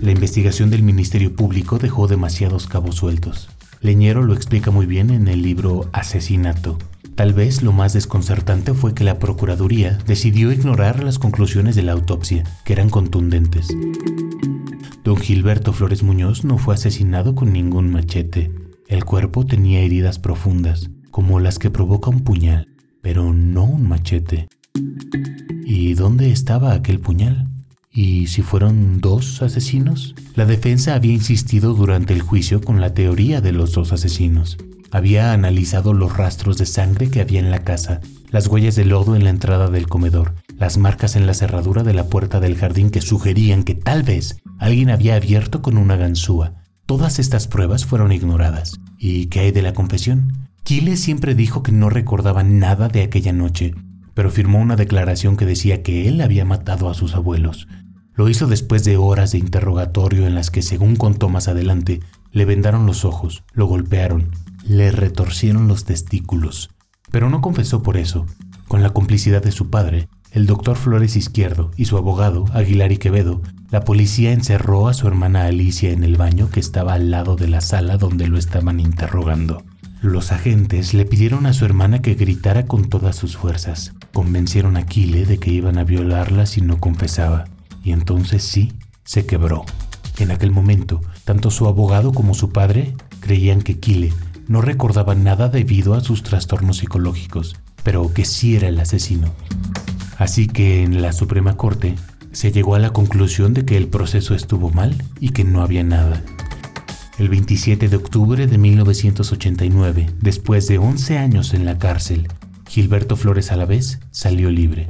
La 0.01 0.11
investigación 0.11 0.69
del 0.69 0.83
Ministerio 0.83 1.35
Público 1.35 1.79
dejó 1.79 2.07
demasiados 2.07 2.67
cabos 2.67 2.95
sueltos. 2.95 3.49
Leñero 3.81 4.23
lo 4.23 4.33
explica 4.33 4.71
muy 4.71 4.85
bien 4.85 5.09
en 5.09 5.27
el 5.27 5.41
libro 5.41 5.89
Asesinato. 5.93 6.77
Tal 7.17 7.33
vez 7.33 7.63
lo 7.63 7.71
más 7.71 7.93
desconcertante 7.93 8.75
fue 8.75 8.93
que 8.93 9.03
la 9.03 9.17
Procuraduría 9.17 9.97
decidió 10.05 10.51
ignorar 10.51 11.03
las 11.03 11.17
conclusiones 11.17 11.75
de 11.75 11.81
la 11.81 11.93
autopsia, 11.93 12.43
que 12.63 12.73
eran 12.73 12.91
contundentes. 12.91 13.69
Don 15.03 15.17
Gilberto 15.17 15.73
Flores 15.73 16.03
Muñoz 16.03 16.43
no 16.45 16.59
fue 16.59 16.75
asesinado 16.75 17.33
con 17.33 17.51
ningún 17.51 17.91
machete. 17.91 18.51
El 18.87 19.03
cuerpo 19.03 19.47
tenía 19.47 19.79
heridas 19.79 20.19
profundas, 20.19 20.91
como 21.09 21.39
las 21.39 21.57
que 21.57 21.71
provoca 21.71 22.11
un 22.11 22.23
puñal, 22.23 22.67
pero 23.01 23.33
no 23.33 23.63
un 23.63 23.87
machete. 23.87 24.47
¿Y 25.65 25.95
dónde 25.95 26.29
estaba 26.29 26.73
aquel 26.73 26.99
puñal? 26.99 27.47
¿Y 27.91 28.27
si 28.27 28.43
fueron 28.43 29.01
dos 29.01 29.41
asesinos? 29.41 30.13
La 30.35 30.45
defensa 30.45 30.93
había 30.93 31.13
insistido 31.13 31.73
durante 31.73 32.13
el 32.13 32.21
juicio 32.21 32.61
con 32.61 32.79
la 32.79 32.93
teoría 32.93 33.41
de 33.41 33.53
los 33.53 33.71
dos 33.71 33.91
asesinos. 33.91 34.59
Había 34.91 35.33
analizado 35.33 35.93
los 35.93 36.15
rastros 36.15 36.57
de 36.57 36.65
sangre 36.65 37.09
que 37.09 37.21
había 37.21 37.39
en 37.39 37.51
la 37.51 37.63
casa, 37.63 37.99
las 38.29 38.47
huellas 38.47 38.75
de 38.75 38.85
lodo 38.85 39.15
en 39.15 39.23
la 39.23 39.29
entrada 39.29 39.69
del 39.69 39.87
comedor, 39.87 40.35
las 40.57 40.77
marcas 40.77 41.15
en 41.15 41.27
la 41.27 41.33
cerradura 41.33 41.83
de 41.83 41.93
la 41.93 42.05
puerta 42.05 42.39
del 42.39 42.55
jardín 42.55 42.89
que 42.89 43.01
sugerían 43.01 43.63
que 43.63 43.75
tal 43.75 44.03
vez 44.03 44.41
alguien 44.59 44.89
había 44.89 45.15
abierto 45.15 45.61
con 45.61 45.77
una 45.77 45.97
ganzúa. 45.97 46.53
Todas 46.85 47.19
estas 47.19 47.47
pruebas 47.47 47.85
fueron 47.85 48.11
ignoradas. 48.11 48.79
¿Y 48.97 49.27
qué 49.27 49.41
hay 49.41 49.51
de 49.51 49.61
la 49.61 49.73
confesión? 49.73 50.47
Kile 50.63 50.97
siempre 50.97 51.35
dijo 51.35 51.63
que 51.63 51.71
no 51.71 51.89
recordaba 51.89 52.43
nada 52.43 52.87
de 52.87 53.01
aquella 53.01 53.33
noche, 53.33 53.75
pero 54.13 54.31
firmó 54.31 54.59
una 54.59 54.75
declaración 54.75 55.37
que 55.37 55.45
decía 55.45 55.83
que 55.83 56.07
él 56.07 56.21
había 56.21 56.45
matado 56.45 56.89
a 56.89 56.93
sus 56.93 57.13
abuelos. 57.13 57.67
Lo 58.15 58.29
hizo 58.29 58.47
después 58.47 58.83
de 58.83 58.97
horas 58.97 59.31
de 59.31 59.37
interrogatorio 59.37 60.25
en 60.25 60.33
las 60.33 60.49
que, 60.49 60.61
según 60.61 60.95
contó 60.95 61.29
más 61.29 61.47
adelante, 61.47 61.99
le 62.31 62.45
vendaron 62.45 62.85
los 62.85 63.05
ojos, 63.05 63.43
lo 63.53 63.67
golpearon, 63.67 64.31
le 64.67 64.91
retorcieron 64.91 65.67
los 65.67 65.85
testículos. 65.85 66.69
Pero 67.09 67.29
no 67.29 67.41
confesó 67.41 67.83
por 67.83 67.97
eso. 67.97 68.25
Con 68.67 68.83
la 68.83 68.89
complicidad 68.89 69.41
de 69.41 69.51
su 69.51 69.69
padre, 69.69 70.09
el 70.31 70.45
doctor 70.45 70.75
Flores 70.75 71.15
Izquierdo 71.15 71.71
y 71.77 71.85
su 71.85 71.97
abogado, 71.97 72.45
Aguilar 72.53 72.91
y 72.91 72.97
Quevedo, 72.97 73.41
la 73.71 73.81
policía 73.81 74.33
encerró 74.33 74.89
a 74.89 74.93
su 74.93 75.07
hermana 75.07 75.45
Alicia 75.45 75.91
en 75.91 76.03
el 76.03 76.17
baño 76.17 76.49
que 76.49 76.59
estaba 76.59 76.93
al 76.93 77.11
lado 77.11 77.37
de 77.37 77.47
la 77.47 77.61
sala 77.61 77.97
donde 77.97 78.27
lo 78.27 78.37
estaban 78.37 78.79
interrogando. 78.79 79.63
Los 80.01 80.31
agentes 80.31 80.93
le 80.93 81.05
pidieron 81.05 81.45
a 81.45 81.53
su 81.53 81.65
hermana 81.65 82.01
que 82.01 82.15
gritara 82.15 82.65
con 82.65 82.89
todas 82.89 83.15
sus 83.15 83.37
fuerzas. 83.37 83.93
Convencieron 84.13 84.77
a 84.77 84.85
Kile 84.85 85.25
de 85.25 85.39
que 85.39 85.51
iban 85.51 85.77
a 85.77 85.85
violarla 85.85 86.45
si 86.45 86.61
no 86.61 86.79
confesaba. 86.79 87.45
Y 87.83 87.93
entonces 87.93 88.43
sí, 88.43 88.73
se 89.05 89.25
quebró. 89.25 89.65
En 90.19 90.31
aquel 90.31 90.51
momento, 90.51 91.01
tanto 91.23 91.51
su 91.51 91.67
abogado 91.67 92.11
como 92.11 92.33
su 92.33 92.51
padre 92.51 92.95
creían 93.21 93.61
que 93.61 93.79
Kile 93.79 94.13
no 94.47 94.61
recordaba 94.61 95.15
nada 95.15 95.49
debido 95.49 95.93
a 95.93 96.01
sus 96.01 96.23
trastornos 96.23 96.77
psicológicos, 96.77 97.55
pero 97.83 98.13
que 98.13 98.25
sí 98.25 98.55
era 98.55 98.67
el 98.67 98.79
asesino. 98.79 99.33
Así 100.17 100.47
que 100.47 100.83
en 100.83 101.01
la 101.01 101.13
Suprema 101.13 101.57
Corte 101.57 101.95
se 102.31 102.51
llegó 102.51 102.75
a 102.75 102.79
la 102.79 102.91
conclusión 102.91 103.53
de 103.53 103.65
que 103.65 103.77
el 103.77 103.87
proceso 103.87 104.35
estuvo 104.35 104.69
mal 104.69 104.95
y 105.19 105.29
que 105.29 105.43
no 105.43 105.61
había 105.61 105.83
nada. 105.83 106.21
El 107.17 107.29
27 107.29 107.89
de 107.89 107.95
octubre 107.95 108.45
de 108.45 108.57
1989, 108.57 110.11
después 110.21 110.67
de 110.67 110.77
11 110.77 111.17
años 111.17 111.53
en 111.53 111.65
la 111.65 111.77
cárcel, 111.77 112.27
Gilberto 112.67 113.15
Flores 113.15 113.51
Alavés 113.51 113.99
salió 114.11 114.51
libre. 114.51 114.87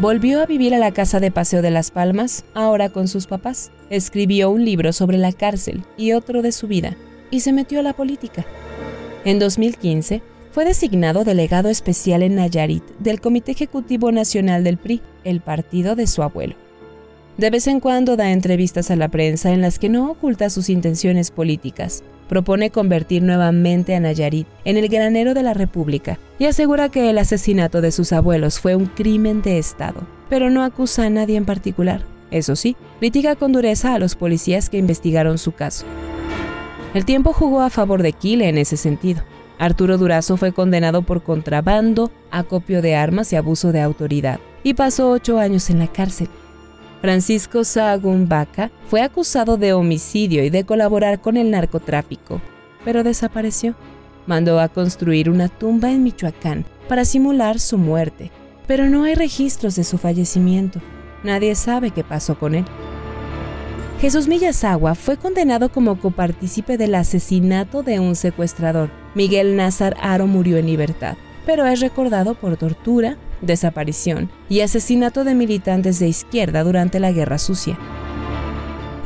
Volvió 0.00 0.40
a 0.40 0.46
vivir 0.46 0.76
a 0.76 0.78
la 0.78 0.92
casa 0.92 1.18
de 1.18 1.32
Paseo 1.32 1.60
de 1.60 1.72
las 1.72 1.90
Palmas, 1.90 2.44
ahora 2.54 2.88
con 2.88 3.08
sus 3.08 3.26
papás. 3.26 3.72
Escribió 3.90 4.48
un 4.48 4.64
libro 4.64 4.92
sobre 4.92 5.18
la 5.18 5.32
cárcel 5.32 5.82
y 5.96 6.12
otro 6.12 6.40
de 6.40 6.52
su 6.52 6.68
vida, 6.68 6.96
y 7.32 7.40
se 7.40 7.52
metió 7.52 7.80
a 7.80 7.82
la 7.82 7.94
política. 7.94 8.46
En 9.24 9.40
2015, 9.40 10.22
fue 10.52 10.64
designado 10.64 11.24
delegado 11.24 11.68
especial 11.68 12.22
en 12.22 12.36
Nayarit 12.36 12.84
del 13.00 13.20
Comité 13.20 13.50
Ejecutivo 13.50 14.12
Nacional 14.12 14.62
del 14.62 14.78
PRI, 14.78 15.02
el 15.24 15.40
partido 15.40 15.96
de 15.96 16.06
su 16.06 16.22
abuelo. 16.22 16.54
De 17.36 17.50
vez 17.50 17.66
en 17.66 17.80
cuando 17.80 18.16
da 18.16 18.30
entrevistas 18.30 18.92
a 18.92 18.96
la 18.96 19.08
prensa 19.08 19.50
en 19.50 19.62
las 19.62 19.80
que 19.80 19.88
no 19.88 20.12
oculta 20.12 20.48
sus 20.48 20.70
intenciones 20.70 21.32
políticas. 21.32 22.04
Propone 22.28 22.70
convertir 22.70 23.22
nuevamente 23.22 23.94
a 23.94 24.00
Nayarit 24.00 24.46
en 24.64 24.76
el 24.76 24.88
granero 24.88 25.34
de 25.34 25.42
la 25.42 25.54
República 25.54 26.18
y 26.38 26.44
asegura 26.44 26.90
que 26.90 27.08
el 27.08 27.18
asesinato 27.18 27.80
de 27.80 27.90
sus 27.90 28.12
abuelos 28.12 28.60
fue 28.60 28.76
un 28.76 28.86
crimen 28.86 29.40
de 29.42 29.58
Estado, 29.58 30.06
pero 30.28 30.50
no 30.50 30.62
acusa 30.62 31.04
a 31.04 31.10
nadie 31.10 31.36
en 31.36 31.46
particular. 31.46 32.02
Eso 32.30 32.56
sí, 32.56 32.76
critica 32.98 33.36
con 33.36 33.52
dureza 33.52 33.94
a 33.94 33.98
los 33.98 34.14
policías 34.14 34.68
que 34.68 34.76
investigaron 34.76 35.38
su 35.38 35.52
caso. 35.52 35.86
El 36.94 37.04
tiempo 37.04 37.32
jugó 37.32 37.62
a 37.62 37.70
favor 37.70 38.02
de 38.02 38.12
Kile 38.12 38.48
en 38.48 38.58
ese 38.58 38.76
sentido. 38.76 39.22
Arturo 39.58 39.98
Durazo 39.98 40.36
fue 40.36 40.52
condenado 40.52 41.02
por 41.02 41.22
contrabando, 41.22 42.10
acopio 42.30 42.82
de 42.82 42.94
armas 42.94 43.32
y 43.32 43.36
abuso 43.36 43.72
de 43.72 43.80
autoridad, 43.80 44.38
y 44.62 44.74
pasó 44.74 45.10
ocho 45.10 45.38
años 45.38 45.68
en 45.70 45.80
la 45.80 45.88
cárcel. 45.88 46.28
Francisco 47.00 47.62
Sahagún 47.62 48.28
Vaca 48.28 48.70
fue 48.88 49.02
acusado 49.02 49.56
de 49.56 49.72
homicidio 49.72 50.44
y 50.44 50.50
de 50.50 50.64
colaborar 50.64 51.20
con 51.20 51.36
el 51.36 51.50
narcotráfico, 51.50 52.40
pero 52.84 53.04
desapareció. 53.04 53.74
Mandó 54.26 54.60
a 54.60 54.68
construir 54.68 55.30
una 55.30 55.48
tumba 55.48 55.90
en 55.90 56.02
Michoacán 56.02 56.66
para 56.88 57.04
simular 57.04 57.60
su 57.60 57.78
muerte, 57.78 58.30
pero 58.66 58.88
no 58.88 59.04
hay 59.04 59.14
registros 59.14 59.76
de 59.76 59.84
su 59.84 59.96
fallecimiento. 59.96 60.80
Nadie 61.22 61.54
sabe 61.54 61.92
qué 61.92 62.04
pasó 62.04 62.38
con 62.38 62.54
él. 62.54 62.64
Jesús 64.00 64.28
Millasagua 64.28 64.94
fue 64.94 65.16
condenado 65.16 65.70
como 65.70 65.98
copartícipe 65.98 66.76
del 66.76 66.94
asesinato 66.94 67.82
de 67.82 67.98
un 67.98 68.14
secuestrador. 68.14 68.90
Miguel 69.14 69.56
Nazar 69.56 69.96
Aro 70.00 70.26
murió 70.26 70.56
en 70.56 70.66
libertad, 70.66 71.16
pero 71.48 71.64
es 71.64 71.80
recordado 71.80 72.34
por 72.34 72.58
tortura, 72.58 73.16
desaparición 73.40 74.30
y 74.50 74.60
asesinato 74.60 75.24
de 75.24 75.34
militantes 75.34 75.98
de 75.98 76.06
izquierda 76.06 76.62
durante 76.62 77.00
la 77.00 77.10
Guerra 77.10 77.38
Sucia. 77.38 77.78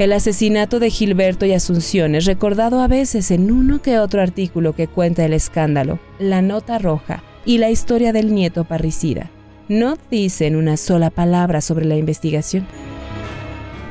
El 0.00 0.12
asesinato 0.12 0.80
de 0.80 0.90
Gilberto 0.90 1.46
y 1.46 1.52
Asunción 1.52 2.16
es 2.16 2.24
recordado 2.24 2.80
a 2.80 2.88
veces 2.88 3.30
en 3.30 3.52
uno 3.52 3.80
que 3.80 4.00
otro 4.00 4.20
artículo 4.20 4.74
que 4.74 4.88
cuenta 4.88 5.24
el 5.24 5.34
escándalo, 5.34 6.00
La 6.18 6.42
Nota 6.42 6.80
Roja, 6.80 7.22
y 7.44 7.58
la 7.58 7.70
historia 7.70 8.12
del 8.12 8.34
nieto 8.34 8.64
parricida. 8.64 9.30
No 9.68 9.96
dicen 10.10 10.56
una 10.56 10.76
sola 10.76 11.10
palabra 11.10 11.60
sobre 11.60 11.84
la 11.84 11.94
investigación. 11.94 12.66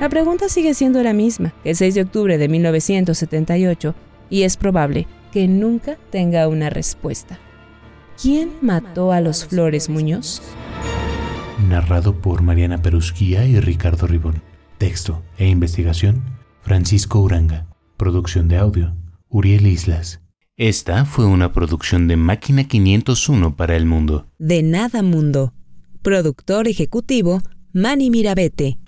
La 0.02 0.10
pregunta 0.10 0.50
sigue 0.50 0.74
siendo 0.74 1.02
la 1.04 1.14
misma 1.14 1.54
el 1.64 1.78
6 1.78 1.96
de 1.96 2.02
octubre 2.02 2.38
de 2.38 2.50
1978 2.50 3.96
y 4.30 4.44
es 4.44 4.58
probable 4.58 5.08
que 5.32 5.48
nunca 5.48 5.96
tenga 6.10 6.50
una 6.50 6.70
respuesta. 6.70 7.40
¿Quién 8.20 8.52
mató 8.62 9.12
a 9.12 9.22
los 9.22 9.46
Flores 9.46 9.90
Muñoz? 9.90 10.42
Narrado 11.68 12.16
por 12.22 12.42
Mariana 12.42 12.82
Perusquía 12.82 13.46
y 13.46 13.60
Ricardo 13.60 14.08
Ribón. 14.08 14.42
Texto 14.78 15.22
e 15.38 15.48
investigación, 15.48 16.24
Francisco 16.62 17.20
Uranga. 17.20 17.68
Producción 17.98 18.48
de 18.48 18.58
audio, 18.58 18.96
Uriel 19.30 19.68
Islas. 19.68 20.22
Esta 20.58 21.06
fue 21.06 21.26
una 21.26 21.54
producción 21.54 22.08
de 22.08 22.18
Máquina 22.18 22.64
501 22.64 23.56
para 23.56 23.76
el 23.76 23.86
mundo. 23.86 24.28
De 24.38 24.64
Nada 24.64 25.02
Mundo. 25.02 25.54
Productor 26.02 26.68
ejecutivo, 26.68 27.42
Manny 27.74 28.10
Mirabete. 28.10 28.80